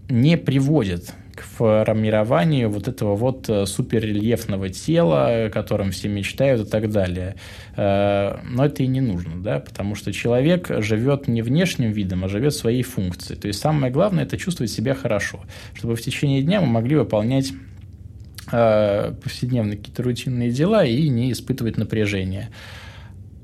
не 0.09 0.37
приводит 0.37 1.15
к 1.35 1.43
формированию 1.43 2.71
вот 2.71 2.87
этого 2.87 3.17
вот 3.17 3.49
э, 3.49 3.67
суперрельефного 3.67 4.69
тела, 4.69 5.47
о 5.47 5.51
котором 5.51 5.91
все 5.91 6.09
мечтают 6.09 6.67
и 6.67 6.71
так 6.71 6.91
далее. 6.91 7.35
Э, 7.77 8.39
но 8.49 8.67
это 8.67 8.83
и 8.83 8.87
не 8.87 9.01
нужно, 9.01 9.43
да, 9.43 9.59
потому 9.59 9.97
что 9.97 10.13
человек 10.13 10.71
живет 10.79 11.27
не 11.27 11.43
внешним 11.43 11.91
видом, 11.91 12.25
а 12.25 12.29
живет 12.29 12.55
своей 12.55 12.83
функцией. 12.83 13.39
То 13.39 13.49
есть 13.49 13.61
самое 13.61 13.93
главное– 13.93 14.25
это 14.25 14.37
чувствовать 14.37 14.71
себя 14.71 14.95
хорошо, 14.95 15.41
чтобы 15.75 15.97
в 15.97 16.03
течение 16.03 16.43
дня 16.43 16.61
мы 16.61 16.69
могли 16.69 16.95
выполнять 16.97 17.53
э, 18.53 19.15
повседневные 19.21 19.77
какие-то 19.77 20.03
рутинные 20.05 20.51
дела 20.51 20.85
и 20.85 21.09
не 21.09 21.33
испытывать 21.33 21.79
напряжения. 21.79 22.51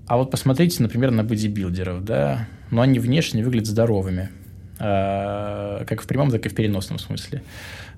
А 0.06 0.16
вот 0.16 0.30
посмотрите, 0.30 0.82
например, 0.82 1.10
на 1.10 1.24
бодибилдеров, 1.24 2.04
да, 2.04 2.48
но 2.70 2.82
они 2.82 3.00
внешне 3.00 3.42
выглядят 3.42 3.68
здоровыми– 3.68 4.28
как 4.80 6.02
в 6.02 6.06
прямом, 6.06 6.30
так 6.30 6.46
и 6.46 6.48
в 6.48 6.54
переносном 6.54 6.98
смысле. 6.98 7.42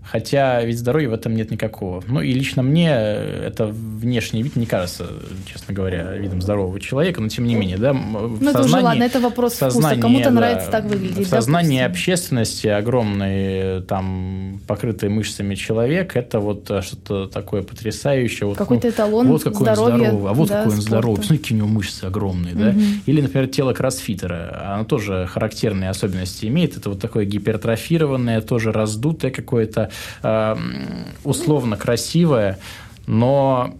Хотя 0.04 0.62
ведь 0.62 0.78
здоровья 0.78 1.08
в 1.10 1.12
этом 1.12 1.34
нет 1.34 1.50
никакого. 1.50 2.02
Ну 2.06 2.20
и 2.20 2.32
лично 2.32 2.62
мне 2.62 2.90
это 2.90 3.66
внешний 3.66 4.42
вид 4.42 4.56
не 4.56 4.66
кажется, 4.66 5.06
честно 5.46 5.72
говоря, 5.74 6.16
видом 6.16 6.42
здорового 6.42 6.80
человека, 6.80 7.20
но 7.20 7.28
тем 7.28 7.46
не 7.46 7.54
менее, 7.54 7.78
да. 7.78 7.92
Ну 7.92 8.50
это 8.50 8.62
уже 8.62 8.76
ладно, 8.80 9.04
это 9.04 9.20
вопрос 9.20 9.54
вкуса. 9.54 9.96
Кому-то 9.96 10.24
да, 10.24 10.30
нравится 10.30 10.70
так 10.70 10.84
выглядеть. 10.84 11.26
В 11.26 11.30
сознании 11.30 11.78
допустим. 11.78 11.90
общественности 11.92 12.66
огромный, 12.66 13.82
там, 13.82 14.60
покрытый 14.66 15.08
мышцами 15.08 15.54
человек, 15.54 16.16
это 16.16 16.40
вот 16.40 16.64
что-то 16.64 17.26
такое 17.28 17.62
потрясающее. 17.62 18.48
Вот, 18.48 18.58
Какой-то 18.58 18.88
ну, 18.88 18.92
эталон 18.92 19.28
вот 19.28 19.44
какой 19.44 19.62
здоровья. 19.62 19.92
Он 19.92 20.00
здоровый, 20.00 20.30
а 20.30 20.34
вот 20.34 20.48
да, 20.48 20.58
какой 20.58 20.74
он 20.74 20.80
здоровый. 20.80 21.16
Посмотрите, 21.16 21.42
какие 21.42 21.58
у 21.58 21.60
него 21.62 21.72
мышцы 21.72 22.04
огромные, 22.04 22.54
угу. 22.54 22.62
да. 22.62 22.74
Или, 23.06 23.20
например, 23.20 23.48
тело 23.48 23.72
кроссфитера. 23.72 24.74
Оно 24.74 24.84
тоже 24.84 25.28
характерные 25.30 25.90
особенности 25.90 26.46
имеет. 26.46 26.76
Это 26.76 26.90
вот 26.90 27.00
такое 27.00 27.24
гипертрофированное, 27.24 28.40
тоже 28.40 28.72
раздутое 28.72 29.30
какое-то 29.30 29.91
э, 30.22 30.56
условно 31.24 31.76
красивое, 31.76 32.58
но 33.06 33.74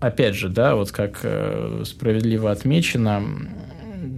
опять 0.00 0.34
же, 0.34 0.48
да, 0.48 0.74
вот 0.74 0.90
как 0.92 1.20
э, 1.22 1.82
справедливо 1.84 2.50
отмечено, 2.50 3.22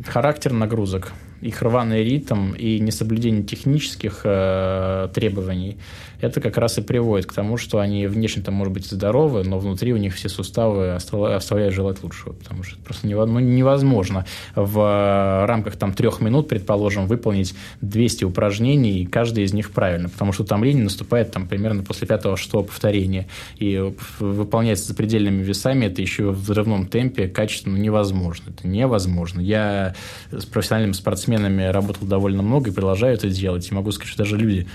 характер 0.07 0.53
нагрузок, 0.53 1.13
их 1.41 1.61
рваный 1.63 2.05
ритм 2.05 2.53
и 2.53 2.79
несоблюдение 2.79 3.43
технических 3.43 4.21
э, 4.25 5.09
требований– 5.13 5.79
это 6.23 6.41
как 6.41 6.57
раз 6.57 6.79
и 6.79 6.83
приводит 6.83 7.27
к 7.27 7.33
тому, 7.33 7.57
что 7.57 7.81
они 7.81 8.07
внешне 8.07 8.43
там, 8.43 8.55
может 8.55 8.73
быть, 8.73 8.87
здоровы, 8.87 9.43
но 9.43 9.59
внутри 9.59 9.93
у 9.93 9.97
них 9.97 10.15
все 10.15 10.29
суставы 10.29 10.93
оставляют 10.93 11.75
желать 11.75 12.03
лучшего, 12.03 12.33
потому 12.33 12.63
что 12.63 12.79
просто 12.79 13.09
ну, 13.09 13.41
невозможно. 13.41 14.25
В 14.55 14.79
э, 14.79 15.47
рамках 15.47 15.77
там 15.77 15.93
трех 15.93 16.21
минут, 16.21 16.49
предположим, 16.49 17.07
выполнить 17.07 17.55
200 17.81 18.25
упражнений, 18.25 19.03
и 19.03 19.07
каждый 19.07 19.43
из 19.43 19.53
них 19.53 19.73
правильно, 19.73 20.09
потому 20.09 20.33
что 20.33 20.45
утомление 20.45 20.85
наступает 20.85 21.33
там 21.33 21.49
примерно 21.49 21.83
после 21.83 22.07
пятого 22.07 22.37
шестого 22.37 22.63
повторения, 22.63 23.27
и 23.59 23.93
выполнять 24.21 24.79
с 24.79 24.87
запредельными 24.87 25.43
весами 25.43 25.87
это 25.87 26.01
еще 26.01 26.31
в 26.31 26.41
взрывном 26.41 26.87
темпе 26.87 27.27
качественно 27.27 27.77
невозможно, 27.77 28.51
это 28.57 28.69
невозможно. 28.69 29.41
Я 29.41 29.97
с 30.31 30.45
профессиональными 30.45 30.93
спортсменами 30.93 31.65
работал 31.65 32.07
довольно 32.07 32.43
много 32.43 32.71
и 32.71 32.73
продолжаю 32.73 33.15
это 33.15 33.29
делать, 33.29 33.69
и 33.69 33.75
могу 33.75 33.91
сказать, 33.91 34.13
что 34.13 34.19
даже 34.19 34.37
люди 34.37 34.69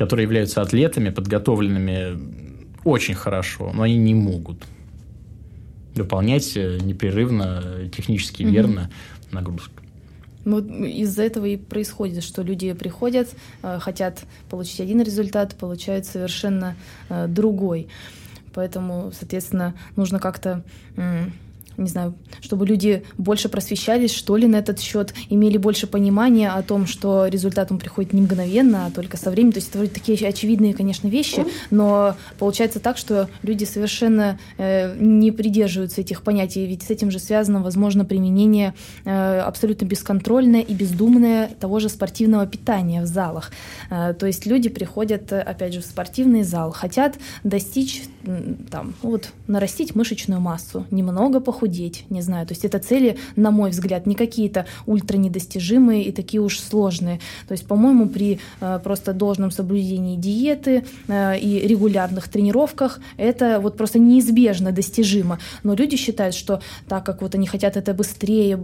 которые 0.00 0.24
являются 0.24 0.62
атлетами, 0.62 1.10
подготовленными 1.10 2.18
очень 2.84 3.14
хорошо, 3.14 3.70
но 3.74 3.82
они 3.82 3.98
не 3.98 4.14
могут 4.14 4.64
выполнять 5.94 6.56
э, 6.56 6.78
непрерывно, 6.80 7.62
технически 7.94 8.42
верно 8.42 8.84
угу. 8.84 9.34
нагрузку. 9.34 9.74
Вот 10.46 10.64
из-за 10.70 11.24
этого 11.24 11.44
и 11.44 11.58
происходит, 11.58 12.24
что 12.24 12.40
люди 12.40 12.72
приходят, 12.72 13.28
э, 13.62 13.78
хотят 13.78 14.24
получить 14.48 14.80
один 14.80 15.02
результат, 15.02 15.54
получают 15.56 16.06
совершенно 16.06 16.76
э, 17.10 17.26
другой. 17.28 17.88
Поэтому, 18.54 19.12
соответственно, 19.12 19.74
нужно 19.96 20.18
как-то 20.18 20.64
не 21.80 21.88
знаю, 21.88 22.14
чтобы 22.40 22.66
люди 22.66 23.04
больше 23.18 23.48
просвещались, 23.48 24.12
что 24.12 24.36
ли, 24.36 24.46
на 24.46 24.56
этот 24.56 24.80
счет, 24.80 25.14
имели 25.28 25.56
больше 25.56 25.86
понимания 25.86 26.50
о 26.50 26.62
том, 26.62 26.86
что 26.86 27.26
результат 27.26 27.72
он 27.72 27.78
приходит 27.78 28.12
не 28.12 28.22
мгновенно, 28.22 28.86
а 28.86 28.90
только 28.90 29.16
со 29.16 29.30
временем. 29.30 29.52
То 29.52 29.58
есть 29.58 29.70
это 29.70 29.78
вроде 29.78 29.92
такие 29.92 30.28
очевидные, 30.28 30.74
конечно, 30.74 31.08
вещи, 31.08 31.44
но 31.70 32.16
получается 32.38 32.80
так, 32.80 32.98
что 32.98 33.28
люди 33.42 33.64
совершенно 33.64 34.38
э, 34.58 34.94
не 34.98 35.32
придерживаются 35.32 36.02
этих 36.02 36.22
понятий, 36.22 36.66
ведь 36.66 36.82
с 36.82 36.90
этим 36.90 37.10
же 37.10 37.18
связано, 37.18 37.62
возможно, 37.62 38.04
применение 38.04 38.74
э, 39.04 39.40
абсолютно 39.40 39.86
бесконтрольное 39.86 40.60
и 40.60 40.74
бездумное 40.74 41.48
того 41.58 41.80
же 41.80 41.88
спортивного 41.88 42.46
питания 42.46 43.02
в 43.02 43.06
залах. 43.06 43.50
Э, 43.90 44.14
то 44.14 44.26
есть 44.26 44.46
люди 44.46 44.68
приходят, 44.68 45.32
опять 45.32 45.74
же, 45.74 45.80
в 45.80 45.84
спортивный 45.84 46.42
зал, 46.42 46.72
хотят 46.72 47.16
достичь, 47.42 48.02
там, 48.70 48.94
вот, 49.02 49.30
нарастить 49.46 49.94
мышечную 49.94 50.40
массу, 50.40 50.86
немного 50.90 51.40
похудеть, 51.40 51.69
похудеть, 51.70 52.04
не 52.10 52.22
знаю. 52.22 52.46
То 52.46 52.52
есть 52.52 52.64
это 52.64 52.78
цели, 52.78 53.16
на 53.36 53.50
мой 53.50 53.70
взгляд, 53.70 54.06
не 54.06 54.14
какие-то 54.14 54.66
ультра 54.86 55.16
недостижимые 55.16 56.04
и 56.04 56.12
такие 56.12 56.40
уж 56.40 56.58
сложные. 56.58 57.20
То 57.48 57.52
есть, 57.52 57.66
по-моему, 57.66 58.08
при 58.08 58.38
э, 58.60 58.80
просто 58.82 59.12
должном 59.12 59.50
соблюдении 59.50 60.16
диеты 60.16 60.84
э, 61.08 61.38
и 61.38 61.66
регулярных 61.66 62.28
тренировках 62.28 63.00
это 63.18 63.60
вот 63.60 63.76
просто 63.76 63.98
неизбежно 63.98 64.72
достижимо. 64.72 65.38
Но 65.62 65.74
люди 65.74 65.96
считают, 65.96 66.34
что 66.34 66.60
так 66.88 67.04
как 67.04 67.22
вот 67.22 67.34
они 67.34 67.46
хотят 67.46 67.76
это 67.76 67.94
быстрее, 67.94 68.58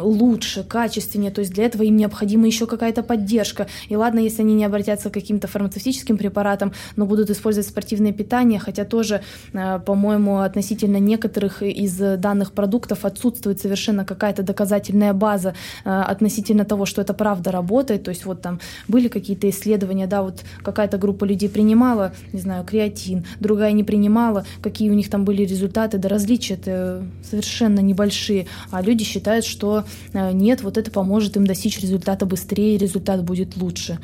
лучше, 0.00 0.64
качественнее, 0.64 1.30
то 1.30 1.40
есть 1.40 1.52
для 1.52 1.64
этого 1.64 1.84
им 1.84 1.96
необходима 1.96 2.46
еще 2.46 2.66
какая-то 2.66 3.02
поддержка. 3.02 3.66
И 3.90 3.96
ладно, 3.96 4.20
если 4.20 4.42
они 4.42 4.54
не 4.54 4.64
обратятся 4.64 5.10
к 5.10 5.14
каким-то 5.14 5.46
фармацевтическим 5.46 6.16
препаратам, 6.16 6.72
но 6.96 7.06
будут 7.06 7.30
использовать 7.30 7.68
спортивное 7.68 8.12
питание, 8.12 8.58
хотя 8.58 8.84
тоже, 8.84 9.20
э, 9.52 9.78
по-моему, 9.86 10.38
относительно 10.38 10.98
некоторых 10.98 11.62
из 11.62 12.00
данных 12.24 12.52
продуктов 12.52 13.04
отсутствует 13.04 13.60
совершенно 13.60 14.06
какая-то 14.06 14.42
доказательная 14.42 15.12
база 15.12 15.54
э, 15.84 15.90
относительно 15.90 16.64
того, 16.64 16.86
что 16.86 17.02
это 17.02 17.12
правда 17.12 17.50
работает. 17.50 18.04
То 18.04 18.10
есть 18.10 18.24
вот 18.24 18.40
там 18.40 18.60
были 18.88 19.08
какие-то 19.08 19.46
исследования, 19.50 20.06
да, 20.06 20.22
вот 20.22 20.42
какая-то 20.62 20.96
группа 20.96 21.26
людей 21.26 21.50
принимала, 21.50 22.12
не 22.32 22.40
знаю, 22.40 22.64
креатин, 22.64 23.26
другая 23.40 23.72
не 23.72 23.84
принимала, 23.84 24.46
какие 24.62 24.90
у 24.90 24.94
них 24.94 25.10
там 25.10 25.26
были 25.26 25.42
результаты, 25.44 25.98
да 25.98 26.08
различия 26.08 26.54
это 26.54 27.04
совершенно 27.22 27.80
небольшие. 27.80 28.46
А 28.70 28.80
люди 28.80 29.04
считают, 29.04 29.44
что 29.44 29.84
э, 30.14 30.32
нет, 30.32 30.62
вот 30.62 30.78
это 30.78 30.90
поможет 30.90 31.36
им 31.36 31.46
достичь 31.46 31.78
результата 31.80 32.24
быстрее, 32.24 32.78
результат 32.78 33.22
будет 33.22 33.56
лучше. 33.56 33.98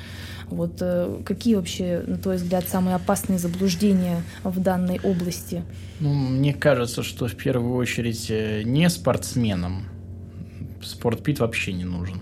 Вот 0.51 0.79
э, 0.81 1.21
какие 1.25 1.55
вообще, 1.55 2.03
на 2.07 2.19
твой 2.19 2.37
взгляд, 2.37 2.69
самые 2.69 2.97
опасные 2.97 3.39
заблуждения 3.39 4.23
в 4.45 4.61
данной 4.61 5.01
области? 5.03 5.63
Ну, 6.01 6.13
мне 6.13 6.55
кажется, 6.55 7.03
что 7.03 7.27
в 7.29 7.35
первую 7.35 7.75
очередь 7.75 8.27
э, 8.31 8.63
не 8.65 8.89
спортсменам 8.91 9.85
спортпит 10.83 11.41
вообще 11.41 11.73
не 11.73 11.85
нужен 11.85 12.21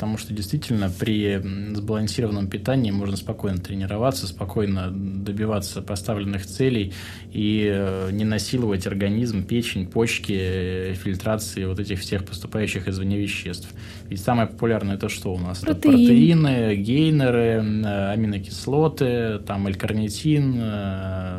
потому 0.00 0.16
что 0.16 0.32
действительно 0.32 0.88
при 0.88 1.42
сбалансированном 1.74 2.48
питании 2.48 2.90
можно 2.90 3.18
спокойно 3.18 3.58
тренироваться, 3.58 4.26
спокойно 4.26 4.90
добиваться 4.90 5.82
поставленных 5.82 6.46
целей 6.46 6.94
и 7.34 7.70
э, 7.70 8.08
не 8.10 8.24
насиловать 8.24 8.86
организм, 8.86 9.44
печень, 9.44 9.86
почки, 9.86 10.94
фильтрации 10.94 11.66
вот 11.66 11.80
этих 11.80 12.00
всех 12.00 12.24
поступающих 12.24 12.88
извне 12.88 13.18
веществ. 13.18 13.68
Ведь 14.10 14.20
самое 14.20 14.48
популярное 14.48 14.96
это 14.96 15.08
что 15.08 15.32
у 15.32 15.38
нас? 15.38 15.60
Протеин. 15.60 15.78
Это 15.78 15.88
протеины, 15.88 16.76
гейнеры, 16.76 17.64
э, 17.84 18.12
аминокислоты, 18.12 19.38
там 19.46 19.66
элькарнитин, 19.68 20.60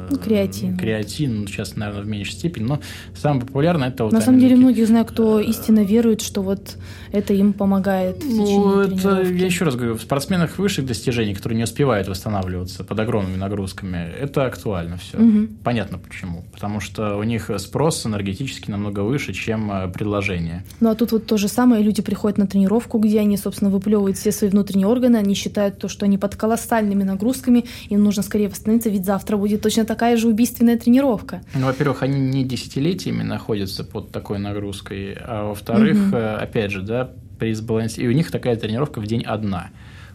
ну, 0.09 0.17
креатин. 0.17 0.77
Креатин, 0.77 1.41
ну, 1.41 1.47
сейчас, 1.47 1.75
наверное, 1.75 2.03
в 2.03 2.07
меньшей 2.07 2.33
степени, 2.33 2.63
но 2.63 2.79
самое 3.15 3.45
популярное 3.45 3.89
это 3.89 4.05
вот 4.05 4.13
На 4.13 4.21
самом 4.21 4.39
деле 4.39 4.55
многие 4.55 4.85
знают, 4.85 5.11
кто 5.11 5.39
истинно 5.39 5.83
верует, 5.83 6.21
что 6.21 6.41
вот 6.41 6.77
это 7.11 7.33
им 7.33 7.53
помогает. 7.53 8.23
Ну, 8.23 8.61
ну, 8.65 8.79
это, 8.81 9.21
я 9.21 9.45
еще 9.45 9.65
раз 9.65 9.75
говорю, 9.75 9.95
в 9.95 10.01
спортсменах 10.01 10.57
высших 10.57 10.85
достижений, 10.85 11.33
которые 11.33 11.57
не 11.57 11.63
успевают 11.63 12.07
восстанавливаться 12.07 12.83
под 12.83 12.99
огромными 12.99 13.37
нагрузками, 13.37 14.11
это 14.19 14.45
актуально 14.45 14.97
все. 14.97 15.17
Угу. 15.17 15.47
Понятно 15.63 15.97
почему. 15.97 16.45
Потому 16.51 16.79
что 16.79 17.17
у 17.17 17.23
них 17.23 17.49
спрос 17.57 18.05
энергетически 18.05 18.71
намного 18.71 19.01
выше, 19.01 19.33
чем 19.33 19.71
э, 19.71 19.87
предложение. 19.89 20.63
Ну, 20.79 20.89
а 20.89 20.95
тут 20.95 21.11
вот 21.11 21.25
то 21.25 21.37
же 21.37 21.47
самое. 21.47 21.83
Люди 21.83 22.01
приходят 22.01 22.37
на 22.37 22.47
тренировку, 22.47 22.60
где 22.99 23.19
они, 23.19 23.37
собственно, 23.37 23.69
выплевывают 23.69 24.17
все 24.17 24.31
свои 24.31 24.49
внутренние 24.49 24.87
органы, 24.87 25.17
они 25.17 25.33
считают 25.33 25.77
то, 25.77 25.87
что 25.87 26.05
они 26.05 26.17
под 26.17 26.35
колоссальными 26.35 27.03
нагрузками, 27.03 27.65
им 27.89 28.03
нужно 28.03 28.23
скорее 28.23 28.49
восстановиться, 28.49 28.89
ведь 28.89 29.05
завтра 29.05 29.37
будет 29.37 29.61
точно 29.61 29.85
такая 29.85 30.17
же 30.17 30.27
убийственная 30.27 30.77
тренировка. 30.77 31.41
Ну, 31.55 31.65
во-первых, 31.65 32.03
они 32.03 32.19
не 32.19 32.43
десятилетиями 32.43 33.23
находятся 33.23 33.83
под 33.83 34.11
такой 34.11 34.39
нагрузкой, 34.39 35.17
а 35.19 35.49
во-вторых, 35.49 35.97
угу. 36.07 36.17
опять 36.17 36.71
же, 36.71 36.81
да, 36.81 37.11
при 37.39 37.53
сбалансировании. 37.53 38.11
И 38.11 38.13
у 38.13 38.17
них 38.17 38.31
такая 38.31 38.55
тренировка 38.55 38.99
в 39.01 39.07
день 39.07 39.23
одна. 39.23 39.69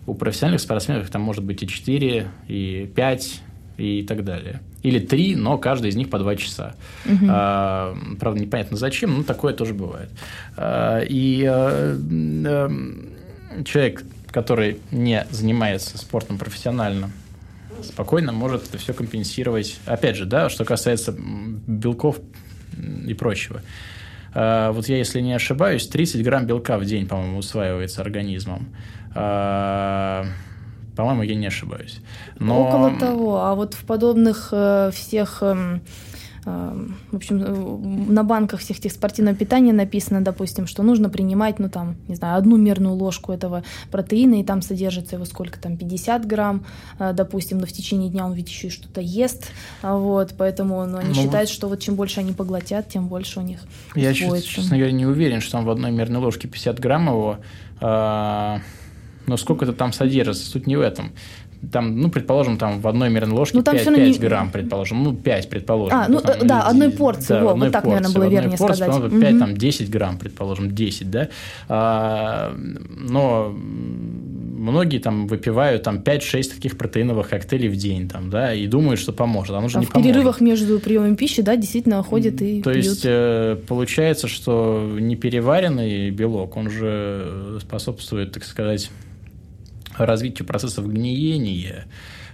У 0.06 0.14
профессиональных 0.14 0.60
спортсменов 0.60 1.10
там 1.10 1.22
может 1.22 1.42
быть 1.42 1.62
и 1.62 1.66
4, 1.66 2.28
и 2.48 2.90
5, 2.94 3.40
и 3.78 4.02
так 4.02 4.24
далее. 4.24 4.60
Или 4.86 5.00
3, 5.00 5.34
но 5.34 5.58
каждый 5.58 5.90
из 5.90 5.96
них 5.96 6.10
по 6.10 6.18
2 6.20 6.36
часа. 6.36 6.76
Угу. 7.06 7.26
А, 7.28 7.96
правда, 8.20 8.40
непонятно 8.40 8.76
зачем, 8.76 9.16
но 9.16 9.24
такое 9.24 9.52
тоже 9.52 9.74
бывает. 9.74 10.10
А, 10.56 11.00
и 11.00 11.44
а, 11.44 11.98
а, 11.98 12.70
человек, 13.64 14.04
который 14.30 14.78
не 14.92 15.26
занимается 15.28 15.98
спортом 15.98 16.38
профессионально, 16.38 17.10
спокойно 17.82 18.30
может 18.30 18.68
это 18.68 18.78
все 18.78 18.94
компенсировать. 18.94 19.80
Опять 19.86 20.14
же, 20.14 20.24
да, 20.24 20.48
что 20.50 20.64
касается 20.64 21.12
белков 21.18 22.20
и 23.08 23.12
прочего. 23.14 23.62
А, 24.34 24.70
вот 24.70 24.88
я, 24.88 24.98
если 24.98 25.20
не 25.20 25.32
ошибаюсь, 25.32 25.88
30 25.88 26.22
грамм 26.22 26.46
белка 26.46 26.78
в 26.78 26.84
день, 26.84 27.08
по-моему, 27.08 27.38
усваивается 27.38 28.02
организмом. 28.02 28.68
По-моему, 30.96 31.22
я 31.22 31.34
не 31.34 31.46
ошибаюсь. 31.46 32.00
Но... 32.38 32.68
Около 32.68 32.98
того. 32.98 33.40
А 33.44 33.54
вот 33.54 33.74
в 33.74 33.84
подобных 33.84 34.48
э, 34.52 34.90
всех 34.94 35.42
эм, 35.42 35.82
в 36.46 37.16
общем, 37.16 37.42
э, 37.42 38.12
на 38.12 38.22
банках 38.22 38.60
всех 38.60 38.78
этих 38.78 38.92
спортивного 38.92 39.36
питания 39.36 39.72
написано, 39.72 40.22
допустим, 40.22 40.68
что 40.68 40.84
нужно 40.84 41.08
принимать, 41.10 41.58
ну, 41.58 41.68
там, 41.68 41.96
не 42.06 42.14
знаю, 42.14 42.38
одну 42.38 42.56
мерную 42.56 42.94
ложку 42.94 43.32
этого 43.32 43.64
протеина, 43.90 44.40
и 44.40 44.44
там 44.44 44.62
содержится 44.62 45.16
его 45.16 45.24
сколько 45.24 45.58
там, 45.58 45.76
50 45.76 46.24
грамм, 46.24 46.64
э, 47.00 47.12
допустим, 47.12 47.58
но 47.58 47.66
в 47.66 47.72
течение 47.72 48.10
дня 48.10 48.24
он 48.24 48.34
ведь 48.34 48.48
еще 48.48 48.68
и 48.68 48.70
что-то 48.70 49.00
ест, 49.00 49.50
а 49.82 49.96
вот, 49.96 50.34
поэтому 50.38 50.86
ну, 50.86 50.98
они 50.98 51.08
ну, 51.08 51.14
считают, 51.14 51.50
что 51.50 51.68
вот 51.68 51.80
чем 51.80 51.96
больше 51.96 52.20
они 52.20 52.32
поглотят, 52.32 52.88
тем 52.88 53.08
больше 53.08 53.40
у 53.40 53.42
них 53.42 53.60
Я, 53.96 54.14
честно 54.14 54.76
говоря, 54.76 54.92
не 54.92 55.04
уверен, 55.06 55.40
что 55.40 55.52
там 55.52 55.64
в 55.64 55.70
одной 55.70 55.90
мерной 55.90 56.20
ложке 56.20 56.46
50 56.46 56.78
грамм 56.78 57.08
его, 57.08 57.38
а, 57.80 58.60
но 59.26 59.36
сколько 59.36 59.64
это 59.64 59.72
там 59.72 59.92
содержится, 59.92 60.48
суть 60.48 60.66
не 60.66 60.76
в 60.76 60.80
этом 60.80 61.12
там, 61.72 61.98
ну, 62.00 62.10
предположим, 62.10 62.58
там 62.58 62.80
в 62.80 62.88
одной 62.88 63.10
мерной 63.10 63.34
ложке 63.34 63.56
ну, 63.58 63.62
5, 63.62 63.84
5 63.84 63.96
не... 63.96 64.18
грамм, 64.18 64.50
предположим, 64.50 65.02
ну, 65.02 65.14
5, 65.14 65.48
предположим. 65.48 65.98
А, 65.98 66.08
ну, 66.08 66.20
там, 66.20 66.46
да, 66.46 66.62
одной 66.62 66.90
порции, 66.90 67.34
да, 67.34 67.44
во, 67.44 67.50
одной 67.52 67.68
вот 67.68 67.72
так, 67.72 67.84
порции, 67.84 68.02
наверное, 68.02 68.14
было 68.14 68.30
вернее 68.30 68.56
порции, 68.56 68.82
сказать. 68.82 69.02
Потом, 69.02 69.20
5, 69.20 69.32
угу. 69.32 69.40
там, 69.40 69.56
10 69.56 69.90
грамм, 69.90 70.18
предположим, 70.18 70.74
10, 70.74 71.10
да, 71.10 71.28
а, 71.68 72.54
но 72.56 73.52
многие 73.52 74.98
там 74.98 75.26
выпивают 75.26 75.82
там 75.82 75.98
5-6 75.98 76.54
таких 76.54 76.78
протеиновых 76.78 77.28
коктейлей 77.28 77.68
в 77.68 77.76
день, 77.76 78.08
там, 78.08 78.30
да, 78.30 78.54
и 78.54 78.66
думают, 78.66 79.00
что 79.00 79.12
поможет, 79.12 79.54
оно 79.54 79.68
же 79.68 79.78
а 79.78 79.80
не 79.80 79.86
в 79.86 79.90
поможет. 79.90 80.12
перерывах 80.12 80.40
между 80.40 80.78
приемом 80.78 81.16
пищи, 81.16 81.42
да, 81.42 81.56
действительно 81.56 82.02
ходят 82.02 82.40
и 82.42 82.62
То 82.62 82.72
пьют. 82.72 82.84
есть, 82.84 83.02
э, 83.04 83.56
получается, 83.66 84.28
что 84.28 84.88
непереваренный 84.98 86.10
белок, 86.10 86.56
он 86.56 86.70
же 86.70 87.58
способствует, 87.60 88.32
так 88.32 88.44
сказать, 88.44 88.90
развитию 89.98 90.46
процессов 90.46 90.86
гниения, 90.86 91.86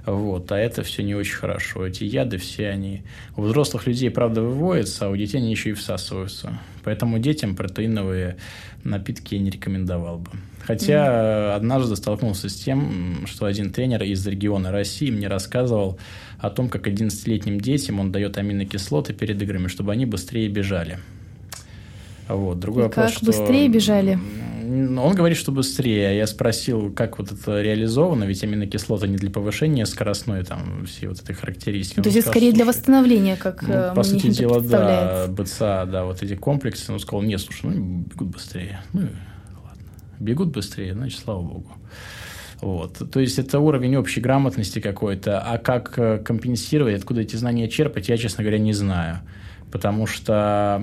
вот, 0.05 0.51
а 0.51 0.59
это 0.59 0.83
все 0.83 1.03
не 1.03 1.15
очень 1.15 1.37
хорошо. 1.37 1.87
Эти 1.87 2.05
яды 2.05 2.37
все 2.39 2.71
они 2.71 3.03
у 3.37 3.43
взрослых 3.43 3.87
людей, 3.87 4.11
правда, 4.11 4.43
выводятся, 4.43 5.07
а 5.07 5.11
у 5.11 5.17
детей 5.17 5.39
они 5.39 5.51
еще 5.51 5.71
и 5.71 5.75
всасываются. 5.75 6.59
Поэтому 6.83 7.21
детям 7.21 7.55
протеиновые 7.55 8.37
напитки 8.83 9.37
я 9.37 9.41
не 9.41 9.51
рекомендовал 9.51 10.19
бы. 10.19 10.31
Хотя 10.65 10.95
mm-hmm. 10.95 11.55
однажды 11.55 11.97
столкнулся 11.97 12.49
с 12.49 12.55
тем, 12.55 13.27
что 13.27 13.47
один 13.47 13.71
тренер 13.73 14.03
из 14.03 14.27
региона 14.27 14.73
России 14.73 15.11
мне 15.11 15.29
рассказывал 15.29 15.99
о 16.39 16.51
том, 16.51 16.69
как 16.69 16.89
11-летним 16.89 17.61
детям 17.61 18.01
он 18.01 18.11
дает 18.11 18.39
аминокислоты 18.39 19.13
перед 19.13 19.41
играми, 19.41 19.69
чтобы 19.69 19.93
они 19.93 20.07
быстрее 20.07 20.49
бежали. 20.49 20.99
Вот. 22.29 22.59
Другой 22.59 22.83
И 22.83 22.87
вопрос, 22.87 23.07
как 23.07 23.15
что... 23.15 23.27
быстрее 23.27 23.69
бежали? 23.69 24.19
Он 24.73 25.15
говорит, 25.15 25.37
что 25.37 25.53
быстрее. 25.53 26.17
Я 26.17 26.27
спросил, 26.27 26.93
как 26.93 27.19
вот 27.19 27.33
это 27.33 27.61
реализовано, 27.61 28.25
ведь 28.25 28.43
аминокислоты 28.43 29.09
не 29.09 29.17
для 29.17 29.31
повышения 29.31 29.87
скоростной, 29.87 30.45
там, 30.45 30.87
все 30.87 31.09
вот 31.09 31.21
этой 31.21 31.35
характеристики. 31.35 32.01
То 32.01 32.09
есть 32.09 32.19
это 32.19 32.29
скорее 32.29 32.53
для 32.53 32.65
восстановления, 32.65 33.37
как 33.37 33.63
ну, 33.63 33.75
э, 33.75 33.95
По 33.95 34.03
сути 34.03 34.29
дела, 34.31 34.61
да, 34.61 35.27
БЦА, 35.29 35.87
да, 35.91 36.05
вот 36.05 36.23
эти 36.23 36.35
комплексы. 36.35 36.93
Он 36.93 37.01
сказал, 37.01 37.23
нет, 37.23 37.41
слушай, 37.41 37.67
ну, 37.67 38.05
бегут 38.09 38.29
быстрее. 38.29 38.83
Ну, 38.93 39.01
ладно. 39.01 39.83
Бегут 40.19 40.49
быстрее, 40.49 40.95
значит, 40.95 41.21
слава 41.21 41.43
богу. 41.43 41.73
Вот. 42.61 43.11
То 43.11 43.19
есть 43.19 43.39
это 43.39 43.59
уровень 43.59 43.97
общей 43.97 44.21
грамотности 44.21 44.79
какой-то, 44.79 45.41
а 45.41 45.59
как 45.59 45.99
э, 45.99 46.19
компенсировать, 46.19 46.97
откуда 46.97 47.23
эти 47.23 47.35
знания 47.37 47.69
черпать, 47.69 48.09
я, 48.09 48.17
честно 48.17 48.45
говоря, 48.45 48.59
не 48.59 48.73
знаю. 48.73 49.21
Потому 49.73 50.07
что 50.07 50.81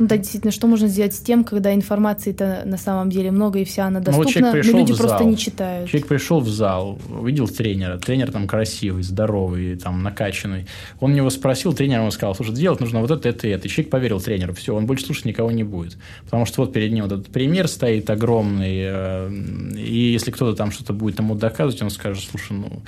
ну 0.00 0.06
да, 0.06 0.16
действительно, 0.16 0.50
что 0.50 0.66
можно 0.66 0.88
сделать 0.88 1.12
с 1.12 1.18
тем, 1.18 1.44
когда 1.44 1.74
информации-то 1.74 2.62
на 2.64 2.78
самом 2.78 3.10
деле 3.10 3.30
много 3.30 3.58
и 3.58 3.64
вся 3.64 3.84
она 3.84 4.00
доступна, 4.00 4.40
ну, 4.40 4.46
вот 4.46 4.64
но 4.64 4.78
люди 4.78 4.96
просто 4.96 5.24
не 5.24 5.36
читают. 5.36 5.90
Человек 5.90 6.08
пришел 6.08 6.40
в 6.40 6.48
зал, 6.48 6.98
увидел 7.10 7.46
тренера, 7.46 7.98
тренер 7.98 8.32
там 8.32 8.48
красивый, 8.48 9.02
здоровый, 9.02 9.76
там 9.76 10.02
накачанный. 10.02 10.64
Он 11.00 11.12
него 11.12 11.28
спросил, 11.28 11.74
тренер 11.74 11.98
ему 11.98 12.10
сказал, 12.12 12.34
слушай, 12.34 12.54
делать 12.54 12.80
нужно 12.80 13.00
вот 13.02 13.10
это, 13.10 13.28
это 13.28 13.46
и 13.46 13.50
это. 13.50 13.68
И 13.68 13.70
человек 13.70 13.90
поверил 13.90 14.22
тренеру, 14.22 14.54
все, 14.54 14.74
он 14.74 14.86
больше 14.86 15.04
слушать 15.04 15.26
никого 15.26 15.50
не 15.50 15.64
будет. 15.64 15.98
Потому 16.24 16.46
что 16.46 16.62
вот 16.62 16.72
перед 16.72 16.92
ним 16.92 17.04
вот 17.04 17.12
этот 17.12 17.26
пример 17.26 17.68
стоит 17.68 18.08
огромный, 18.08 18.80
э, 18.82 19.30
и 19.76 20.12
если 20.12 20.30
кто-то 20.30 20.56
там 20.56 20.70
что-то 20.70 20.94
будет 20.94 21.18
ему 21.18 21.34
доказывать, 21.34 21.82
он 21.82 21.90
скажет, 21.90 22.24
слушай, 22.24 22.52
ну, 22.52 22.80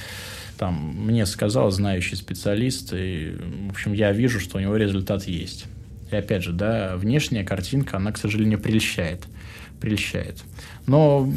там, 0.56 0.94
мне 0.96 1.26
сказал 1.26 1.70
знающий 1.70 2.16
специалист, 2.16 2.94
и, 2.94 3.36
в 3.68 3.72
общем, 3.72 3.92
я 3.92 4.12
вижу, 4.12 4.40
что 4.40 4.56
у 4.56 4.60
него 4.62 4.76
результат 4.76 5.24
есть. 5.24 5.66
И 6.12 6.16
опять 6.16 6.42
же, 6.42 6.52
да, 6.52 6.96
внешняя 6.96 7.44
картинка, 7.44 7.96
она, 7.96 8.12
к 8.12 8.18
сожалению, 8.18 8.60
прельщает. 8.60 9.24
Прельщает. 9.80 10.44
Но 10.86 11.28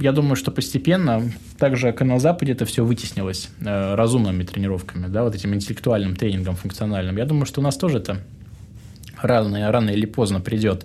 я 0.00 0.12
думаю, 0.12 0.36
что 0.36 0.50
постепенно, 0.50 1.22
также 1.58 1.92
как 1.92 2.06
на 2.06 2.18
Западе 2.18 2.52
это 2.52 2.64
все 2.64 2.84
вытеснилось 2.84 3.48
э, 3.60 3.94
разумными 3.94 4.42
тренировками, 4.42 5.06
да, 5.06 5.22
вот 5.22 5.34
этим 5.34 5.54
интеллектуальным 5.54 6.16
тренингом 6.16 6.56
функциональным. 6.56 7.16
Я 7.16 7.26
думаю, 7.26 7.46
что 7.46 7.60
у 7.60 7.64
нас 7.64 7.76
тоже 7.76 7.98
это 7.98 8.22
рано, 9.20 9.70
рано 9.70 9.90
или 9.90 10.06
поздно 10.06 10.40
придет. 10.40 10.84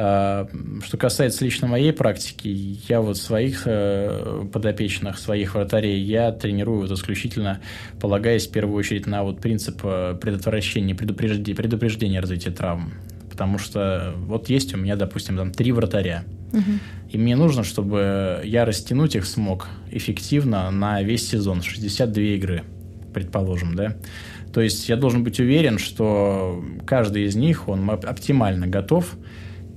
А, 0.00 0.46
что 0.84 0.96
касается 0.96 1.44
лично 1.44 1.66
моей 1.66 1.92
практики, 1.92 2.78
я 2.88 3.00
вот 3.00 3.16
своих 3.16 3.62
э, 3.66 4.44
подопечных, 4.52 5.18
своих 5.18 5.56
вратарей, 5.56 6.00
я 6.00 6.30
тренирую 6.30 6.82
вот 6.82 6.92
исключительно 6.92 7.60
полагаясь 8.00 8.46
в 8.46 8.52
первую 8.52 8.76
очередь 8.78 9.08
на 9.08 9.24
вот 9.24 9.40
принцип 9.40 9.80
э, 9.82 10.16
предотвращения, 10.20 10.94
предупреждения, 10.94 11.56
предупреждения 11.56 12.20
развития 12.20 12.52
травм. 12.52 12.92
Потому 13.28 13.58
что 13.58 14.14
вот 14.18 14.48
есть 14.48 14.72
у 14.72 14.76
меня, 14.76 14.94
допустим, 14.94 15.36
там 15.36 15.50
три 15.50 15.72
вратаря. 15.72 16.22
Угу. 16.52 17.10
И 17.10 17.18
мне 17.18 17.34
нужно, 17.34 17.64
чтобы 17.64 18.40
я 18.44 18.64
растянуть 18.64 19.16
их 19.16 19.24
смог 19.24 19.66
эффективно 19.90 20.70
на 20.70 21.02
весь 21.02 21.28
сезон, 21.28 21.60
62 21.60 22.22
игры, 22.22 22.62
предположим, 23.12 23.74
да. 23.74 23.96
То 24.52 24.60
есть 24.60 24.88
я 24.88 24.94
должен 24.94 25.24
быть 25.24 25.40
уверен, 25.40 25.76
что 25.78 26.64
каждый 26.86 27.24
из 27.24 27.34
них, 27.34 27.68
он 27.68 27.90
оптимально 27.90 28.68
готов 28.68 29.16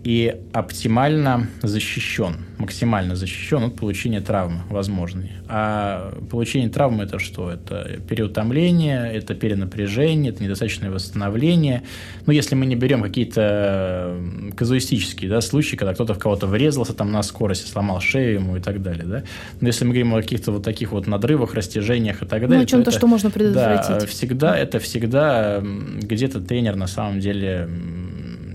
и 0.04 0.36
оптимально 0.52 1.47
защищен, 1.62 2.38
максимально 2.58 3.16
защищен 3.16 3.64
от 3.66 3.76
получения 3.76 4.20
травмы 4.20 4.62
возможной. 4.70 5.32
А 5.47 6.18
получение 6.30 6.70
травмы 6.70 7.04
это 7.04 7.20
что? 7.20 7.52
Это 7.52 7.99
переутомление, 8.10 9.14
это 9.14 9.36
перенапряжение, 9.36 10.32
это 10.32 10.43
недостаточное 10.43 10.89
восстановление. 10.89 11.84
Ну, 12.26 12.34
если 12.34 12.56
мы 12.56 12.66
не 12.66 12.76
берем 12.76 13.04
какие-то 13.04 14.18
казуистические 14.56 15.30
да, 15.30 15.39
случаи, 15.41 15.76
когда 15.76 15.93
кто-то 15.93 16.16
в 16.16 16.20
кого-то 16.20 16.47
врезался 16.47 16.93
там 16.93 17.12
на 17.12 17.22
скорости, 17.22 17.70
сломал 17.70 17.99
шею 18.02 18.36
ему 18.36 18.58
и 18.58 18.60
так 18.60 18.82
далее. 18.82 19.06
Да? 19.06 19.24
Но 19.60 19.68
если 19.68 19.86
мы 19.86 19.91
говорим 19.91 20.16
о 20.16 20.22
каких-то 20.22 20.52
вот 20.52 20.64
таких 20.64 20.93
вот 20.93 21.06
надрывах, 21.06 21.54
растяжениях 21.54 22.24
и 22.24 22.26
так 22.26 22.41
далее. 22.41 22.58
Ну, 22.58 22.64
о 22.64 22.66
чем-то, 22.66 22.89
что 22.89 23.06
можно 23.06 23.30
предотвратить. 23.30 23.99
Да, 23.99 24.06
всегда, 24.08 24.58
это 24.58 24.80
всегда 24.80 25.62
где-то 25.62 26.41
тренер 26.41 26.76
на 26.76 26.88
самом 26.88 27.20
деле 27.20 27.70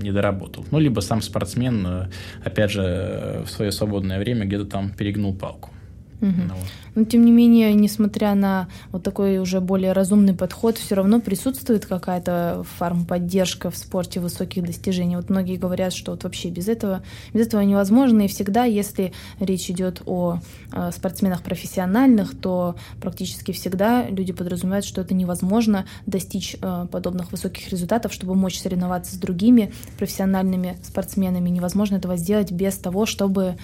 не 0.06 0.12
доработал. 0.12 0.64
Ну, 0.70 0.78
либо 0.78 1.00
сам 1.00 1.20
спортсмен, 1.22 1.86
э, 1.86 2.08
опять 2.44 2.70
же, 2.70 2.82
э, 2.82 3.42
в 3.44 3.50
свое 3.50 3.72
свободное 3.72 4.18
время 4.18 4.46
где-то 4.46 4.64
там 4.64 4.90
перегнул 4.90 5.34
палку. 5.34 5.70
Угу. 6.20 6.30
Ну, 6.48 6.54
вот. 6.54 6.66
Но 6.94 7.04
тем 7.04 7.24
не 7.24 7.32
менее, 7.32 7.74
несмотря 7.74 8.34
на 8.34 8.68
вот 8.90 9.02
такой 9.02 9.38
уже 9.38 9.60
более 9.60 9.92
разумный 9.92 10.32
подход, 10.34 10.78
все 10.78 10.94
равно 10.94 11.20
присутствует 11.20 11.84
какая-то 11.84 12.64
фармподдержка 12.78 13.70
в 13.70 13.76
спорте 13.76 14.18
высоких 14.20 14.64
достижений. 14.64 15.16
Вот 15.16 15.28
многие 15.28 15.56
говорят, 15.56 15.92
что 15.92 16.12
вот 16.12 16.24
вообще 16.24 16.48
без 16.48 16.68
этого, 16.68 17.02
без 17.34 17.46
этого 17.46 17.60
невозможно. 17.60 18.22
И 18.22 18.28
всегда, 18.28 18.64
если 18.64 19.12
речь 19.40 19.70
идет 19.70 20.02
о 20.06 20.38
э, 20.72 20.90
спортсменах 20.90 21.42
профессиональных, 21.42 22.38
то 22.38 22.76
практически 23.00 23.52
всегда 23.52 24.08
люди 24.08 24.32
подразумевают, 24.32 24.86
что 24.86 25.02
это 25.02 25.12
невозможно 25.12 25.84
достичь 26.06 26.56
э, 26.60 26.86
подобных 26.90 27.30
высоких 27.30 27.68
результатов, 27.70 28.12
чтобы 28.14 28.34
мочь 28.34 28.58
соревноваться 28.58 29.14
с 29.14 29.18
другими 29.18 29.72
профессиональными 29.98 30.78
спортсменами. 30.82 31.50
Невозможно 31.50 31.96
этого 31.96 32.16
сделать 32.16 32.52
без 32.52 32.78
того, 32.78 33.04
чтобы 33.04 33.56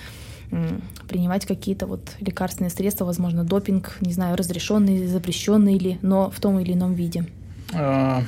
принимать 1.09 1.47
какие-то 1.47 1.87
вот 1.87 2.13
лекарственные 2.21 2.71
средства, 2.71 3.05
возможно, 3.05 3.45
допинг, 3.45 3.97
не 4.01 4.13
знаю, 4.13 4.37
разрешенный, 4.37 5.07
запрещенный 5.07 5.77
или, 5.77 5.99
но 6.03 6.31
в 6.31 6.41
том 6.41 6.59
или 6.59 6.73
ином 6.73 6.95
виде? 6.95 7.25
А, 7.75 8.23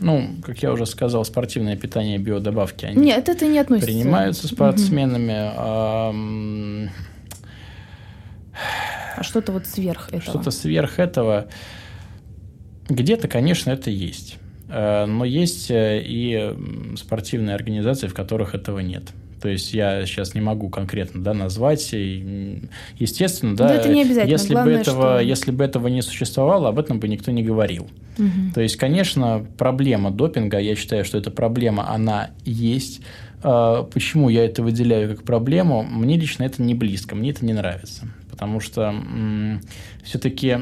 ну, 0.00 0.28
как 0.42 0.62
я 0.62 0.72
уже 0.72 0.86
сказал, 0.86 1.24
спортивное 1.24 1.76
питание, 1.76 2.18
биодобавки, 2.18 2.84
они 2.84 3.06
Нет, 3.06 3.28
это 3.28 3.46
не 3.46 3.58
относится. 3.58 3.90
принимаются 3.90 4.48
спортсменами. 4.48 5.48
Угу. 5.48 5.54
А, 5.56 6.14
а 9.16 9.22
что-то 9.22 9.52
вот 9.52 9.66
сверх 9.66 10.08
этого? 10.08 10.22
Что-то 10.22 10.50
сверх 10.50 10.98
этого. 10.98 11.48
Где-то, 12.88 13.28
конечно, 13.28 13.70
это 13.70 13.90
есть. 13.90 14.38
А, 14.68 15.06
но 15.06 15.24
есть 15.24 15.70
э, 15.70 16.02
и 16.04 16.54
спортивные 16.96 17.54
организации, 17.54 18.06
в 18.06 18.14
которых 18.14 18.54
этого 18.54 18.80
нет. 18.80 19.04
То 19.40 19.48
есть 19.48 19.72
я 19.72 20.04
сейчас 20.06 20.34
не 20.34 20.40
могу 20.40 20.68
конкретно 20.68 21.22
да, 21.22 21.34
назвать. 21.34 21.88
И, 21.92 22.62
естественно, 22.98 23.56
да, 23.56 23.74
это 23.74 23.88
не 23.88 24.02
обязательно. 24.02 24.30
Если, 24.30 24.52
Главное, 24.52 24.74
бы 24.74 24.80
этого, 24.80 25.14
что... 25.14 25.20
если 25.20 25.50
бы 25.50 25.64
этого 25.64 25.88
не 25.88 26.02
существовало, 26.02 26.68
об 26.68 26.78
этом 26.78 27.00
бы 27.00 27.08
никто 27.08 27.30
не 27.30 27.42
говорил. 27.42 27.88
Угу. 28.18 28.54
То 28.54 28.60
есть, 28.60 28.76
конечно, 28.76 29.46
проблема 29.56 30.10
допинга, 30.10 30.58
я 30.58 30.74
считаю, 30.74 31.04
что 31.04 31.18
эта 31.18 31.30
проблема, 31.30 31.90
она 31.90 32.30
есть. 32.44 33.00
А, 33.42 33.84
почему 33.84 34.28
я 34.28 34.44
это 34.44 34.62
выделяю 34.62 35.14
как 35.14 35.24
проблему? 35.24 35.82
Мне 35.82 36.18
лично 36.18 36.44
это 36.44 36.62
не 36.62 36.74
близко, 36.74 37.14
мне 37.14 37.30
это 37.30 37.44
не 37.44 37.52
нравится. 37.52 38.08
Потому 38.30 38.60
что 38.60 38.94
все-таки 40.04 40.58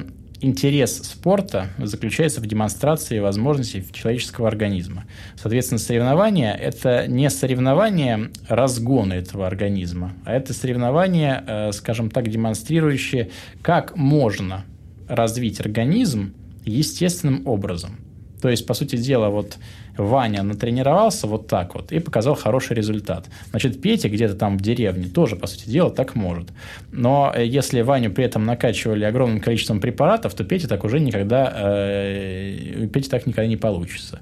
интерес 0.46 1.02
спорта 1.02 1.68
заключается 1.78 2.40
в 2.40 2.46
демонстрации 2.46 3.18
возможностей 3.18 3.84
человеческого 3.92 4.48
организма. 4.48 5.04
Соответственно, 5.36 5.78
соревнование– 5.78 6.56
это 6.60 7.06
не 7.06 7.28
соревнование 7.28 8.30
разгона 8.48 9.14
этого 9.14 9.46
организма, 9.46 10.14
а 10.24 10.32
это 10.32 10.54
соревнование, 10.54 11.44
э, 11.46 11.72
скажем 11.72 12.10
так, 12.10 12.28
демонстрирующее, 12.28 13.30
как 13.60 13.96
можно 13.96 14.64
развить 15.08 15.60
организм 15.60 16.34
естественным 16.64 17.46
образом. 17.46 18.05
То 18.40 18.48
есть, 18.48 18.66
по 18.66 18.74
сути 18.74 18.96
дела, 18.96 19.28
вот 19.28 19.56
Ваня 19.96 20.42
натренировался 20.42 21.26
вот 21.26 21.46
так 21.46 21.74
вот 21.74 21.92
и 21.92 21.98
показал 21.98 22.34
хороший 22.34 22.76
результат. 22.76 23.26
Значит, 23.50 23.80
Петя 23.80 24.08
где-то 24.08 24.34
там 24.34 24.58
в 24.58 24.60
деревне 24.60 25.08
тоже, 25.08 25.36
по 25.36 25.46
сути 25.46 25.68
дела, 25.68 25.90
так 25.90 26.14
может. 26.14 26.48
Но 26.92 27.32
э, 27.34 27.46
если 27.46 27.80
Ваню 27.80 28.10
при 28.10 28.24
этом 28.24 28.44
накачивали 28.44 29.04
огромным 29.04 29.40
количеством 29.40 29.80
препаратов, 29.80 30.34
то 30.34 30.44
Петя 30.44 30.68
так 30.68 30.84
уже 30.84 31.00
никогда, 31.00 31.52
э, 31.56 32.88
Петя 32.92 33.10
так 33.10 33.26
никогда 33.26 33.48
не 33.48 33.56
получится. 33.56 34.20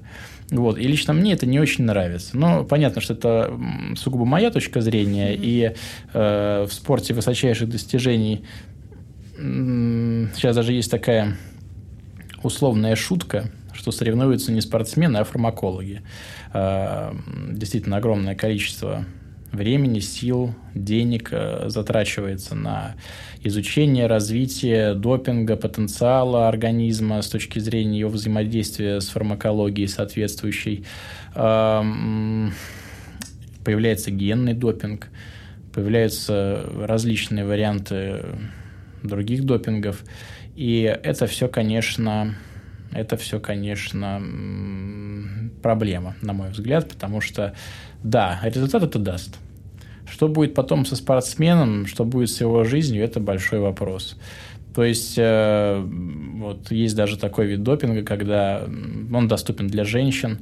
Вот. 0.51 0.77
И 0.77 0.83
лично 0.83 1.13
мне 1.13 1.33
это 1.33 1.45
не 1.45 1.59
очень 1.59 1.85
нравится. 1.85 2.37
Но 2.37 2.63
понятно, 2.63 3.01
что 3.01 3.13
это 3.13 3.59
сугубо 3.95 4.25
моя 4.25 4.51
точка 4.51 4.81
зрения, 4.81 5.33
mm-hmm. 5.33 5.39
и 5.41 5.73
э, 6.13 6.65
в 6.69 6.73
спорте 6.73 7.13
высочайших 7.13 7.69
достижений 7.69 8.45
э, 9.37 10.27
сейчас 10.35 10.55
даже 10.55 10.73
есть 10.73 10.91
такая 10.91 11.35
условная 12.43 12.95
шутка, 12.95 13.49
что 13.75 13.91
соревнуются 13.91 14.51
не 14.51 14.61
спортсмены, 14.61 15.17
а 15.17 15.23
фармакологи. 15.23 16.01
А, 16.53 17.15
действительно, 17.51 17.97
огромное 17.97 18.35
количество 18.35 19.05
времени, 19.51 19.99
сил, 19.99 20.53
денег 20.73 21.29
э, 21.31 21.65
затрачивается 21.67 22.55
на 22.55 22.95
изучение, 23.43 24.07
развитие 24.07 24.93
допинга, 24.93 25.55
потенциала 25.55 26.47
организма 26.47 27.21
с 27.21 27.29
точки 27.29 27.59
зрения 27.59 27.99
его 27.99 28.09
взаимодействия 28.09 28.99
с 28.99 29.07
фармакологией 29.07 29.87
соответствующей. 29.87 30.85
А, 31.33 31.83
появляется 33.63 34.11
генный 34.11 34.53
допинг, 34.53 35.07
появляются 35.73 36.63
различные 36.77 37.45
варианты 37.45 38.21
других 39.03 39.43
допингов. 39.43 40.03
И 40.55 40.81
это 41.03 41.27
все, 41.27 41.47
конечно, 41.47 42.35
это 42.95 43.17
все, 43.17 43.39
конечно, 43.39 44.21
проблема, 45.61 46.15
на 46.21 46.33
мой 46.33 46.49
взгляд, 46.49 46.89
потому 46.89 47.21
что, 47.21 47.53
да, 48.03 48.39
результат 48.43 48.83
это 48.83 48.99
даст. 48.99 49.37
Что 50.07 50.27
будет 50.27 50.53
потом 50.53 50.85
со 50.85 50.95
спортсменом, 50.95 51.87
что 51.87 52.05
будет 52.05 52.29
с 52.29 52.39
его 52.39 52.63
жизнью, 52.63 53.03
это 53.03 53.19
большой 53.19 53.59
вопрос. 53.59 54.17
То 54.75 54.83
есть 54.83 55.15
э, 55.17 55.81
вот 56.35 56.69
есть 56.69 56.95
даже 56.95 57.17
такой 57.17 57.47
вид 57.47 57.63
допинга, 57.63 58.03
когда 58.03 58.63
он 58.65 59.27
доступен 59.27 59.67
для 59.67 59.85
женщин, 59.85 60.39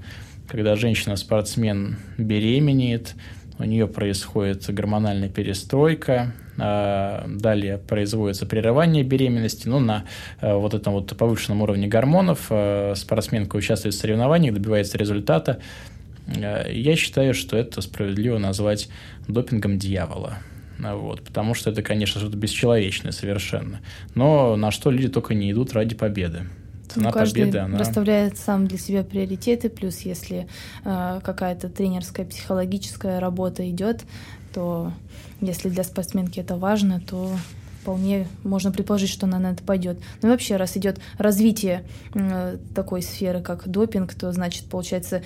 когда 0.47 0.75
женщина-спортсмен 0.75 1.97
беременеет, 2.17 3.15
у 3.59 3.63
нее 3.63 3.87
происходит 3.87 4.65
гормональная 4.73 5.29
перестройка, 5.29 6.33
а, 6.57 7.25
далее 7.27 7.77
производится 7.77 8.45
прерывание 8.45 9.03
беременности, 9.03 9.67
ну, 9.67 9.79
на 9.79 10.05
э, 10.41 10.53
вот 10.53 10.73
этом 10.73 10.93
вот 10.93 11.15
повышенном 11.15 11.61
уровне 11.61 11.87
гормонов 11.87 12.47
э, 12.49 12.93
спортсменка 12.95 13.55
участвует 13.55 13.95
в 13.95 13.97
соревнованиях, 13.97 14.53
добивается 14.53 14.97
результата. 14.97 15.59
Э, 16.27 16.65
я 16.71 16.95
считаю, 16.95 17.33
что 17.33 17.57
это 17.57 17.81
справедливо 17.81 18.37
назвать 18.37 18.89
допингом 19.27 19.77
дьявола. 19.77 20.37
Вот, 20.79 21.21
потому 21.21 21.53
что 21.53 21.69
это, 21.69 21.81
конечно, 21.81 22.19
что-то 22.19 22.35
бесчеловечное 22.35 23.11
совершенно. 23.11 23.79
Но 24.15 24.55
на 24.55 24.71
что 24.71 24.91
люди 24.91 25.07
только 25.07 25.33
не 25.33 25.51
идут 25.51 25.73
ради 25.73 25.95
победы. 25.95 26.43
Цена 26.87 27.07
ну, 27.07 27.11
каждый 27.11 27.39
победы, 27.41 27.57
она... 27.59 27.77
расставляет 27.77 28.37
сам 28.37 28.67
для 28.67 28.77
себя 28.77 29.03
приоритеты, 29.03 29.69
плюс 29.69 29.99
если 29.99 30.47
э, 30.83 31.19
какая-то 31.23 31.69
тренерская, 31.69 32.25
психологическая 32.25 33.19
работа 33.19 33.69
идет, 33.69 34.03
то 34.53 34.91
если 35.41 35.69
для 35.69 35.83
спортсменки 35.83 36.39
это 36.39 36.55
важно, 36.57 36.99
то 36.99 37.31
вполне 37.83 38.27
можно 38.43 38.71
предположить, 38.71 39.09
что 39.09 39.25
она 39.25 39.39
на 39.39 39.51
это 39.51 39.63
пойдет. 39.63 39.99
Ну 40.21 40.29
вообще, 40.29 40.55
раз 40.55 40.77
идет 40.77 40.99
развитие 41.17 41.83
э, 42.13 42.57
такой 42.73 43.01
сферы, 43.01 43.41
как 43.41 43.67
допинг, 43.67 44.13
то 44.13 44.31
значит, 44.31 44.65
получается, 44.69 45.21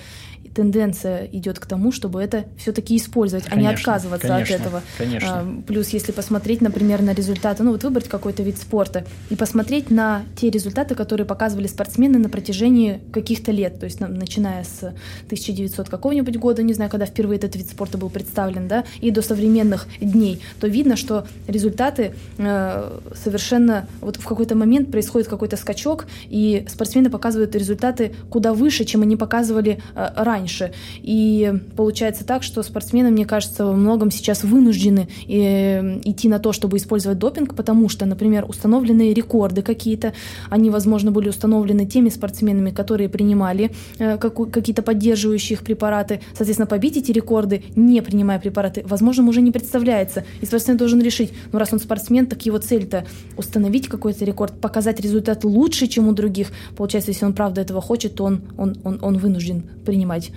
тенденция 0.58 1.26
идет 1.26 1.60
к 1.60 1.66
тому, 1.66 1.92
чтобы 1.92 2.20
это 2.20 2.46
все-таки 2.56 2.96
использовать, 2.96 3.44
конечно, 3.44 3.68
а 3.68 3.72
не 3.72 3.78
отказываться 3.78 4.26
конечно, 4.26 4.56
от 4.56 4.60
этого. 4.60 4.82
Конечно. 4.98 5.28
А, 5.30 5.62
плюс, 5.64 5.90
если 5.90 6.10
посмотреть, 6.10 6.60
например, 6.60 7.00
на 7.00 7.14
результаты, 7.14 7.62
ну 7.62 7.70
вот 7.70 7.84
выбрать 7.84 8.08
какой-то 8.08 8.42
вид 8.42 8.58
спорта 8.58 9.04
и 9.30 9.36
посмотреть 9.36 9.88
на 9.88 10.22
те 10.34 10.50
результаты, 10.50 10.96
которые 10.96 11.28
показывали 11.28 11.68
спортсмены 11.68 12.18
на 12.18 12.28
протяжении 12.28 13.00
каких-то 13.12 13.52
лет, 13.52 13.78
то 13.78 13.84
есть 13.84 14.00
начиная 14.00 14.64
с 14.64 14.78
1900 15.26 15.88
какого-нибудь 15.88 16.36
года, 16.38 16.64
не 16.64 16.74
знаю, 16.74 16.90
когда 16.90 17.06
впервые 17.06 17.38
этот 17.38 17.54
вид 17.54 17.70
спорта 17.70 17.96
был 17.96 18.10
представлен, 18.10 18.66
да, 18.66 18.84
и 19.00 19.12
до 19.12 19.22
современных 19.22 19.86
дней, 20.00 20.42
то 20.58 20.66
видно, 20.66 20.96
что 20.96 21.28
результаты 21.46 22.16
э, 22.36 22.98
совершенно 23.14 23.86
вот 24.00 24.16
в 24.16 24.26
какой-то 24.26 24.56
момент 24.56 24.90
происходит 24.90 25.28
какой-то 25.28 25.56
скачок, 25.56 26.06
и 26.28 26.66
спортсмены 26.68 27.10
показывают 27.10 27.54
результаты 27.54 28.12
куда 28.28 28.52
выше, 28.52 28.84
чем 28.84 29.02
они 29.02 29.14
показывали 29.14 29.80
э, 29.94 30.08
раньше 30.16 30.47
раньше. 30.48 30.72
И 31.02 31.52
получается 31.76 32.24
так, 32.24 32.42
что 32.42 32.62
спортсмены, 32.62 33.10
мне 33.10 33.24
кажется, 33.24 33.64
во 33.66 33.72
многом 33.72 34.10
сейчас 34.10 34.44
вынуждены 34.44 35.08
э, 35.28 36.00
идти 36.04 36.28
на 36.28 36.38
то, 36.38 36.52
чтобы 36.52 36.76
использовать 36.76 37.18
допинг, 37.18 37.54
потому 37.54 37.88
что, 37.88 38.06
например, 38.06 38.44
установленные 38.48 39.14
рекорды 39.14 39.62
какие-то, 39.62 40.12
они, 40.50 40.70
возможно, 40.70 41.10
были 41.10 41.28
установлены 41.28 41.86
теми 41.86 42.08
спортсменами, 42.08 42.70
которые 42.70 43.08
принимали 43.08 43.70
э, 43.98 44.18
какие-то 44.18 44.82
поддерживающие 44.82 45.56
их 45.56 45.62
препараты. 45.62 46.20
Соответственно, 46.34 46.66
побить 46.66 46.96
эти 46.96 47.12
рекорды, 47.12 47.62
не 47.76 48.02
принимая 48.02 48.38
препараты, 48.38 48.84
возможно, 48.86 49.28
уже 49.28 49.42
не 49.42 49.52
представляется. 49.52 50.24
И 50.40 50.46
спортсмен 50.46 50.76
должен 50.76 51.00
решить, 51.02 51.32
ну 51.52 51.58
раз 51.58 51.72
он 51.72 51.78
спортсмен, 51.78 52.26
так 52.26 52.46
его 52.46 52.58
цель-то 52.58 53.04
установить 53.36 53.88
какой-то 53.88 54.24
рекорд, 54.24 54.60
показать 54.60 55.00
результат 55.00 55.44
лучше, 55.44 55.86
чем 55.86 56.08
у 56.08 56.12
других. 56.12 56.48
Получается, 56.76 57.10
если 57.10 57.26
он 57.26 57.32
правда 57.32 57.60
этого 57.60 57.80
хочет, 57.80 58.14
то 58.14 58.24
он, 58.24 58.40
он, 58.56 58.76
он, 58.84 58.98
он 59.02 59.18
вынужден 59.18 59.58
принимать 59.88 60.32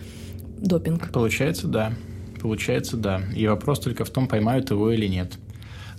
допинг. 0.62 1.12
Получается, 1.12 1.68
да. 1.68 1.94
Получается, 2.42 2.96
да. 2.96 3.22
И 3.36 3.46
вопрос 3.48 3.82
только 3.82 4.06
в 4.06 4.10
том, 4.10 4.30
поймают 4.30 4.72
его 4.72 4.92
или 4.92 5.08
нет. 5.08 5.34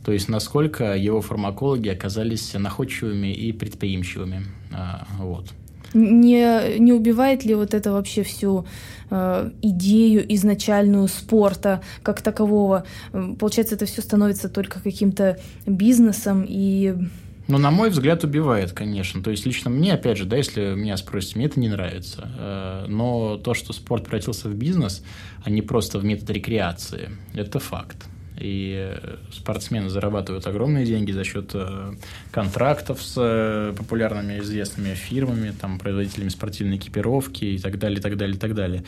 То 0.02 0.12
есть, 0.12 0.30
насколько 0.30 0.96
его 0.96 1.20
фармакологи 1.20 1.90
оказались 1.90 2.54
находчивыми 2.54 3.30
и 3.34 3.52
предприимчивыми. 3.52 4.46
А, 4.72 5.06
вот. 5.18 5.50
Не, 5.92 6.78
не 6.78 6.94
убивает 6.94 7.44
ли 7.44 7.54
вот 7.54 7.74
это 7.74 7.92
вообще 7.92 8.22
всю 8.22 8.64
э, 9.10 9.50
идею 9.60 10.34
изначальную 10.34 11.08
спорта 11.08 11.82
как 12.02 12.22
такового? 12.22 12.86
Получается, 13.38 13.74
это 13.74 13.84
все 13.84 14.00
становится 14.00 14.48
только 14.48 14.80
каким-то 14.80 15.38
бизнесом 15.66 16.46
и 16.48 16.94
ну, 17.48 17.58
на 17.58 17.70
мой 17.70 17.90
взгляд, 17.90 18.24
убивает, 18.24 18.72
конечно. 18.72 19.22
То 19.22 19.30
есть, 19.30 19.44
лично 19.46 19.70
мне, 19.70 19.94
опять 19.94 20.18
же, 20.18 20.24
да, 20.24 20.36
если 20.36 20.74
меня 20.74 20.96
спросите, 20.96 21.36
мне 21.36 21.46
это 21.46 21.58
не 21.58 21.68
нравится. 21.68 22.30
Э, 22.38 22.86
но 22.88 23.36
то, 23.36 23.54
что 23.54 23.72
спорт 23.72 24.04
превратился 24.04 24.48
в 24.48 24.54
бизнес, 24.54 25.04
а 25.44 25.50
не 25.50 25.62
просто 25.62 25.98
в 25.98 26.04
метод 26.04 26.30
рекреации, 26.30 27.10
это 27.34 27.58
факт. 27.58 28.06
И 28.38 28.96
спортсмены 29.30 29.88
зарабатывают 29.88 30.46
огромные 30.46 30.86
деньги 30.86 31.12
за 31.12 31.22
счет 31.22 31.50
э, 31.54 31.94
контрактов 32.30 33.02
с 33.02 33.14
э, 33.16 33.74
популярными 33.76 34.38
известными 34.38 34.94
фирмами, 34.94 35.52
там, 35.60 35.78
производителями 35.78 36.28
спортивной 36.28 36.76
экипировки 36.76 37.44
и 37.44 37.58
так 37.58 37.78
далее, 37.78 37.98
и 37.98 38.02
так 38.02 38.16
далее, 38.16 38.36
и 38.36 38.38
так 38.38 38.54
далее. 38.54 38.84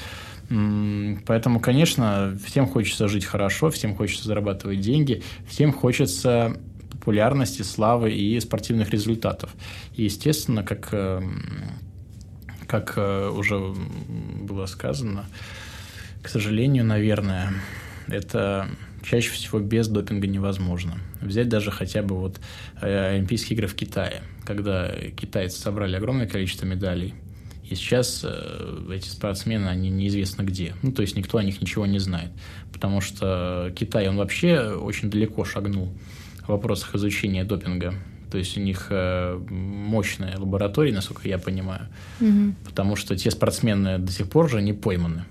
Поэтому, 1.26 1.60
конечно, 1.60 2.38
всем 2.44 2.66
хочется 2.66 3.08
жить 3.08 3.24
хорошо, 3.24 3.70
всем 3.70 3.94
хочется 3.94 4.24
зарабатывать 4.24 4.80
деньги, 4.80 5.22
всем 5.48 5.72
хочется 5.72 6.56
популярности, 7.04 7.60
славы 7.60 8.12
и 8.12 8.40
спортивных 8.40 8.88
результатов. 8.88 9.54
И, 9.94 10.04
естественно, 10.04 10.62
как, 10.62 10.88
э, 10.92 11.20
как 12.66 12.94
э, 12.96 13.28
уже 13.28 13.74
было 14.40 14.64
сказано, 14.64 15.26
к 16.22 16.28
сожалению, 16.30 16.86
наверное, 16.86 17.52
это 18.08 18.68
чаще 19.02 19.30
всего 19.32 19.58
без 19.58 19.88
допинга 19.88 20.26
невозможно. 20.26 20.94
Взять 21.20 21.50
даже 21.50 21.70
хотя 21.70 22.02
бы 22.02 22.16
вот 22.16 22.40
э, 22.80 23.16
Олимпийские 23.16 23.58
игры 23.58 23.66
в 23.66 23.74
Китае, 23.74 24.22
когда 24.46 24.90
китайцы 25.14 25.60
собрали 25.60 25.96
огромное 25.96 26.26
количество 26.26 26.64
медалей, 26.64 27.12
и 27.68 27.74
сейчас 27.74 28.24
эти 28.90 29.08
спортсмены, 29.08 29.68
они 29.68 29.90
неизвестно 29.90 30.42
где. 30.42 30.74
Ну, 30.82 30.92
то 30.92 31.02
есть 31.02 31.16
никто 31.16 31.36
о 31.36 31.44
них 31.44 31.60
ничего 31.60 31.84
не 31.86 31.98
знает. 31.98 32.30
Потому 32.72 33.00
что 33.00 33.72
Китай, 33.74 34.08
он 34.08 34.16
вообще 34.16 34.72
очень 34.72 35.10
далеко 35.10 35.44
шагнул 35.44 35.90
в 36.44 36.48
вопросах 36.48 36.94
изучения 36.94 37.44
допинга. 37.44 37.94
То 38.30 38.38
есть 38.38 38.56
у 38.58 38.60
них 38.60 38.88
э, 38.90 39.38
мощная 39.48 40.36
лаборатория, 40.38 40.92
насколько 40.92 41.28
я 41.28 41.38
понимаю, 41.38 41.82
угу. 42.20 42.54
потому 42.64 42.96
что 42.96 43.16
те 43.16 43.30
спортсмены 43.30 43.98
до 43.98 44.10
сих 44.10 44.28
пор 44.28 44.50
же 44.50 44.60
не 44.60 44.72
пойманы. 44.72 45.24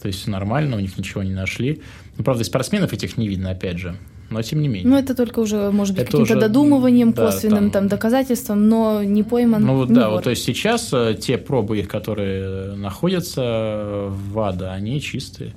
То 0.00 0.08
есть 0.08 0.26
нормально, 0.26 0.76
у 0.76 0.80
них 0.80 0.96
ничего 0.96 1.22
не 1.22 1.34
нашли. 1.34 1.82
Ну, 2.16 2.24
правда, 2.24 2.44
спортсменов 2.44 2.92
этих 2.92 3.16
не 3.16 3.28
видно, 3.28 3.50
опять 3.50 3.78
же. 3.78 3.96
Но 4.30 4.42
тем 4.42 4.60
не 4.60 4.68
менее. 4.68 4.88
Ну, 4.88 4.96
это 4.96 5.14
только 5.14 5.40
уже, 5.40 5.70
может 5.70 5.94
быть, 5.94 6.06
каким-то 6.06 6.22
уже, 6.22 6.40
додумыванием, 6.40 7.12
да, 7.12 7.26
косвенным 7.26 7.70
там, 7.70 7.82
там 7.82 7.88
доказательством, 7.88 8.68
но 8.68 9.02
не 9.02 9.22
пойман. 9.22 9.62
Ну 9.64 9.76
вот 9.76 9.92
да, 9.92 10.10
вот 10.10 10.24
то 10.24 10.30
есть 10.30 10.42
сейчас 10.42 10.92
э, 10.92 11.16
те 11.20 11.38
пробы 11.38 11.78
их, 11.78 11.88
которые 11.88 12.74
находятся 12.74 14.08
в 14.08 14.40
АДА, 14.40 14.72
они 14.72 15.00
чистые. 15.00 15.54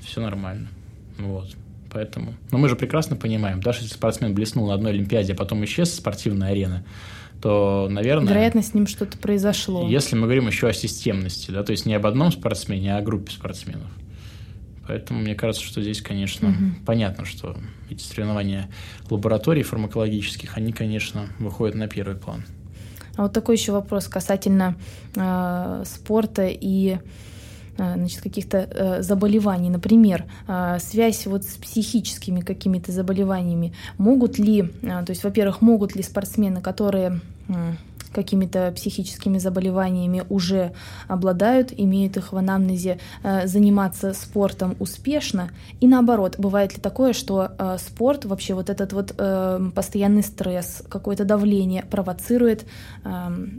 Все 0.00 0.20
нормально. 0.20 0.68
Вот. 1.18 1.48
Поэтому. 1.94 2.34
Но 2.50 2.58
мы 2.58 2.68
же 2.68 2.74
прекрасно 2.74 3.14
понимаем, 3.14 3.60
даже 3.60 3.82
если 3.82 3.94
спортсмен 3.94 4.34
блеснул 4.34 4.66
на 4.66 4.74
одной 4.74 4.90
Олимпиаде, 4.92 5.32
а 5.32 5.36
потом 5.36 5.64
исчез 5.64 5.92
с 5.92 5.96
спортивной 5.98 6.50
арены, 6.50 6.84
то, 7.40 7.86
наверное... 7.88 8.32
Вероятно, 8.32 8.62
с 8.62 8.74
ним 8.74 8.88
что-то 8.88 9.16
произошло. 9.16 9.88
Если 9.88 10.16
мы 10.16 10.22
говорим 10.22 10.48
еще 10.48 10.66
о 10.66 10.72
системности, 10.72 11.52
да, 11.52 11.62
то 11.62 11.70
есть 11.70 11.86
не 11.86 11.94
об 11.94 12.04
одном 12.04 12.32
спортсмене, 12.32 12.96
а 12.96 12.98
о 12.98 13.02
группе 13.02 13.30
спортсменов. 13.30 13.86
Поэтому 14.88 15.20
мне 15.20 15.36
кажется, 15.36 15.64
что 15.64 15.82
здесь, 15.82 16.02
конечно, 16.02 16.48
угу. 16.48 16.58
понятно, 16.84 17.24
что 17.24 17.56
эти 17.88 18.02
соревнования 18.02 18.68
лабораторий 19.08 19.62
фармакологических, 19.62 20.56
они, 20.56 20.72
конечно, 20.72 21.28
выходят 21.38 21.76
на 21.76 21.86
первый 21.86 22.16
план. 22.16 22.44
А 23.16 23.22
вот 23.22 23.32
такой 23.32 23.54
еще 23.54 23.70
вопрос 23.70 24.08
касательно 24.08 24.76
э, 25.14 25.84
спорта 25.86 26.48
и 26.48 26.98
значит, 27.76 28.20
каких-то 28.20 28.58
э, 28.58 29.02
заболеваний, 29.02 29.70
например, 29.70 30.24
э, 30.46 30.78
связь 30.80 31.26
вот 31.26 31.44
с 31.44 31.56
психическими 31.56 32.40
какими-то 32.40 32.92
заболеваниями, 32.92 33.72
могут 33.98 34.38
ли, 34.38 34.62
то 34.82 35.06
есть, 35.08 35.24
во-первых, 35.24 35.60
могут 35.60 35.96
ли 35.96 36.02
спортсмены, 36.02 36.60
которые 36.60 37.20
какими-то 38.14 38.72
психическими 38.74 39.38
заболеваниями 39.38 40.24
уже 40.30 40.72
обладают, 41.08 41.72
имеют 41.76 42.16
их 42.16 42.32
в 42.32 42.36
анамнезе, 42.36 42.98
э, 43.22 43.46
заниматься 43.46 44.14
спортом 44.14 44.76
успешно. 44.78 45.50
И 45.80 45.86
наоборот, 45.86 46.36
бывает 46.38 46.76
ли 46.76 46.80
такое, 46.80 47.12
что 47.12 47.50
э, 47.58 47.76
спорт, 47.78 48.24
вообще 48.24 48.54
вот 48.54 48.70
этот 48.70 48.92
вот 48.92 49.14
э, 49.18 49.70
постоянный 49.74 50.22
стресс, 50.22 50.82
какое-то 50.88 51.24
давление 51.24 51.82
провоцирует 51.82 52.66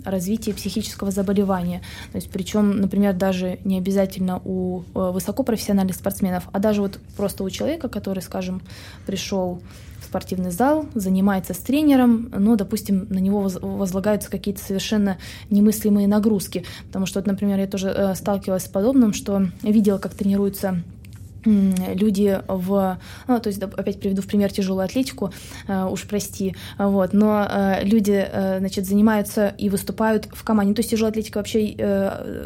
развитие 0.05 0.55
психического 0.55 1.11
заболевания. 1.11 1.81
То 2.11 2.17
есть 2.17 2.31
причем, 2.31 2.81
например, 2.81 3.13
даже 3.13 3.59
не 3.63 3.77
обязательно 3.77 4.41
у 4.43 4.83
высокопрофессиональных 4.93 5.95
спортсменов, 5.95 6.47
а 6.51 6.59
даже 6.59 6.81
вот 6.81 6.99
просто 7.17 7.43
у 7.43 7.49
человека, 7.49 7.87
который, 7.87 8.21
скажем, 8.21 8.61
пришел 9.05 9.61
спортивный 10.16 10.51
зал, 10.51 10.86
занимается 10.93 11.53
с 11.53 11.57
тренером, 11.57 12.32
но, 12.34 12.55
допустим, 12.55 13.05
на 13.09 13.20
него 13.20 13.49
возлагаются 13.61 14.32
какие-то 14.32 14.63
совершенно 14.63 15.18
немыслимые 15.49 16.07
нагрузки. 16.07 16.63
Потому 16.88 17.05
что, 17.05 17.20
вот, 17.20 17.28
например, 17.28 17.59
я 17.59 17.68
тоже 17.68 17.89
э, 17.89 18.16
сталкивалась 18.16 18.63
с 18.63 18.70
подобным, 18.70 19.11
что 19.11 19.47
видела, 19.61 19.97
как 19.97 20.13
тренируются 20.13 20.82
люди 21.45 22.39
в, 22.47 22.97
ну, 23.27 23.39
то 23.39 23.47
есть 23.47 23.61
опять 23.61 23.99
приведу 23.99 24.21
в 24.21 24.27
пример 24.27 24.51
тяжелую 24.51 24.85
атлетику, 24.85 25.31
э, 25.67 25.85
уж 25.85 26.03
прости, 26.03 26.55
вот, 26.77 27.13
но 27.13 27.47
э, 27.49 27.83
люди, 27.83 28.25
э, 28.31 28.59
значит, 28.59 28.85
занимаются 28.85 29.53
и 29.57 29.69
выступают 29.69 30.27
в 30.31 30.43
команде, 30.43 30.73
то 30.73 30.79
есть 30.79 30.91
тяжелая 30.91 31.11
атлетика 31.11 31.37
вообще 31.37 31.65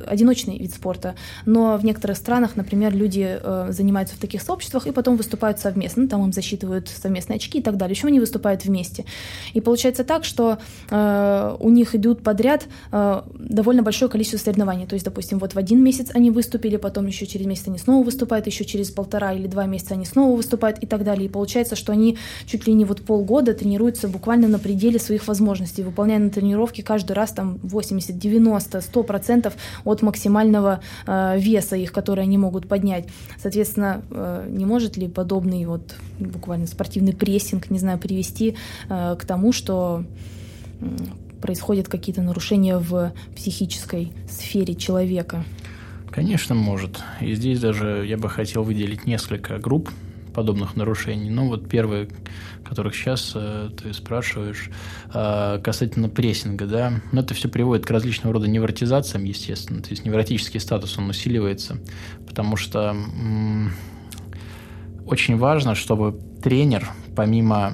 одиночный 0.08 0.58
вид 0.58 0.74
спорта, 0.74 1.16
но 1.46 1.78
в 1.78 1.86
некоторых 1.86 2.18
странах, 2.18 2.56
например, 2.56 2.96
люди 2.96 3.40
занимаются 3.70 4.16
в 4.16 4.20
таких 4.20 4.42
сообществах 4.42 4.88
и 4.88 4.92
потом 4.92 5.18
выступают 5.18 5.60
совместно, 5.60 6.08
там 6.08 6.24
им 6.24 6.34
засчитывают 6.34 6.90
совместные 6.90 7.38
очки 7.38 7.60
и 7.60 7.62
так 7.62 7.78
далее, 7.78 7.96
еще 7.96 8.08
они 8.08 8.20
выступают 8.20 8.66
вместе, 8.66 9.06
и 9.54 9.62
получается 9.62 10.04
так, 10.04 10.26
что 10.26 10.60
у 11.60 11.70
них 11.70 11.96
идут 11.96 12.24
подряд 12.24 12.68
довольно 12.92 13.84
большое 13.84 14.10
количество 14.10 14.38
соревнований, 14.38 14.86
то 14.86 14.94
есть, 14.94 15.06
допустим, 15.06 15.40
вот 15.40 15.54
в 15.54 15.58
один 15.58 15.84
месяц 15.84 16.10
они 16.14 16.32
выступили, 16.32 16.78
потом 16.78 17.08
еще 17.08 17.26
через 17.26 17.46
месяц 17.46 17.68
они 17.68 17.78
снова 17.78 18.04
выступают, 18.04 18.48
еще 18.48 18.66
через 18.66 18.89
через 18.90 18.92
полтора 18.92 19.34
или 19.34 19.48
два 19.48 19.66
месяца 19.66 19.94
они 19.94 20.06
снова 20.06 20.36
выступают 20.36 20.80
и 20.80 20.86
так 20.86 21.04
далее. 21.04 21.26
И 21.26 21.30
получается, 21.30 21.76
что 21.76 21.92
они 21.92 22.18
чуть 22.46 22.68
ли 22.68 22.74
не 22.74 22.86
вот 22.86 23.02
полгода 23.02 23.54
тренируются 23.54 24.08
буквально 24.08 24.48
на 24.48 24.60
пределе 24.60 25.00
своих 25.00 25.28
возможностей, 25.28 25.84
выполняя 25.84 26.20
на 26.20 26.30
тренировке 26.30 26.84
каждый 26.84 27.14
раз 27.14 27.32
там 27.32 27.60
80, 27.64 28.18
90, 28.18 28.82
100 28.82 29.04
процентов 29.04 29.54
от 29.86 30.02
максимального 30.02 30.80
э, 31.06 31.40
веса 31.40 31.76
их, 31.76 31.92
который 31.92 32.24
они 32.24 32.38
могут 32.38 32.68
поднять. 32.68 33.06
Соответственно, 33.42 34.02
э, 34.12 34.48
не 34.50 34.66
может 34.66 34.98
ли 34.98 35.08
подобный 35.08 35.66
вот 35.66 35.96
буквально 36.20 36.68
спортивный 36.68 37.14
прессинг, 37.14 37.70
не 37.70 37.80
знаю, 37.80 38.00
привести 38.00 38.56
э, 38.90 39.16
к 39.20 39.26
тому, 39.26 39.54
что 39.54 40.04
происходят 41.42 41.88
какие-то 41.88 42.22
нарушения 42.22 42.78
в 42.78 43.12
психической 43.36 44.12
сфере 44.30 44.76
человека? 44.76 45.44
Конечно, 46.12 46.56
может. 46.56 47.02
И 47.22 47.34
здесь 47.34 47.60
даже 47.60 48.04
я 48.08 48.18
бы 48.18 48.30
хотел 48.30 48.64
выделить 48.64 49.06
несколько 49.06 49.58
групп 49.60 49.90
подобных 50.34 50.76
нарушений. 50.76 51.30
Ну, 51.30 51.48
вот 51.48 51.68
первые, 51.70 52.08
которых 52.64 52.96
сейчас 52.96 53.34
э, 53.36 53.70
ты 53.82 53.94
спрашиваешь, 53.94 54.70
э, 55.14 55.60
касательно 55.64 56.08
прессинга, 56.10 56.66
да, 56.66 56.94
ну, 57.12 57.22
это 57.22 57.34
все 57.34 57.50
приводит 57.50 57.86
к 57.86 57.92
различного 57.92 58.34
рода 58.34 58.48
невротизациям, 58.48 59.24
естественно, 59.24 59.82
то 59.82 59.90
есть 59.90 60.06
невротический 60.06 60.60
статус, 60.60 60.98
он 60.98 61.10
усиливается, 61.10 61.80
потому 62.28 62.56
что 62.56 62.90
м- 62.90 63.74
очень 65.06 65.36
важно, 65.38 65.76
чтобы 65.76 66.20
тренер, 66.42 66.88
помимо 67.16 67.74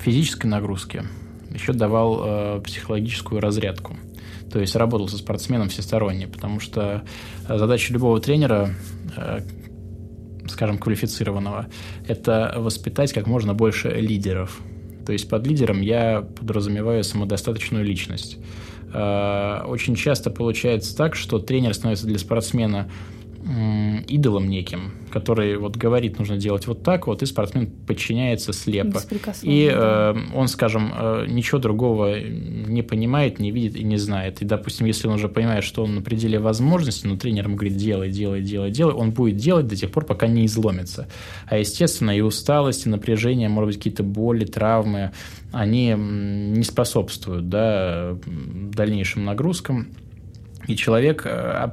физической 0.00 0.46
нагрузки, 0.46 1.04
еще 1.50 1.72
давал 1.72 2.22
э, 2.24 2.60
психологическую 2.62 3.40
разрядку– 3.40 3.96
то 4.52 4.58
есть 4.58 4.74
работал 4.76 5.08
со 5.08 5.18
спортсменом 5.18 5.68
всесторонне, 5.68 6.26
потому 6.26 6.60
что 6.60 7.02
э, 7.48 7.58
задача 7.58 7.92
любого 7.92 8.20
тренера, 8.20 8.74
э, 9.16 9.40
скажем, 10.48 10.78
квалифицированного, 10.78 11.66
это 12.06 12.54
воспитать 12.56 13.12
как 13.12 13.26
можно 13.26 13.54
больше 13.54 13.90
лидеров. 13.90 14.60
То 15.06 15.12
есть 15.12 15.28
под 15.28 15.46
лидером 15.46 15.80
я 15.80 16.22
подразумеваю 16.22 17.04
самодостаточную 17.04 17.84
личность. 17.84 18.38
Э, 18.92 19.62
очень 19.66 19.94
часто 19.94 20.30
получается 20.30 20.96
так, 20.96 21.14
что 21.14 21.38
тренер 21.38 21.74
становится 21.74 22.06
для 22.06 22.18
спортсмена 22.18 22.90
идолом 24.06 24.48
неким, 24.48 24.92
который 25.10 25.56
вот 25.56 25.76
говорит, 25.76 26.18
нужно 26.18 26.36
делать 26.36 26.66
вот 26.66 26.82
так 26.82 27.06
вот, 27.06 27.22
и 27.22 27.26
спортсмен 27.26 27.68
подчиняется 27.86 28.52
слепо. 28.52 29.00
И 29.42 29.70
э, 29.72 30.14
он, 30.34 30.46
скажем, 30.48 30.92
э, 30.94 31.26
ничего 31.26 31.58
другого 31.58 32.20
не 32.20 32.82
понимает, 32.82 33.38
не 33.38 33.50
видит 33.50 33.76
и 33.76 33.82
не 33.82 33.96
знает. 33.96 34.42
И, 34.42 34.44
допустим, 34.44 34.86
если 34.86 35.08
он 35.08 35.14
уже 35.14 35.28
понимает, 35.28 35.64
что 35.64 35.84
он 35.84 35.94
на 35.94 36.02
пределе 36.02 36.38
возможностей, 36.38 37.08
но 37.08 37.16
тренер 37.16 37.44
ему 37.44 37.56
говорит, 37.56 37.76
делай, 37.76 38.10
делай, 38.10 38.42
делай, 38.42 38.70
делай, 38.70 38.92
он 38.92 39.10
будет 39.12 39.36
делать 39.36 39.66
до 39.66 39.76
тех 39.76 39.90
пор, 39.90 40.04
пока 40.04 40.26
не 40.26 40.44
изломится. 40.44 41.08
А, 41.46 41.56
естественно, 41.56 42.16
и 42.16 42.20
усталость, 42.20 42.86
и 42.86 42.90
напряжение, 42.90 43.48
может 43.48 43.68
быть, 43.68 43.76
какие-то 43.78 44.02
боли, 44.02 44.44
травмы, 44.44 45.12
они 45.50 45.94
не 45.96 46.62
способствуют 46.62 47.48
да, 47.48 48.16
дальнейшим 48.26 49.24
нагрузкам. 49.24 49.88
И 50.66 50.76
человек 50.76 51.22
э, 51.24 51.70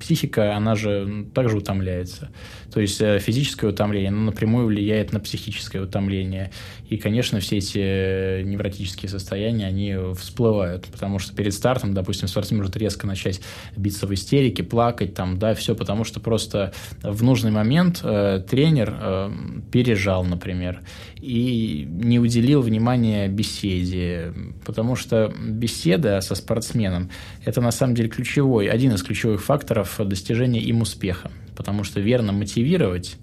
психика, 0.00 0.56
она 0.56 0.74
же 0.74 1.26
также 1.34 1.56
утомляется. 1.58 2.30
То 2.72 2.80
есть 2.80 3.00
э, 3.00 3.18
физическое 3.18 3.68
утомление 3.68 4.08
оно 4.08 4.22
напрямую 4.22 4.66
влияет 4.66 5.12
на 5.12 5.20
психическое 5.20 5.80
утомление. 5.80 6.50
И, 6.88 6.96
конечно, 6.96 7.40
все 7.40 7.58
эти 7.58 7.78
э, 7.78 8.42
невротические 8.42 9.08
состояния, 9.08 9.66
они 9.66 9.96
всплывают, 10.16 10.86
потому 10.86 11.18
что 11.18 11.34
перед 11.34 11.54
стартом, 11.54 11.94
допустим, 11.94 12.28
спортсмен 12.28 12.60
может 12.60 12.76
резко 12.76 13.06
начать 13.06 13.40
биться 13.76 14.06
в 14.06 14.14
истерике, 14.14 14.62
плакать, 14.62 15.14
там, 15.14 15.38
да, 15.38 15.54
все 15.54 15.74
потому 15.74 16.04
что 16.04 16.20
просто 16.20 16.72
в 17.02 17.22
нужный 17.22 17.50
момент 17.50 18.00
э, 18.02 18.42
тренер 18.48 18.96
э, 19.00 19.30
пережал, 19.72 20.24
например, 20.24 20.80
и 21.20 21.86
не 21.88 22.18
уделил 22.18 22.62
внимания 22.62 23.28
беседе, 23.28 24.32
потому 24.64 24.96
что 24.96 25.32
беседа 25.38 26.20
со 26.20 26.34
спортсменом– 26.34 27.10
это 27.44 27.60
на 27.60 27.70
самом 27.70 27.94
деле 27.94 28.08
ключевой, 28.08 28.68
один 28.68 28.92
из 28.92 29.02
ключевых 29.02 29.42
факторов 29.42 30.00
достижения 30.04 30.60
им 30.60 30.82
успеха, 30.82 31.30
потому 31.60 31.84
что 31.84 32.00
верно 32.00 32.32
мотивировать, 32.32 33.18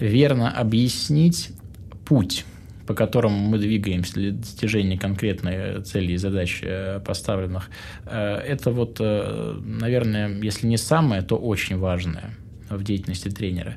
верно 0.00 0.50
объяснить 0.50 1.52
путь, 2.04 2.44
по 2.88 2.94
которому 2.94 3.38
мы 3.38 3.58
двигаемся 3.58 4.14
для 4.14 4.32
достижения 4.32 4.98
конкретной 4.98 5.80
цели 5.82 6.14
и 6.14 6.16
задач 6.16 6.58
э, 6.64 6.98
поставленных, 7.06 7.70
э, 8.04 8.38
это 8.38 8.72
вот, 8.72 8.96
э, 8.98 9.60
наверное, 9.64 10.28
если 10.42 10.66
не 10.66 10.76
самое, 10.76 11.22
то 11.22 11.36
очень 11.36 11.78
важное 11.78 12.34
в 12.68 12.82
деятельности 12.82 13.28
тренера. 13.28 13.76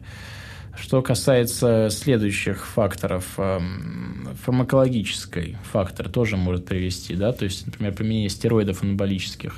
Что 0.75 1.03
касается 1.03 1.89
следующих 1.91 2.65
факторов, 2.65 3.37
фармакологический 4.45 5.57
фактор 5.71 6.09
тоже 6.09 6.37
может 6.37 6.65
привести, 6.65 7.13
да, 7.15 7.33
то 7.33 7.45
есть, 7.45 7.67
например, 7.67 7.93
применение 7.93 8.29
стероидов 8.29 8.81
анаболических. 8.81 9.57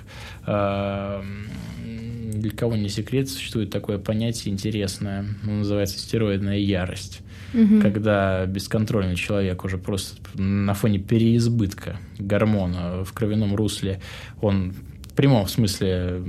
Эм, 2.32 2.42
для 2.42 2.52
кого 2.52 2.76
не 2.76 2.90
секрет, 2.90 3.30
существует 3.30 3.70
такое 3.70 3.98
понятие 3.98 4.54
интересное, 4.54 5.26
оно 5.44 5.60
называется 5.60 6.00
стероидная 6.00 6.58
ярость. 6.58 7.22
Угу. 7.54 7.82
Когда 7.82 8.46
бесконтрольный 8.46 9.16
человек 9.16 9.64
уже 9.66 9.78
просто 9.78 10.18
на 10.40 10.74
фоне 10.74 11.00
переизбытка 11.00 11.98
гормона 12.18 13.04
в 13.04 13.14
кровяном 13.14 13.56
русле, 13.56 14.02
он 14.42 14.74
прямом 15.22 15.48
смысле 15.48 16.20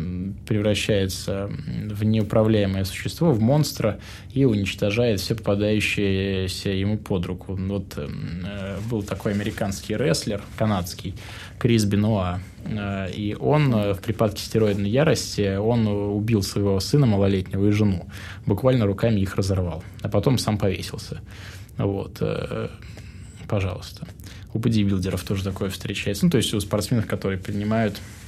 превращается 0.47 1.49
в 1.49 2.05
неуправляемое 2.05 2.84
существо, 2.84 3.32
в 3.32 3.40
монстра 3.40 3.99
и 4.34 4.45
уничтожает 4.45 5.18
все 5.18 5.34
попадающееся 5.34 6.68
ему 6.68 6.99
под 6.99 7.24
руку. 7.24 7.55
Вот 7.55 7.95
э, 7.97 8.76
был 8.90 9.03
такой 9.03 9.32
американский 9.32 9.97
рестлер, 9.97 10.43
канадский, 10.59 11.14
Крис 11.59 11.86
Бенуа, 11.86 12.40
э, 12.66 13.11
и 13.12 13.34
он 13.34 13.74
э, 13.74 13.95
в 13.95 14.03
припадке 14.03 14.43
стероидной 14.43 14.90
ярости, 14.90 15.57
он 15.57 15.86
убил 15.86 16.43
своего 16.43 16.78
сына 16.78 17.07
малолетнего 17.07 17.66
и 17.68 17.70
жену, 17.70 18.11
буквально 18.45 18.84
руками 18.84 19.20
их 19.20 19.36
разорвал, 19.36 19.82
а 20.03 20.11
потом 20.11 20.36
сам 20.36 20.59
повесился. 20.59 21.22
Вот, 21.78 22.18
э, 22.20 22.68
пожалуйста. 23.49 24.07
У 24.53 24.59
бодибилдеров 24.59 25.24
тоже 25.24 25.45
такое 25.45 25.70
встречается. 25.70 26.26
Ну, 26.26 26.30
то 26.30 26.36
есть 26.36 26.53
у 26.53 26.61
спортсменов, 26.61 27.07
которые 27.07 27.38
принимают 27.38 27.97
Э, 27.97 28.21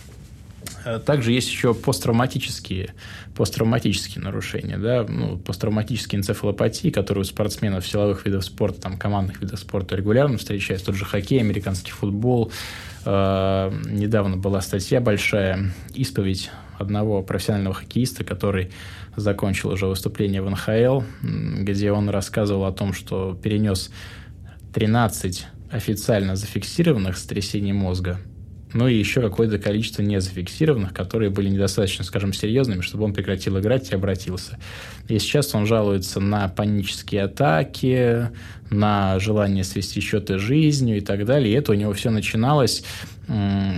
также 1.06 1.32
есть 1.32 1.48
еще 1.48 1.74
посттравматические, 1.74 2.94
посттравматические 3.34 4.22
нарушения, 4.22 4.76
да, 4.76 5.04
ну, 5.08 5.38
посттравматические 5.38 6.18
энцефалопатии, 6.18 6.90
которые 6.90 7.22
у 7.22 7.24
спортсменов 7.24 7.86
силовых 7.86 8.26
видов 8.26 8.44
спорта, 8.44 8.82
там, 8.82 8.98
командных 8.98 9.40
видов 9.40 9.58
спорта 9.58 9.96
регулярно 9.96 10.38
встречаются. 10.38 10.86
Тот 10.86 10.96
же 10.96 11.04
хоккей, 11.04 11.40
американский 11.40 11.92
футбол. 11.92 12.52
Э, 13.04 13.72
недавно 13.86 14.36
была 14.36 14.60
статья 14.60 15.00
большая, 15.00 15.72
исповедь 15.94 16.50
одного 16.78 17.22
профессионального 17.22 17.74
хоккеиста, 17.74 18.24
который 18.24 18.70
закончил 19.16 19.70
уже 19.70 19.86
выступление 19.86 20.42
в 20.42 20.50
НХЛ, 20.50 21.02
где 21.62 21.92
он 21.92 22.08
рассказывал 22.08 22.64
о 22.64 22.72
том, 22.72 22.92
что 22.92 23.38
перенес 23.40 23.90
13 24.74 25.46
официально 25.70 26.36
зафиксированных 26.36 27.16
сотрясений 27.16 27.72
мозга 27.72 28.18
ну 28.74 28.88
и 28.88 28.94
еще 28.94 29.20
какое-то 29.22 29.58
количество 29.58 30.02
незафиксированных, 30.02 30.92
которые 30.92 31.30
были 31.30 31.48
недостаточно, 31.48 32.04
скажем, 32.04 32.32
серьезными, 32.32 32.82
чтобы 32.82 33.04
он 33.04 33.14
прекратил 33.14 33.58
играть 33.58 33.90
и 33.90 33.94
обратился. 33.94 34.58
И 35.08 35.18
сейчас 35.18 35.54
он 35.54 35.64
жалуется 35.64 36.20
на 36.20 36.48
панические 36.48 37.22
атаки, 37.22 38.30
на 38.70 39.18
желание 39.20 39.62
свести 39.62 40.00
счеты 40.00 40.38
жизнью 40.38 40.98
и 40.98 41.00
так 41.00 41.24
далее. 41.24 41.54
И 41.54 41.56
это 41.56 41.72
у 41.72 41.74
него 41.74 41.92
все 41.92 42.10
начиналось 42.10 42.84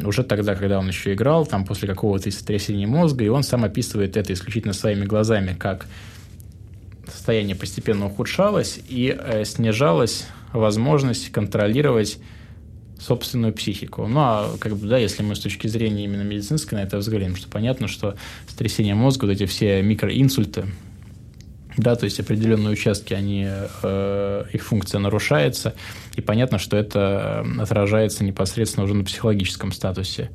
уже 0.04 0.24
тогда, 0.24 0.54
когда 0.56 0.78
он 0.78 0.88
еще 0.88 1.12
играл, 1.12 1.46
там 1.46 1.64
после 1.64 1.86
какого-то 1.86 2.30
сотрясения 2.30 2.86
мозга, 2.86 3.22
и 3.22 3.28
он 3.28 3.42
сам 3.42 3.64
описывает 3.64 4.16
это 4.16 4.32
исключительно 4.32 4.72
своими 4.72 5.04
глазами, 5.04 5.54
как 5.56 5.86
состояние 7.06 7.54
постепенно 7.54 8.06
ухудшалось 8.06 8.80
и 8.88 9.16
э, 9.16 9.44
снижалась 9.44 10.26
возможность 10.52 11.30
контролировать 11.30 12.18
собственную 12.98 13.52
психику. 13.52 14.06
Ну, 14.06 14.20
а 14.20 14.56
как 14.58 14.76
бы, 14.76 14.86
да, 14.86 14.98
если 14.98 15.22
мы 15.22 15.36
с 15.36 15.40
точки 15.40 15.66
зрения 15.66 16.04
именно 16.04 16.22
медицинской 16.22 16.78
на 16.78 16.82
это 16.82 16.98
взглянем, 16.98 17.36
что 17.36 17.48
понятно, 17.48 17.88
что 17.88 18.16
сотрясение 18.48 18.94
мозга, 18.94 19.26
вот 19.26 19.32
эти 19.32 19.46
все 19.46 19.82
микроинсульты, 19.82 20.66
да, 21.76 21.94
то 21.94 22.04
есть 22.04 22.18
определенные 22.20 22.70
участки, 22.70 23.12
они, 23.12 23.46
э, 23.46 24.44
их 24.52 24.64
функция 24.64 24.98
нарушается, 24.98 25.74
и 26.14 26.22
понятно, 26.22 26.58
что 26.58 26.76
это 26.76 27.46
отражается 27.60 28.24
непосредственно 28.24 28.84
уже 28.84 28.94
на 28.94 29.04
психологическом 29.04 29.72
статусе. 29.72 30.30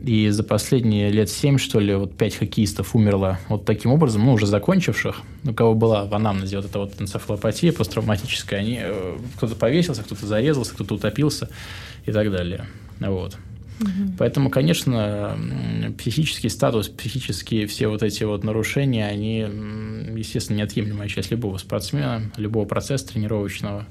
И 0.00 0.28
за 0.28 0.44
последние 0.44 1.08
лет 1.08 1.30
семь, 1.30 1.56
что 1.56 1.80
ли, 1.80 1.94
вот 1.94 2.14
пять 2.14 2.36
хоккеистов 2.36 2.94
умерло 2.94 3.38
вот 3.48 3.64
таким 3.64 3.90
образом, 3.92 4.26
ну, 4.26 4.34
уже 4.34 4.46
закончивших, 4.46 5.22
у 5.44 5.54
кого 5.54 5.74
была 5.74 6.04
в 6.04 6.14
анамнезе 6.14 6.56
вот 6.56 6.66
эта 6.66 6.78
вот 6.78 7.00
энцефалопатия 7.00 7.72
посттравматическая, 7.72 8.60
они, 8.60 8.78
э, 8.82 9.16
кто-то 9.36 9.54
повесился, 9.54 10.02
кто-то 10.02 10.26
зарезался, 10.26 10.74
кто-то 10.74 10.96
утопился 10.96 11.48
и 12.06 12.12
так 12.12 12.30
далее. 12.30 12.66
Вот. 13.00 13.36
Угу. 13.80 14.14
Поэтому, 14.18 14.50
конечно, 14.50 15.36
психический 15.98 16.48
статус, 16.48 16.88
психические 16.88 17.66
все 17.66 17.88
вот 17.88 18.02
эти 18.02 18.24
вот 18.24 18.44
нарушения, 18.44 19.06
они, 19.06 19.38
естественно, 20.16 20.58
неотъемлемая 20.58 21.08
часть 21.08 21.30
любого 21.30 21.58
спортсмена, 21.58 22.30
любого 22.36 22.66
процесса 22.66 23.08
тренировочного. 23.08 23.86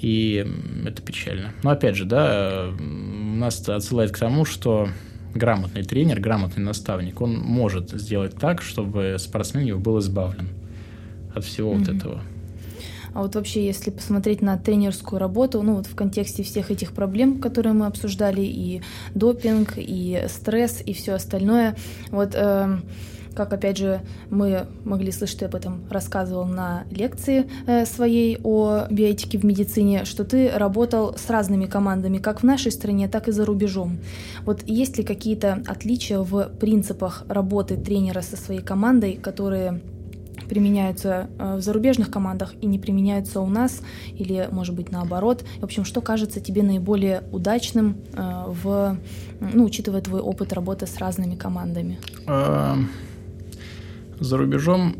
И 0.00 0.46
это 0.84 1.02
печально. 1.02 1.52
Но 1.62 1.70
опять 1.70 1.96
же, 1.96 2.04
да, 2.04 2.70
нас 2.78 3.60
это 3.60 3.76
отсылает 3.76 4.12
к 4.12 4.18
тому, 4.18 4.44
что 4.44 4.88
грамотный 5.34 5.84
тренер, 5.84 6.20
грамотный 6.20 6.62
наставник, 6.62 7.20
он 7.20 7.36
может 7.36 7.90
сделать 7.90 8.36
так, 8.36 8.62
чтобы 8.62 9.16
спортсмен 9.18 9.64
его 9.64 9.78
был 9.78 9.98
избавлен 10.00 10.48
от 11.34 11.44
всего 11.44 11.72
mm-hmm. 11.72 11.78
вот 11.78 11.88
этого. 11.88 12.22
А 13.16 13.22
вот 13.22 13.34
вообще, 13.34 13.64
если 13.64 13.90
посмотреть 13.90 14.42
на 14.42 14.58
тренерскую 14.58 15.18
работу, 15.18 15.62
ну 15.62 15.76
вот 15.76 15.86
в 15.86 15.94
контексте 15.94 16.42
всех 16.42 16.70
этих 16.70 16.92
проблем, 16.92 17.40
которые 17.40 17.72
мы 17.72 17.86
обсуждали, 17.86 18.42
и 18.42 18.82
допинг, 19.14 19.72
и 19.78 20.26
стресс, 20.28 20.82
и 20.84 20.92
все 20.92 21.14
остальное, 21.14 21.76
вот 22.10 22.34
э, 22.34 22.76
как, 23.34 23.54
опять 23.54 23.78
же, 23.78 24.02
мы 24.28 24.66
могли 24.84 25.12
слышать, 25.12 25.38
ты 25.38 25.44
об 25.46 25.54
этом 25.54 25.88
рассказывал 25.88 26.44
на 26.44 26.84
лекции 26.90 27.48
э, 27.66 27.86
своей 27.86 28.38
о 28.44 28.84
биотике 28.90 29.38
в 29.38 29.44
медицине, 29.46 30.04
что 30.04 30.26
ты 30.26 30.50
работал 30.50 31.16
с 31.16 31.30
разными 31.30 31.64
командами, 31.64 32.18
как 32.18 32.40
в 32.40 32.44
нашей 32.44 32.70
стране, 32.70 33.08
так 33.08 33.28
и 33.28 33.32
за 33.32 33.46
рубежом. 33.46 33.96
Вот 34.44 34.62
есть 34.66 34.98
ли 34.98 35.04
какие-то 35.04 35.62
отличия 35.66 36.18
в 36.18 36.50
принципах 36.60 37.24
работы 37.28 37.78
тренера 37.78 38.20
со 38.20 38.36
своей 38.36 38.60
командой, 38.60 39.14
которые 39.14 39.80
применяются 40.48 41.28
э, 41.38 41.56
в 41.56 41.60
зарубежных 41.60 42.10
командах 42.10 42.54
и 42.60 42.66
не 42.66 42.78
применяются 42.78 43.40
у 43.40 43.46
нас, 43.46 43.82
или, 44.14 44.48
может 44.50 44.74
быть, 44.74 44.90
наоборот. 44.90 45.44
В 45.58 45.64
общем, 45.64 45.84
что 45.84 46.00
кажется 46.00 46.40
тебе 46.40 46.62
наиболее 46.62 47.22
удачным, 47.32 47.96
э, 48.12 48.44
в, 48.46 48.98
ну, 49.40 49.64
учитывая 49.64 50.00
твой 50.00 50.20
опыт 50.20 50.52
работы 50.52 50.86
с 50.86 50.98
разными 50.98 51.34
командами? 51.34 51.98
Эм, 52.26 52.90
за 54.18 54.36
рубежом 54.36 54.96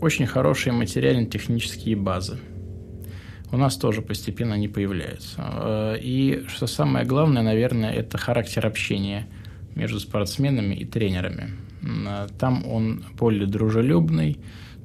очень 0.00 0.26
хорошие 0.26 0.72
материально-технические 0.72 1.96
базы. 1.96 2.38
У 3.50 3.56
нас 3.56 3.76
тоже 3.76 4.00
постепенно 4.00 4.54
они 4.54 4.68
появляются. 4.68 5.36
Э, 5.38 5.96
и 6.00 6.44
что 6.48 6.66
самое 6.66 7.04
главное, 7.04 7.42
наверное, 7.42 7.92
это 7.92 8.18
характер 8.18 8.66
общения 8.66 9.26
между 9.74 10.00
спортсменами 10.00 10.74
и 10.74 10.84
тренерами. 10.84 11.50
Там 12.38 12.64
он 12.66 13.04
более 13.18 13.46
дружелюбный, 13.46 14.38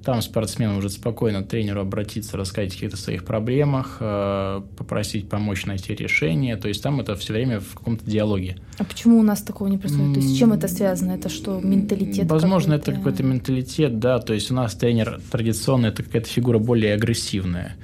там 0.07 0.21
спортсмен 0.21 0.73
может 0.73 0.93
спокойно 0.93 1.43
тренеру 1.43 1.81
обратиться, 1.81 2.37
рассказать 2.37 2.69
о 2.69 2.75
каких-то 2.75 2.95
своих 2.95 3.25
проблемах, 3.25 3.97
э, 3.99 4.61
попросить 4.77 5.27
помочь 5.27 5.65
найти 5.65 5.93
решение. 5.93 6.55
То 6.55 6.69
есть 6.69 6.81
там 6.81 7.01
это 7.01 7.17
все 7.17 7.33
время 7.33 7.59
в 7.59 7.73
каком-то 7.73 8.09
диалоге. 8.09 8.55
А 8.77 8.85
почему 8.85 9.19
у 9.19 9.21
нас 9.21 9.41
такого 9.41 9.67
не 9.67 9.77
происходит? 9.77 10.13
То 10.13 10.19
есть 10.21 10.33
с 10.33 10.37
чем 10.37 10.53
это 10.53 10.69
связано? 10.69 11.11
Это 11.11 11.27
что, 11.27 11.59
менталитет? 11.59 12.31
Возможно, 12.31 12.77
какой-то? 12.77 12.91
это 12.91 12.99
какой-то 12.99 13.23
менталитет, 13.23 13.99
да. 13.99 14.19
То 14.19 14.33
есть 14.33 14.49
у 14.49 14.53
нас 14.53 14.75
тренер 14.75 15.19
традиционно 15.29 15.87
это 15.87 16.03
какая-то 16.03 16.29
фигура 16.29 16.57
более 16.57 16.93
агрессивная. 16.93 17.75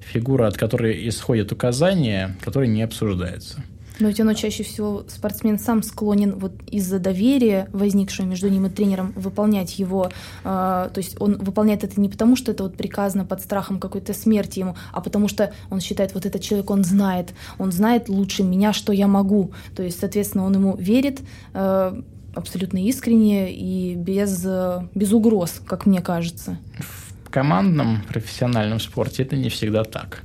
Фигура, 0.00 0.48
от 0.48 0.58
которой 0.58 1.08
исходят 1.08 1.50
указания, 1.50 2.36
которые 2.42 2.68
не 2.68 2.82
обсуждаются. 2.82 3.64
Но 4.00 4.08
ведь 4.08 4.20
оно 4.20 4.32
чаще 4.34 4.62
всего 4.62 5.04
спортсмен 5.08 5.58
сам 5.58 5.82
склонен 5.82 6.38
вот 6.38 6.52
из-за 6.66 6.98
доверия, 6.98 7.68
возникшего 7.72 8.26
между 8.26 8.48
ним 8.48 8.66
и 8.66 8.70
тренером, 8.70 9.12
выполнять 9.16 9.78
его. 9.78 10.10
Э, 10.44 10.88
то 10.92 10.98
есть 10.98 11.16
он 11.20 11.36
выполняет 11.36 11.84
это 11.84 12.00
не 12.00 12.08
потому, 12.08 12.36
что 12.36 12.52
это 12.52 12.62
вот 12.64 12.76
приказано 12.76 13.24
под 13.24 13.42
страхом 13.42 13.78
какой-то 13.78 14.14
смерти 14.14 14.60
ему, 14.60 14.76
а 14.92 15.00
потому 15.00 15.28
что 15.28 15.52
он 15.70 15.80
считает, 15.80 16.14
вот 16.14 16.26
этот 16.26 16.42
человек, 16.42 16.70
он 16.70 16.84
знает, 16.84 17.34
он 17.58 17.72
знает 17.72 18.08
лучше 18.08 18.42
меня, 18.42 18.72
что 18.72 18.92
я 18.92 19.06
могу. 19.06 19.52
То 19.76 19.82
есть, 19.82 20.00
соответственно, 20.00 20.44
он 20.44 20.54
ему 20.54 20.76
верит, 20.76 21.20
э, 21.52 22.02
абсолютно 22.34 22.78
искренне 22.78 23.52
и 23.52 23.94
без, 23.96 24.46
без 24.94 25.12
угроз, 25.12 25.60
как 25.66 25.86
мне 25.86 26.00
кажется. 26.00 26.58
В 26.78 27.30
командном 27.30 28.02
профессиональном 28.08 28.80
спорте 28.80 29.24
это 29.24 29.36
не 29.36 29.48
всегда 29.48 29.84
так. 29.84 30.22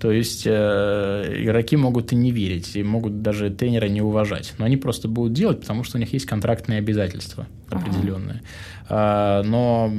То 0.00 0.10
есть 0.10 0.42
э, 0.46 1.34
игроки 1.38 1.76
могут 1.76 2.12
и 2.12 2.16
не 2.16 2.30
верить, 2.30 2.76
и 2.76 2.82
могут 2.82 3.22
даже 3.22 3.50
тренера 3.50 3.86
не 3.86 4.02
уважать. 4.02 4.54
Но 4.58 4.64
они 4.64 4.76
просто 4.76 5.08
будут 5.08 5.32
делать, 5.32 5.60
потому 5.60 5.84
что 5.84 5.96
у 5.96 6.00
них 6.00 6.12
есть 6.12 6.26
контрактные 6.26 6.78
обязательства 6.78 7.46
определенные. 7.70 8.42
Ага. 8.88 9.40
А, 9.40 9.42
но 9.42 9.90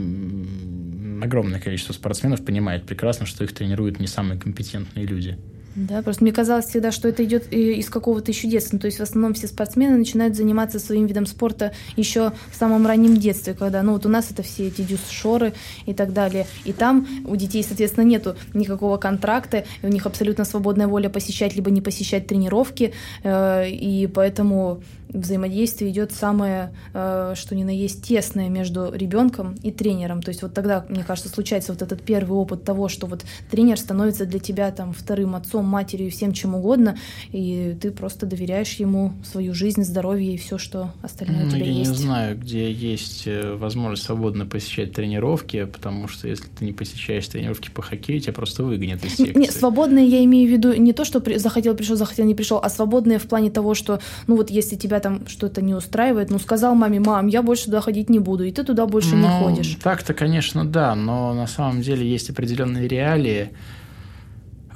огромное 1.23 1.59
количество 1.59 1.93
спортсменов 1.93 2.43
понимает 2.45 2.85
прекрасно, 2.85 3.25
что 3.25 3.43
их 3.43 3.53
тренируют 3.53 3.99
не 3.99 4.07
самые 4.07 4.39
компетентные 4.39 5.05
люди. 5.05 5.37
Да, 5.75 6.01
просто 6.01 6.23
мне 6.23 6.31
казалось 6.31 6.67
всегда, 6.67 6.91
что 6.91 7.09
это 7.09 7.23
идет 7.25 7.51
из 7.51 7.89
какого-то 7.89 8.31
еще 8.31 8.47
детства. 8.47 8.79
То 8.79 8.85
есть 8.85 8.99
в 8.99 9.03
основном 9.03 9.33
все 9.33 9.47
спортсмены 9.47 9.97
начинают 9.97 10.35
заниматься 10.35 10.79
своим 10.79 11.05
видом 11.05 11.25
спорта 11.25 11.73
еще 11.97 12.31
в 12.49 12.55
самом 12.55 12.87
раннем 12.87 13.17
детстве, 13.17 13.53
когда, 13.53 13.83
ну 13.83 13.93
вот 13.93 14.05
у 14.05 14.09
нас 14.09 14.31
это 14.31 14.41
все 14.41 14.67
эти 14.67 14.81
дюс-шоры 14.81 15.53
и 15.85 15.93
так 15.93 16.13
далее. 16.13 16.47
И 16.63 16.71
там 16.71 17.07
у 17.27 17.35
детей, 17.35 17.61
соответственно, 17.61 18.05
нету 18.05 18.35
никакого 18.53 18.97
контракта, 18.97 19.65
у 19.83 19.87
них 19.87 20.05
абсолютно 20.05 20.45
свободная 20.45 20.87
воля 20.87 21.09
посещать 21.09 21.55
либо 21.55 21.69
не 21.71 21.81
посещать 21.81 22.27
тренировки, 22.27 22.93
э, 23.23 23.69
и 23.69 24.07
поэтому 24.07 24.81
взаимодействие 25.09 25.91
идет 25.91 26.11
самое, 26.11 26.73
э, 26.93 27.33
что 27.35 27.55
ни 27.55 27.63
на 27.63 27.69
есть, 27.69 28.03
тесное 28.03 28.49
между 28.49 28.91
ребенком 28.93 29.55
и 29.63 29.71
тренером. 29.71 30.21
То 30.21 30.29
есть 30.29 30.41
вот 30.41 30.53
тогда, 30.53 30.85
мне 30.89 31.03
кажется, 31.03 31.29
случается 31.29 31.73
вот 31.73 31.81
этот 31.81 32.01
первый 32.01 32.37
опыт 32.37 32.63
того, 32.63 32.89
что 32.89 33.07
вот 33.07 33.25
тренер 33.49 33.77
становится 33.77 34.25
для 34.25 34.39
тебя 34.39 34.71
там 34.71 34.93
вторым 34.93 35.35
отцом, 35.35 35.65
матерью, 35.65 36.11
всем 36.11 36.33
чем 36.33 36.55
угодно, 36.55 36.97
и 37.31 37.77
ты 37.79 37.91
просто 37.91 38.25
доверяешь 38.25 38.73
ему 38.75 39.13
свою 39.23 39.53
жизнь, 39.53 39.83
здоровье 39.83 40.33
и 40.33 40.37
все, 40.37 40.57
что 40.57 40.91
остальное 41.01 41.43
ну, 41.43 41.47
у 41.47 41.51
тебя 41.51 41.65
я 41.65 41.71
есть. 41.71 41.89
Я 41.89 41.95
не 41.95 41.97
знаю, 41.97 42.37
где 42.37 42.71
есть 42.71 43.23
э, 43.27 43.55
возможность 43.55 44.03
свободно 44.03 44.45
посещать 44.45 44.93
тренировки, 44.93 45.65
потому 45.65 46.07
что 46.07 46.27
если 46.27 46.47
ты 46.47 46.65
не 46.65 46.73
посещаешь 46.73 47.27
тренировки 47.27 47.69
по 47.69 47.81
хоккею, 47.81 48.19
тебя 48.19 48.33
просто 48.33 48.63
выгонят 48.63 49.03
из 49.05 49.15
секции. 49.15 49.39
Нет, 49.39 49.51
свободные 49.51 50.07
я 50.07 50.23
имею 50.23 50.49
в 50.49 50.51
виду 50.51 50.73
не 50.73 50.93
то, 50.93 51.05
что 51.05 51.21
захотел, 51.37 51.75
пришел, 51.75 51.95
захотел, 51.95 52.25
не 52.25 52.35
пришел, 52.35 52.59
а 52.61 52.69
свободные 52.69 53.19
в 53.19 53.27
плане 53.27 53.49
того, 53.51 53.73
что, 53.73 53.99
ну 54.27 54.35
вот 54.35 54.49
если 54.49 54.75
тебя 54.75 54.94
там 54.99 55.27
что-то 55.27 55.61
не 55.61 55.73
устраивает, 55.73 56.29
ну 56.29 56.39
сказал 56.39 56.75
маме, 56.75 56.99
мам, 56.99 57.27
я 57.27 57.41
больше 57.41 57.65
туда 57.65 57.81
ходить 57.81 58.09
не 58.09 58.19
буду, 58.19 58.43
и 58.43 58.51
ты 58.51 58.63
туда 58.63 58.85
больше 58.85 59.15
ну, 59.15 59.27
не 59.27 59.39
ходишь. 59.39 59.77
Так-то, 59.81 60.13
конечно, 60.13 60.65
да, 60.65 60.95
но 60.95 61.33
на 61.33 61.47
самом 61.47 61.81
деле 61.81 62.09
есть 62.09 62.29
определенные 62.29 62.87
реалии. 62.87 63.51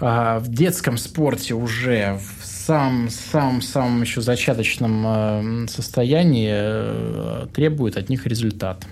А, 0.01 0.39
в 0.39 0.47
детском 0.49 0.97
спорте 0.97 1.53
уже 1.55 2.19
в 2.39 2.45
самом 2.45 3.09
самом 3.09 3.61
самом 3.61 4.01
еще 4.01 4.21
зачаточном 4.21 5.03
э, 5.05 5.67
состоянии 5.67 6.51
э, 6.51 7.47
требует 7.53 7.97
от 7.97 8.09
них 8.09 8.25
результат. 8.25 8.85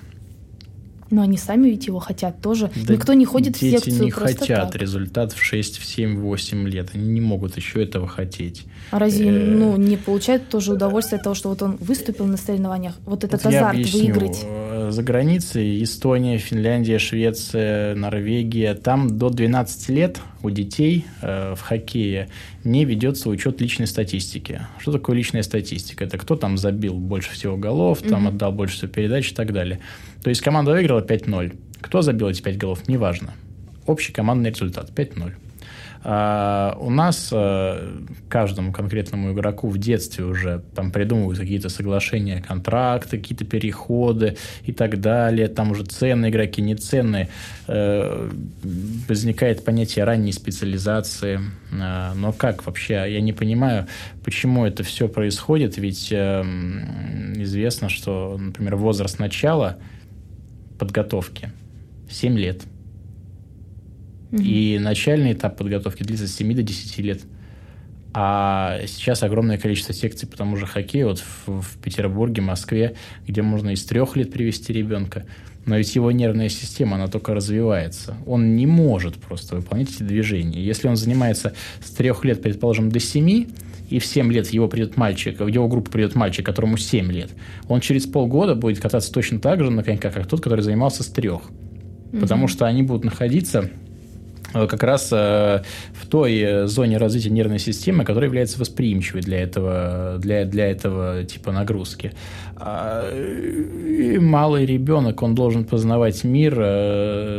Но 1.10 1.22
они 1.22 1.38
сами 1.38 1.70
ведь 1.70 1.88
его 1.88 2.00
хотят 2.00 2.42
тоже. 2.42 2.70
Да 2.76 2.94
Никто 2.94 3.14
не 3.14 3.26
ходит 3.26 3.54
дети 3.54 3.76
в 3.76 3.80
секцию 3.80 4.04
не 4.04 4.12
хотят 4.12 4.72
так. 4.72 4.82
результат 4.82 5.32
в 5.32 5.42
6, 5.42 5.78
в 5.78 5.86
7, 5.86 6.20
8 6.20 6.68
лет. 6.68 6.90
Они 6.94 7.08
не 7.08 7.22
могут 7.22 7.56
еще 7.56 7.82
этого 7.82 8.08
хотеть. 8.08 8.66
А 8.90 9.00
разве 9.00 9.28
э, 9.28 9.32
ну, 9.32 9.76
не 9.76 9.98
получают 9.98 10.50
тоже 10.50 10.74
удовольствие 10.74 11.18
от 11.18 11.24
того, 11.24 11.36
что 11.36 11.50
вот 11.50 11.62
он 11.62 11.78
выступил 11.78 12.26
на 12.26 12.38
соревнованиях? 12.38 12.96
Вот 13.06 13.24
этот 13.24 13.44
вот 13.44 13.54
азарт 13.54 13.76
объясню. 13.76 14.00
выиграть. 14.00 14.46
Э, 14.46 14.90
за 14.92 15.04
границей 15.04 15.84
Эстония, 15.84 16.38
Финляндия, 16.38 16.98
Швеция, 16.98 17.96
Норвегия, 17.96 18.76
там 18.76 19.18
до 19.18 19.30
12 19.30 19.90
лет 19.90 20.20
у 20.42 20.50
детей 20.50 21.06
э, 21.22 21.56
в 21.56 21.62
хоккее 21.62 22.30
не 22.64 22.86
ведется 22.86 23.30
учет 23.30 23.60
личной 23.60 23.88
статистики. 23.88 24.62
Что 24.80 24.94
такое 24.94 25.16
личная 25.18 25.44
статистика? 25.44 26.06
Это 26.06 26.18
кто 26.18 26.36
там 26.36 26.58
забил 26.58 26.94
больше 26.94 27.32
всего 27.32 27.58
голов, 27.58 28.02
там 28.02 28.26
mm 28.26 28.28
отдал 28.28 28.52
больше 28.52 28.76
всего 28.76 28.92
передач 28.92 29.32
и 29.32 29.36
так 29.36 29.54
далее. 29.54 29.80
То 30.24 30.30
есть 30.30 30.42
команда 30.42 30.72
выиграла 30.72 31.02
5-0. 31.02 31.58
Кто 31.82 32.02
забил 32.02 32.30
эти 32.30 32.42
5 32.42 32.58
голов, 32.58 32.88
неважно. 32.88 33.34
Общий 33.86 34.12
командный 34.12 34.50
результат 34.50 34.92
5-0. 34.92 35.34
А 36.10 36.78
у 36.80 36.90
нас 36.90 37.32
э, 37.34 37.92
каждому 38.30 38.72
конкретному 38.72 39.34
игроку 39.34 39.68
в 39.68 39.78
детстве 39.78 40.24
уже 40.24 40.64
там 40.74 40.90
придумывают 40.90 41.38
какие-то 41.38 41.68
соглашения, 41.68 42.42
контракты, 42.42 43.18
какие-то 43.18 43.44
переходы 43.44 44.38
и 44.64 44.72
так 44.72 45.02
далее. 45.02 45.50
Там 45.50 45.72
уже 45.72 45.84
ценные 45.84 46.32
игроки, 46.32 46.62
неценные. 46.62 47.28
Э, 47.68 48.32
возникает 48.64 49.66
понятие 49.66 50.06
ранней 50.06 50.32
специализации. 50.32 51.42
Э, 51.74 52.14
но 52.16 52.32
как 52.32 52.66
вообще? 52.66 52.94
Я 52.94 53.20
не 53.20 53.34
понимаю, 53.34 53.88
почему 54.24 54.66
это 54.66 54.84
все 54.84 55.10
происходит. 55.10 55.78
Ведь 55.78 56.14
известно, 56.14 57.90
что, 57.90 58.38
например, 58.40 58.78
возраст 58.78 59.20
начала 59.20 59.76
подготовки 60.80 61.52
7 62.10 62.38
лет– 62.38 62.62
Угу. 64.32 64.42
И 64.42 64.78
начальный 64.80 65.34
этап 65.34 65.58
подготовки 65.58 66.04
длится 66.04 66.28
с 66.28 66.36
7 66.36 66.54
до 66.54 66.64
10 66.64 66.98
лет. 67.00 67.22
А 68.14 68.80
сейчас 68.88 69.22
огромное 69.24 69.58
количество 69.58 69.94
секций 69.94 70.28
по 70.28 70.36
тому 70.36 70.58
же 70.58 70.66
хоккею 70.66 71.10
вот 71.10 71.20
в, 71.20 71.62
в 71.62 71.78
Петербурге, 71.78 72.42
Москве, 72.42 72.96
где 73.28 73.42
можно 73.42 73.70
из 73.70 73.86
трех 73.86 74.16
лет 74.16 74.32
привести 74.32 74.74
ребенка. 74.74 75.26
Но 75.68 75.78
ведь 75.78 75.94
его 75.96 76.12
нервная 76.12 76.50
система, 76.50 76.96
она 76.96 77.08
только 77.08 77.34
развивается. 77.34 78.16
Он 78.26 78.56
не 78.56 78.66
может 78.66 79.16
просто 79.18 79.58
выполнять 79.58 79.92
эти 79.92 80.02
движения. 80.02 80.64
Если 80.64 80.88
он 80.88 80.96
занимается 80.96 81.54
с 81.84 81.92
трех 81.92 82.24
лет, 82.24 82.42
предположим, 82.42 82.90
до 82.90 83.00
семи, 83.00 83.50
и 83.90 84.00
в 84.00 84.06
7 84.06 84.32
лет 84.32 84.48
его 84.50 84.68
придет 84.68 84.98
мальчик, 84.98 85.40
в 85.40 85.48
его 85.48 85.68
группу 85.68 85.92
придет 85.92 86.16
мальчик, 86.16 86.46
которому 86.46 86.78
7 86.78 87.12
лет, 87.12 87.32
он 87.68 87.82
через 87.82 88.06
полгода 88.06 88.56
будет 88.56 88.80
кататься 88.80 89.12
точно 89.12 89.40
так 89.40 89.62
же 89.62 89.70
на 89.70 89.84
коньках, 89.84 90.14
как 90.14 90.28
тот, 90.28 90.42
который 90.42 90.62
занимался 90.62 91.04
с 91.04 91.08
трех. 91.08 91.42
Угу. 92.14 92.22
Потому 92.22 92.48
что 92.48 92.66
они 92.66 92.84
будут 92.84 93.04
находиться 93.04 93.70
как 94.66 94.82
раз 94.82 95.10
э, 95.12 95.62
в 95.94 96.08
той 96.08 96.40
э, 96.40 96.68
зоне 96.68 96.98
развития 96.98 97.30
нервной 97.30 97.60
системы, 97.60 98.04
которая 98.04 98.30
является 98.30 98.60
восприимчивой 98.60 99.22
для 99.22 99.40
этого, 99.40 100.18
для, 100.20 100.46
для 100.46 100.72
этого 100.72 101.24
типа 101.24 101.52
нагрузки. 101.52 102.14
А, 102.56 103.08
и 103.14 104.18
малый 104.18 104.66
ребенок, 104.66 105.22
он 105.22 105.36
должен 105.36 105.66
познавать 105.66 106.24
мир 106.24 106.56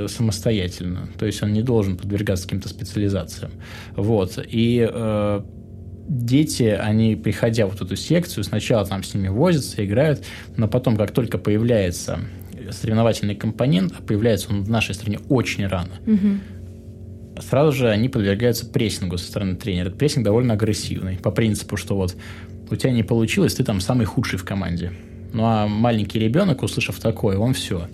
самостоятельно, 0.08 1.08
то 1.18 1.26
есть 1.26 1.42
он 1.42 1.52
не 1.52 1.62
должен 1.62 1.96
подвергаться 1.96 2.44
каким-то 2.44 2.68
специализациям. 2.68 3.50
Вот. 3.96 4.38
И 4.46 4.88
дети, 6.08 6.62
они, 6.62 7.16
приходя 7.16 7.66
в 7.66 7.70
вот 7.70 7.82
эту 7.82 7.96
секцию, 7.96 8.44
сначала 8.44 8.86
там 8.86 9.02
с 9.02 9.14
ними 9.14 9.28
возятся, 9.28 9.84
играют, 9.84 10.24
но 10.56 10.68
потом, 10.68 10.96
как 10.96 11.10
только 11.10 11.38
появляется 11.38 12.20
соревновательный 12.70 13.34
компонент, 13.34 13.92
а 13.98 14.02
появляется 14.02 14.50
он 14.50 14.62
в 14.62 14.70
нашей 14.70 14.94
стране 14.94 15.18
очень 15.28 15.66
рано, 15.66 15.92
угу 16.06 16.38
сразу 17.40 17.72
же 17.72 17.88
они 17.88 18.08
подвергаются 18.08 18.66
прессингу 18.66 19.18
со 19.18 19.26
стороны 19.26 19.56
тренера. 19.56 19.86
Этот 19.86 19.98
прессинг 19.98 20.24
довольно 20.24 20.54
агрессивный, 20.54 21.16
по 21.16 21.30
принципу, 21.30 21.76
что 21.76 21.96
вот 21.96 22.16
у 22.70 22.76
тебя 22.76 22.92
не 22.92 23.02
получилось, 23.02 23.54
ты 23.54 23.64
там 23.64 23.80
самый 23.80 24.06
худший 24.06 24.38
в 24.38 24.44
команде. 24.44 24.92
Ну 25.32 25.44
а 25.44 25.66
маленький 25.66 26.18
ребенок, 26.18 26.62
услышав 26.62 26.98
такое, 27.00 27.38
он 27.38 27.54
все. 27.54 27.88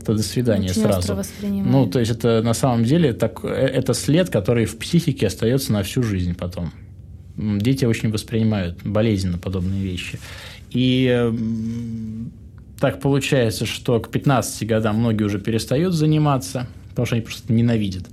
Это 0.00 0.14
до 0.14 0.22
свидания 0.22 0.70
Очень 0.70 0.82
сразу. 0.82 1.18
Ну, 1.42 1.86
то 1.88 1.98
есть 1.98 2.12
это 2.12 2.40
на 2.42 2.54
самом 2.54 2.84
деле 2.84 3.12
так, 3.12 3.40
э, 3.42 3.48
это 3.48 3.92
след, 3.92 4.30
который 4.30 4.64
в 4.64 4.78
психике 4.78 5.26
остается 5.26 5.72
на 5.72 5.82
всю 5.82 6.02
жизнь 6.02 6.34
потом. 6.34 6.72
Дети 7.36 7.84
очень 7.84 8.10
воспринимают 8.12 8.82
болезненно 8.84 9.38
подобные 9.38 9.82
вещи. 9.82 10.18
И 10.70 11.32
так 12.78 13.00
получается, 13.00 13.66
что 13.66 13.98
к 14.00 14.10
15 14.10 14.66
годам 14.66 14.96
многие 14.98 15.24
уже 15.24 15.38
перестают 15.38 15.94
заниматься, 15.94 16.68
потому 16.90 17.06
что 17.06 17.16
они 17.16 17.24
просто 17.24 17.52
ненавидят. 17.52 18.04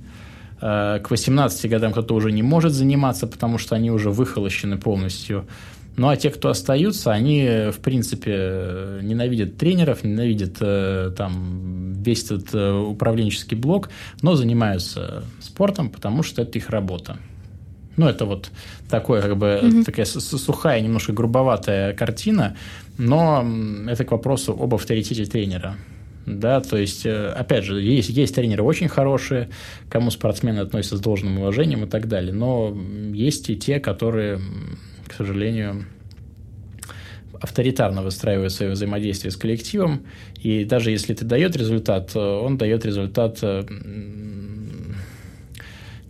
Э, 0.64 1.00
к 1.04 1.12
18 1.12 1.70
годам 1.70 1.92
кто-то 1.92 2.16
уже 2.16 2.32
не 2.32 2.42
может 2.42 2.72
заниматься, 2.72 3.28
потому 3.28 3.58
что 3.58 3.76
они 3.76 3.92
уже 3.92 4.10
выхолощены 4.10 4.78
полностью. 4.78 5.46
Ну 5.98 6.08
а 6.08 6.16
те, 6.16 6.30
кто 6.30 6.50
остаются, 6.50 7.12
они, 7.12 7.70
в 7.72 7.80
принципе, 7.80 9.00
ненавидят 9.02 9.58
тренеров, 9.58 10.06
ненавидят 10.06 10.56
э, 10.62 11.12
там 11.18 11.94
весь 12.02 12.24
этот 12.24 12.56
э, 12.56 12.72
управленческий 12.72 13.58
блок, 13.58 13.90
но 14.22 14.36
занимаются 14.36 15.26
спортом, 15.42 15.90
потому 15.90 16.24
что 16.24 16.44
это 16.44 16.58
их 16.58 16.70
работа. 16.70 17.18
Ну, 17.98 18.08
это 18.08 18.26
вот 18.26 18.50
такое, 18.90 19.22
как 19.22 19.38
бы, 19.38 19.60
mm-hmm. 19.62 19.84
такая 19.84 20.06
сухая, 20.06 20.82
немножко 20.82 21.12
грубоватая 21.12 21.94
картина, 21.94 22.56
но 22.98 23.46
это 23.88 24.04
к 24.06 24.12
вопросу 24.12 24.58
об 24.60 24.74
авторитете 24.74 25.26
тренера 25.26 25.76
да, 26.26 26.62
то 26.62 26.78
есть, 26.78 27.06
э, 27.06 27.28
опять 27.28 27.66
же, 27.66 27.82
есть, 27.82 28.10
есть 28.10 28.36
тренеры 28.36 28.64
очень 28.64 28.88
хорошие, 28.88 29.50
кому 29.90 30.10
спортсмены 30.10 30.60
относятся 30.60 30.98
с 30.98 31.02
должным 31.02 31.38
уважением 31.38 31.84
и 31.84 31.88
так 31.88 32.08
далее, 32.08 32.34
но 32.34 32.76
есть 33.14 33.50
и 33.50 33.58
те, 33.58 33.80
которые, 33.80 34.40
к 35.08 35.14
сожалению, 35.14 35.86
авторитарно 37.42 38.02
выстраивают 38.02 38.54
свое 38.54 38.72
взаимодействие 38.72 39.32
с 39.32 39.36
коллективом, 39.36 40.06
и 40.42 40.64
даже 40.64 40.92
если 40.92 41.14
ты 41.14 41.26
дает 41.26 41.58
результат, 41.58 42.12
э, 42.16 42.20
он 42.20 42.58
дает 42.58 42.86
результат 42.86 43.40
э, 43.42 43.66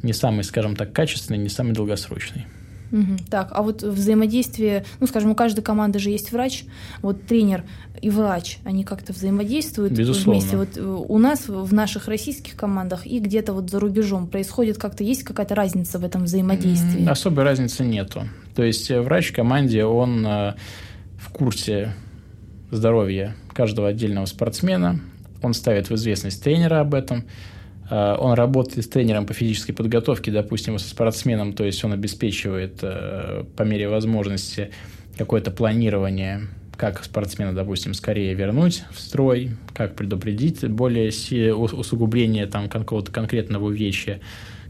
не 0.03 0.13
самый, 0.13 0.43
скажем 0.43 0.75
так, 0.75 0.93
качественный, 0.93 1.39
не 1.39 1.49
самый 1.49 1.73
долгосрочный. 1.73 2.45
Угу. 2.93 3.17
Так, 3.29 3.49
а 3.51 3.63
вот 3.63 3.81
взаимодействие, 3.81 4.85
ну, 4.99 5.07
скажем, 5.07 5.31
у 5.31 5.35
каждой 5.35 5.61
команды 5.61 5.97
же 5.97 6.11
есть 6.11 6.31
врач, 6.31 6.63
вот 7.01 7.25
тренер 7.25 7.63
и 8.01 8.09
врач, 8.11 8.59
они 8.63 8.83
как-то 8.83 9.13
взаимодействуют 9.13 9.93
Безусловно. 9.93 10.39
вместе. 10.39 10.57
Вот 10.57 10.77
э, 10.77 10.81
у 10.81 11.17
нас 11.17 11.47
в 11.47 11.73
наших 11.73 12.07
российских 12.07 12.55
командах 12.55 13.07
и 13.07 13.19
где-то 13.19 13.53
вот 13.53 13.71
за 13.71 13.79
рубежом 13.79 14.27
происходит 14.27 14.77
как-то, 14.77 15.03
есть 15.03 15.23
какая-то 15.23 15.55
разница 15.55 15.97
в 15.97 16.05
этом 16.05 16.25
взаимодействии? 16.25 17.07
Особой 17.07 17.43
разницы 17.43 17.83
нету. 17.83 18.27
То 18.55 18.63
есть 18.63 18.91
э, 18.91 19.01
врач 19.01 19.31
в 19.31 19.35
команде, 19.35 19.85
он 19.85 20.25
э, 20.25 20.53
в 21.17 21.29
курсе 21.29 21.93
здоровья 22.69 23.35
каждого 23.53 23.87
отдельного 23.87 24.25
спортсмена, 24.25 24.99
он 25.41 25.55
ставит 25.55 25.89
в 25.89 25.95
известность 25.95 26.43
тренера 26.43 26.79
об 26.79 26.93
этом, 26.93 27.25
он 27.93 28.33
работает 28.33 28.85
с 28.85 28.87
тренером 28.87 29.27
по 29.27 29.33
физической 29.33 29.73
подготовке, 29.73 30.31
допустим, 30.31 30.79
со 30.79 30.89
спортсменом, 30.89 31.53
то 31.53 31.63
есть 31.63 31.83
он 31.83 31.93
обеспечивает 31.93 32.79
э, 32.81 33.43
по 33.55 33.63
мере 33.63 33.87
возможности 33.87 34.71
какое-то 35.15 35.51
планирование, 35.51 36.47
как 36.75 37.03
спортсмена, 37.03 37.53
допустим, 37.53 37.93
скорее 37.93 38.33
вернуть 38.33 38.83
в 38.91 38.99
строй, 38.99 39.51
как 39.75 39.95
предупредить 39.95 40.67
более 40.67 41.11
усугубление 41.53 42.47
там 42.47 42.67
какого-то 42.67 43.11
конкретного 43.11 43.65
увечья, 43.65 44.21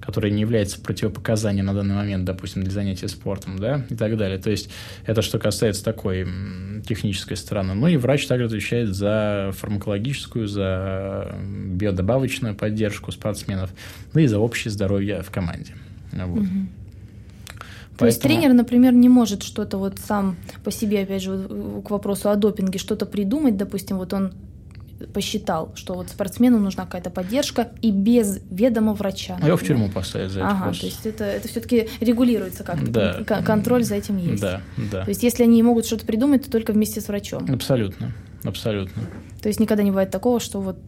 которое 0.05 0.31
не 0.31 0.41
является 0.41 0.81
противопоказанием 0.81 1.65
на 1.65 1.73
данный 1.73 1.95
момент, 1.95 2.25
допустим, 2.25 2.63
для 2.63 2.71
занятия 2.71 3.07
спортом, 3.07 3.57
да, 3.57 3.85
и 3.89 3.95
так 3.95 4.17
далее. 4.17 4.37
То 4.37 4.49
есть 4.49 4.69
это 5.05 5.21
что 5.21 5.39
касается 5.39 5.83
такой 5.83 6.27
технической 6.85 7.37
стороны. 7.37 7.73
Ну 7.73 7.87
и 7.87 7.95
врач 7.95 8.27
также 8.27 8.45
отвечает 8.45 8.93
за 8.93 9.51
фармакологическую, 9.53 10.47
за 10.47 11.33
биодобавочную 11.41 12.53
поддержку 12.53 13.11
спортсменов, 13.11 13.71
ну 14.13 14.19
и 14.19 14.27
за 14.27 14.39
общее 14.39 14.71
здоровье 14.71 15.21
в 15.21 15.31
команде. 15.31 15.73
Вот. 16.11 16.41
Угу. 16.41 16.47
Поэтому... 17.97 17.97
То 17.97 18.05
есть 18.07 18.21
тренер, 18.21 18.53
например, 18.53 18.91
не 18.93 19.07
может 19.07 19.43
что-то 19.43 19.77
вот 19.77 19.99
сам 19.99 20.35
по 20.63 20.71
себе, 20.71 21.03
опять 21.03 21.21
же, 21.21 21.47
к 21.85 21.89
вопросу 21.89 22.29
о 22.29 22.35
допинге, 22.35 22.79
что-то 22.79 23.05
придумать, 23.05 23.55
допустим, 23.55 23.97
вот 23.97 24.13
он 24.13 24.33
посчитал, 25.13 25.71
что 25.75 25.93
вот 25.95 26.09
спортсмену 26.09 26.59
нужна 26.59 26.85
какая-то 26.85 27.09
поддержка 27.09 27.71
и 27.81 27.91
без 27.91 28.39
ведома 28.49 28.93
врача. 28.93 29.37
А 29.41 29.47
его 29.47 29.57
в 29.57 29.63
тюрьму 29.63 29.89
поставят 29.89 30.31
за 30.31 30.41
это. 30.41 30.49
Ага, 30.49 30.63
просто. 30.65 30.81
то 30.81 30.87
есть 30.87 31.05
это, 31.05 31.23
это 31.23 31.47
все-таки 31.47 31.89
регулируется 31.99 32.63
как-то. 32.63 32.87
Да. 32.87 33.23
Контроль 33.23 33.83
за 33.83 33.95
этим 33.95 34.17
есть. 34.17 34.41
Да, 34.41 34.61
да. 34.91 35.03
То 35.03 35.09
есть 35.09 35.23
если 35.23 35.43
они 35.43 35.61
могут 35.63 35.85
что-то 35.85 36.05
придумать, 36.05 36.45
то 36.45 36.51
только 36.51 36.73
вместе 36.73 37.01
с 37.01 37.07
врачом. 37.07 37.45
Абсолютно, 37.51 38.11
абсолютно. 38.43 39.03
То 39.41 39.49
есть 39.49 39.59
никогда 39.59 39.83
не 39.83 39.91
бывает 39.91 40.11
такого, 40.11 40.39
что 40.39 40.61
вот 40.61 40.79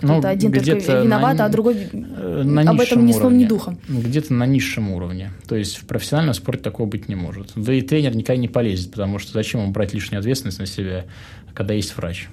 кто-то 0.00 0.22
ну, 0.22 0.28
один 0.28 0.50
только 0.50 1.02
виноват, 1.02 1.36
на, 1.36 1.44
а 1.44 1.48
другой 1.50 1.76
э, 1.92 2.42
на 2.42 2.62
об 2.62 2.80
этом 2.80 3.04
ни 3.04 3.12
словом, 3.12 3.36
ни 3.36 3.44
духом. 3.44 3.78
Где-то 3.86 4.32
на 4.32 4.46
низшем 4.46 4.90
уровне. 4.90 5.30
То 5.46 5.56
есть 5.56 5.76
в 5.76 5.84
профессиональном 5.84 6.32
спорте 6.32 6.62
такого 6.62 6.86
быть 6.88 7.08
не 7.08 7.16
может. 7.16 7.52
Да 7.54 7.74
и 7.74 7.82
тренер 7.82 8.16
никогда 8.16 8.40
не 8.40 8.48
полезет, 8.48 8.92
потому 8.92 9.18
что 9.18 9.32
зачем 9.32 9.60
ему 9.60 9.72
брать 9.72 9.92
лишнюю 9.92 10.20
ответственность 10.20 10.58
на 10.58 10.64
себя, 10.64 11.04
когда 11.52 11.74
есть 11.74 11.94
врач. 11.98 12.30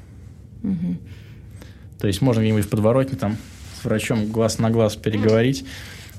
Угу. 0.64 0.98
То 2.00 2.08
есть 2.08 2.22
можно 2.22 2.42
где-нибудь 2.42 2.66
в 2.66 2.70
подворотне 2.70 3.18
там 3.18 3.38
с 3.82 3.86
врачом 3.86 4.32
глаз 4.32 4.60
на 4.60 4.70
глаз 4.70 4.96
переговорить. 4.96 5.66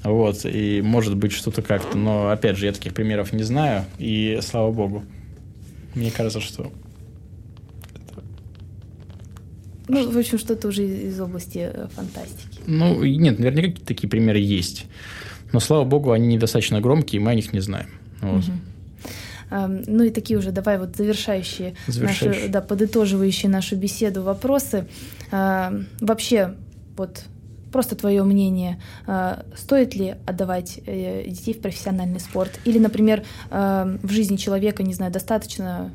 Вот, 0.05 0.45
и 0.45 0.81
может 0.83 1.17
быть 1.17 1.33
что-то 1.33 1.63
как-то. 1.63 1.97
Но, 1.99 2.31
опять 2.31 2.57
же, 2.57 2.67
я 2.67 2.73
таких 2.73 2.95
примеров 2.95 3.33
не 3.33 3.43
знаю. 3.43 3.85
И 3.99 4.39
слава 4.43 4.73
богу. 4.73 5.05
Мне 5.95 6.11
кажется, 6.11 6.41
что... 6.41 6.73
Ну, 9.89 10.11
в 10.11 10.19
общем, 10.19 10.39
что-то 10.39 10.69
уже 10.69 10.85
из 10.85 11.19
области 11.19 11.71
э, 11.73 11.89
фантастики. 11.95 12.61
Ну, 12.67 13.03
нет, 13.03 13.39
наверняка 13.39 13.69
какие-то 13.69 13.87
такие 13.87 14.09
примеры 14.09 14.39
есть. 14.39 14.85
Но, 15.53 15.61
слава 15.61 15.85
богу, 15.85 16.13
они 16.13 16.27
недостаточно 16.27 16.81
громкие, 16.81 17.21
и 17.21 17.25
мы 17.25 17.31
о 17.31 17.35
них 17.35 17.55
не 17.55 17.61
знаем. 17.61 17.89
Вот. 18.21 18.45
Угу. 18.45 18.53
Ну 19.51 20.05
и 20.05 20.11
такие 20.11 20.39
уже, 20.39 20.53
давай 20.53 20.79
вот 20.79 20.97
завершающие, 20.97 21.75
завершающие. 21.87 22.29
Наши, 22.29 22.49
да, 22.49 22.61
подытоживающие 22.61 23.51
нашу 23.51 23.77
беседу 23.77 24.23
вопросы. 24.23 24.87
Вообще, 25.31 26.55
вот 26.97 27.25
просто 27.73 27.97
твое 27.97 28.23
мнение, 28.23 28.81
а, 29.07 29.45
стоит 29.55 29.95
ли 29.95 30.15
отдавать 30.27 30.81
э, 30.87 31.25
детей 31.29 31.53
в 31.53 31.61
профессиональный 31.61 32.19
спорт? 32.19 32.59
Или, 32.65 32.79
например, 32.79 33.25
в 33.51 34.11
жизни 34.11 34.37
человека, 34.37 34.83
не 34.83 34.95
знаю, 34.95 35.13
достаточно 35.13 35.93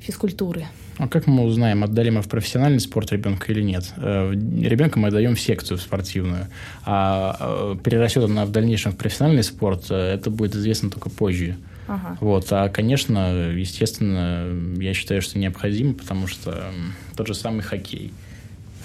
физкультуры? 0.00 0.66
А 0.98 1.08
как 1.08 1.26
мы 1.26 1.44
узнаем, 1.44 1.84
отдали 1.84 2.10
мы 2.10 2.22
в 2.22 2.28
профессиональный 2.28 2.80
спорт 2.80 3.12
ребенка 3.12 3.50
или 3.50 3.62
нет? 3.62 3.92
Э, 3.96 4.30
ребенка 4.32 4.98
мы 4.98 5.08
отдаем 5.08 5.34
в 5.34 5.40
секцию 5.40 5.78
спортивную, 5.78 6.48
а 6.84 7.74
э, 7.74 7.76
перерастет 7.82 8.24
она 8.24 8.44
в 8.44 8.50
дальнейшем 8.50 8.92
в 8.92 8.96
профессиональный 8.96 9.42
спорт, 9.42 9.90
это 9.90 10.30
будет 10.30 10.54
известно 10.54 10.90
только 10.90 11.08
позже. 11.08 11.56
Ага. 11.88 12.16
Вот, 12.20 12.46
а, 12.50 12.68
конечно, 12.68 13.50
естественно, 13.50 14.48
я 14.80 14.94
считаю, 14.94 15.22
что 15.22 15.38
необходимо, 15.38 15.94
потому 15.94 16.26
что 16.26 16.72
тот 17.16 17.26
же 17.26 17.34
самый 17.34 17.62
хоккей, 17.62 18.12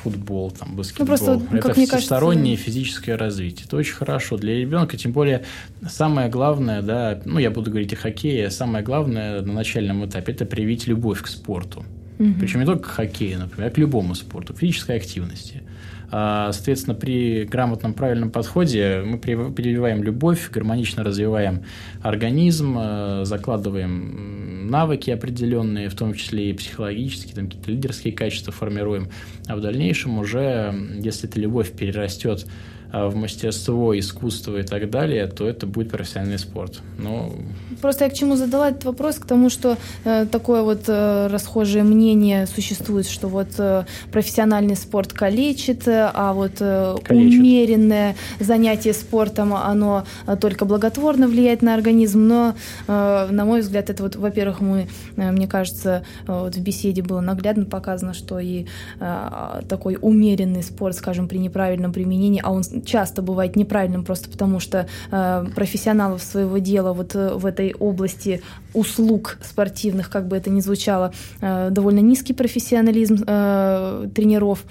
футбол, 0.03 0.51
там, 0.51 0.75
баскетбол. 0.75 1.05
Ну, 1.05 1.07
просто, 1.07 1.55
это 1.55 1.67
как 1.67 1.77
всестороннее 1.77 2.55
кажется... 2.55 2.71
физическое 2.71 3.15
развитие. 3.15 3.65
Это 3.65 3.77
очень 3.77 3.93
хорошо 3.93 4.37
для 4.37 4.55
ребенка, 4.55 4.97
тем 4.97 5.11
более 5.11 5.43
самое 5.87 6.29
главное, 6.29 6.81
да, 6.81 7.21
ну, 7.25 7.39
я 7.39 7.51
буду 7.51 7.69
говорить 7.69 7.93
о 7.93 7.97
хоккее, 7.97 8.49
самое 8.49 8.83
главное 8.83 9.41
на 9.41 9.53
начальном 9.53 10.05
этапе– 10.05 10.31
это 10.33 10.45
привить 10.45 10.87
любовь 10.87 11.21
к 11.21 11.27
спорту. 11.27 11.85
Угу. 12.19 12.33
Причем 12.39 12.59
не 12.61 12.65
только 12.65 12.83
к 12.83 12.91
хоккею, 12.91 13.39
например, 13.39 13.69
а 13.69 13.71
к 13.71 13.77
любому 13.77 14.15
спорту, 14.15 14.53
к 14.53 14.59
физической 14.59 14.97
активности. 14.97 15.63
А, 16.09 16.51
соответственно, 16.53 16.95
при 16.95 17.43
грамотном, 17.43 17.93
правильном 17.93 18.31
подходе 18.31 19.03
мы 19.05 19.17
прививаем 19.17 20.03
любовь, 20.03 20.49
гармонично 20.51 21.03
развиваем 21.03 21.63
организм, 22.01 22.77
э, 22.79 23.21
закладываем 23.25 24.69
навыки 24.69 25.11
определенные, 25.11 25.89
в 25.89 25.95
том 25.95 26.13
числе 26.13 26.51
и 26.51 26.53
психологические, 26.53 27.35
там 27.35 27.47
какие-то 27.47 27.71
лидерские 27.71 28.13
качества 28.13 28.53
формируем. 28.53 29.09
А 29.47 29.57
в 29.57 29.61
дальнейшем 29.61 30.17
уже, 30.17 30.73
если 30.99 31.27
эта 31.29 31.39
любовь 31.41 31.73
перерастет 31.73 32.47
в 32.91 33.15
мастерство, 33.15 33.97
искусство 33.97 34.57
и 34.57 34.63
так 34.63 34.89
далее, 34.89 35.27
то 35.27 35.47
это 35.47 35.67
будет 35.67 35.91
профессиональный 35.91 36.39
спорт. 36.39 36.81
Но... 36.97 37.33
Просто 37.81 38.05
я 38.05 38.09
к 38.09 38.13
чему 38.13 38.35
задала 38.35 38.69
этот 38.69 38.85
вопрос, 38.85 39.17
к 39.17 39.25
тому, 39.25 39.49
что 39.49 39.77
э, 40.03 40.25
такое 40.31 40.63
вот 40.63 40.83
э, 40.87 41.27
расхожее 41.27 41.83
мнение 41.83 42.47
существует, 42.47 43.07
что 43.07 43.27
вот 43.27 43.49
э, 43.59 43.85
профессиональный 44.11 44.75
спорт 44.75 45.13
калечит, 45.13 45.87
э, 45.87 46.09
а 46.13 46.33
вот 46.33 46.53
э, 46.59 46.95
умеренное 47.09 48.15
занятие 48.39 48.93
спортом, 48.93 49.53
оно 49.53 50.05
э, 50.25 50.35
только 50.37 50.65
благотворно 50.65 51.27
влияет 51.27 51.61
на 51.61 51.73
организм, 51.73 52.27
но, 52.27 52.55
э, 52.87 53.27
на 53.29 53.45
мой 53.45 53.61
взгляд, 53.61 53.89
это 53.89 54.03
вот, 54.03 54.15
во-первых, 54.15 54.61
мы, 54.61 54.87
э, 55.15 55.31
мне 55.31 55.47
кажется, 55.47 56.03
э, 56.27 56.31
вот 56.31 56.55
в 56.55 56.61
беседе 56.61 57.03
было 57.03 57.21
наглядно 57.21 57.65
показано, 57.65 58.13
что 58.13 58.39
и 58.39 58.65
э, 58.99 59.61
такой 59.67 59.97
умеренный 60.01 60.63
спорт, 60.63 60.95
скажем, 60.95 61.27
при 61.27 61.37
неправильном 61.37 61.93
применении, 61.93 62.41
а 62.43 62.51
он 62.51 62.63
часто 62.87 63.21
бывает 63.21 63.55
неправильным 63.55 64.03
просто 64.03 64.29
потому, 64.29 64.59
что 64.59 64.87
э, 65.11 65.45
профессионалов 65.53 66.23
своего 66.23 66.57
дела 66.57 66.93
вот 66.93 67.15
э, 67.15 67.35
в 67.35 67.45
этой 67.45 67.73
области 67.73 68.41
услуг 68.73 69.37
спортивных, 69.43 70.09
как 70.09 70.27
бы 70.27 70.37
это 70.37 70.49
ни 70.49 70.61
звучало, 70.61 71.13
э, 71.41 71.69
довольно 71.69 71.99
низкий 71.99 72.33
профессионализм 72.33 73.23
э, 73.27 74.07
тренеров. 74.15 74.63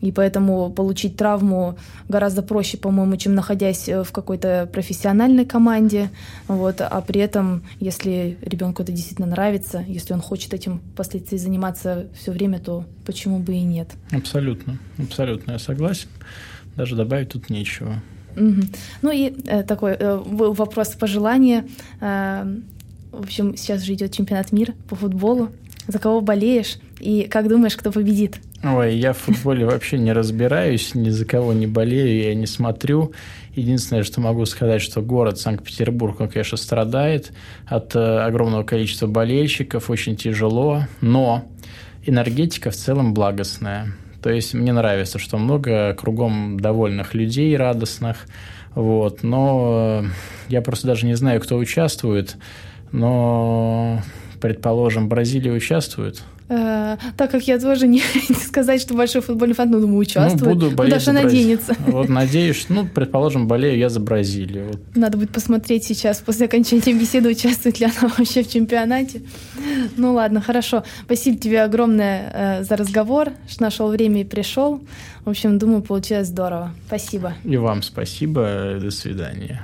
И 0.00 0.12
поэтому 0.12 0.70
получить 0.70 1.16
травму 1.16 1.78
гораздо 2.08 2.42
проще, 2.42 2.76
по-моему, 2.76 3.16
чем 3.16 3.34
находясь 3.34 3.88
э, 3.88 4.04
в 4.04 4.12
какой-то 4.12 4.68
профессиональной 4.72 5.46
команде. 5.46 6.10
Вот. 6.48 6.80
А 6.80 7.00
при 7.00 7.20
этом, 7.20 7.64
если 7.80 8.36
ребенку 8.42 8.82
это 8.82 8.92
действительно 8.92 9.26
нравится, 9.26 9.84
если 9.86 10.12
он 10.12 10.20
хочет 10.20 10.54
этим 10.54 10.80
впоследствии 10.92 11.38
заниматься 11.38 12.06
все 12.18 12.32
время, 12.32 12.60
то 12.60 12.84
почему 13.04 13.38
бы 13.38 13.54
и 13.54 13.62
нет? 13.62 13.88
Абсолютно, 14.12 14.78
абсолютно, 14.98 15.52
я 15.52 15.58
согласен. 15.58 16.08
Даже 16.76 16.94
добавить 16.96 17.30
тут 17.30 17.50
нечего. 17.50 18.02
Угу. 18.36 18.62
Ну 19.02 19.10
и 19.10 19.34
э, 19.46 19.62
такой 19.62 19.92
э, 19.92 20.22
вопрос 20.24 20.88
пожелания. 20.90 21.66
Э, 22.00 22.44
в 23.12 23.22
общем, 23.22 23.56
сейчас 23.56 23.82
же 23.82 23.94
идет 23.94 24.12
чемпионат 24.12 24.52
мира 24.52 24.74
по 24.88 24.94
футболу. 24.94 25.50
За 25.88 25.98
кого 25.98 26.20
болеешь 26.20 26.78
и 27.00 27.22
как 27.22 27.48
думаешь, 27.48 27.76
кто 27.76 27.92
победит? 27.92 28.38
Ой, 28.62 28.96
я 28.96 29.12
в 29.12 29.18
футболе 29.18 29.64
вообще 29.64 29.98
не 29.98 30.12
разбираюсь, 30.12 30.94
ни 30.94 31.10
за 31.10 31.24
кого 31.24 31.52
не 31.52 31.66
болею, 31.66 32.24
я 32.24 32.34
не 32.34 32.46
смотрю. 32.46 33.12
Единственное, 33.54 34.02
что 34.02 34.20
могу 34.20 34.44
сказать, 34.46 34.82
что 34.82 35.00
город 35.00 35.38
Санкт-Петербург, 35.38 36.20
он, 36.20 36.28
конечно, 36.28 36.56
страдает 36.56 37.32
от 37.66 37.94
э, 37.94 37.98
огромного 37.98 38.64
количества 38.64 39.06
болельщиков, 39.06 39.88
очень 39.88 40.16
тяжело, 40.16 40.84
но 41.00 41.44
энергетика 42.04 42.70
в 42.70 42.76
целом 42.76 43.14
благостная. 43.14 43.92
То 44.22 44.30
есть 44.30 44.54
мне 44.54 44.72
нравится, 44.72 45.18
что 45.18 45.38
много 45.38 45.94
кругом 45.94 46.58
довольных 46.58 47.14
людей, 47.14 47.56
радостных. 47.56 48.26
Вот. 48.74 49.22
Но 49.22 50.04
я 50.48 50.62
просто 50.62 50.86
даже 50.88 51.06
не 51.06 51.14
знаю, 51.14 51.40
кто 51.40 51.56
участвует. 51.56 52.36
Но, 52.92 54.00
предположим, 54.40 55.08
Бразилия 55.08 55.52
участвует– 55.52 56.22
Э, 56.48 56.96
так 57.16 57.30
как 57.30 57.42
я 57.48 57.58
тоже 57.58 57.86
не, 57.86 58.02
не 58.28 58.34
сказать, 58.34 58.80
что 58.80 58.94
большой 58.94 59.20
футбольный 59.20 59.54
фан, 59.54 59.70
но 59.70 59.80
думаю, 59.80 59.98
участвую. 59.98 60.54
Ну, 60.54 60.60
буду 60.60 60.70
болеть 60.76 60.94
Даша 60.94 61.12
наденется. 61.12 61.74
Вот, 61.86 62.08
надеюсь, 62.08 62.66
ну, 62.68 62.86
предположим, 62.86 63.48
болею 63.48 63.76
я 63.78 63.88
за 63.88 64.00
Бразилию. 64.00 64.68
Вот. 64.68 64.80
Надо 64.94 65.18
будет 65.18 65.30
посмотреть 65.30 65.84
сейчас, 65.84 66.18
после 66.18 66.46
окончания 66.46 66.92
беседы, 66.98 67.30
участвует 67.30 67.80
ли 67.80 67.86
она 67.86 68.12
вообще 68.16 68.42
в 68.42 68.50
чемпионате. 68.50 69.22
Ну, 69.96 70.12
ладно, 70.12 70.40
хорошо. 70.40 70.84
Спасибо 71.04 71.38
тебе 71.38 71.62
огромное 71.62 72.32
э, 72.32 72.64
за 72.64 72.76
разговор, 72.76 73.32
что 73.48 73.62
нашел 73.62 73.88
время 73.88 74.20
и 74.20 74.24
пришел. 74.24 74.80
В 75.24 75.30
общем, 75.30 75.58
думаю, 75.58 75.82
получилось 75.82 76.28
здорово. 76.28 76.72
Спасибо. 76.86 77.34
И 77.44 77.56
вам 77.56 77.82
спасибо. 77.82 78.78
До 78.80 78.90
свидания. 78.90 79.62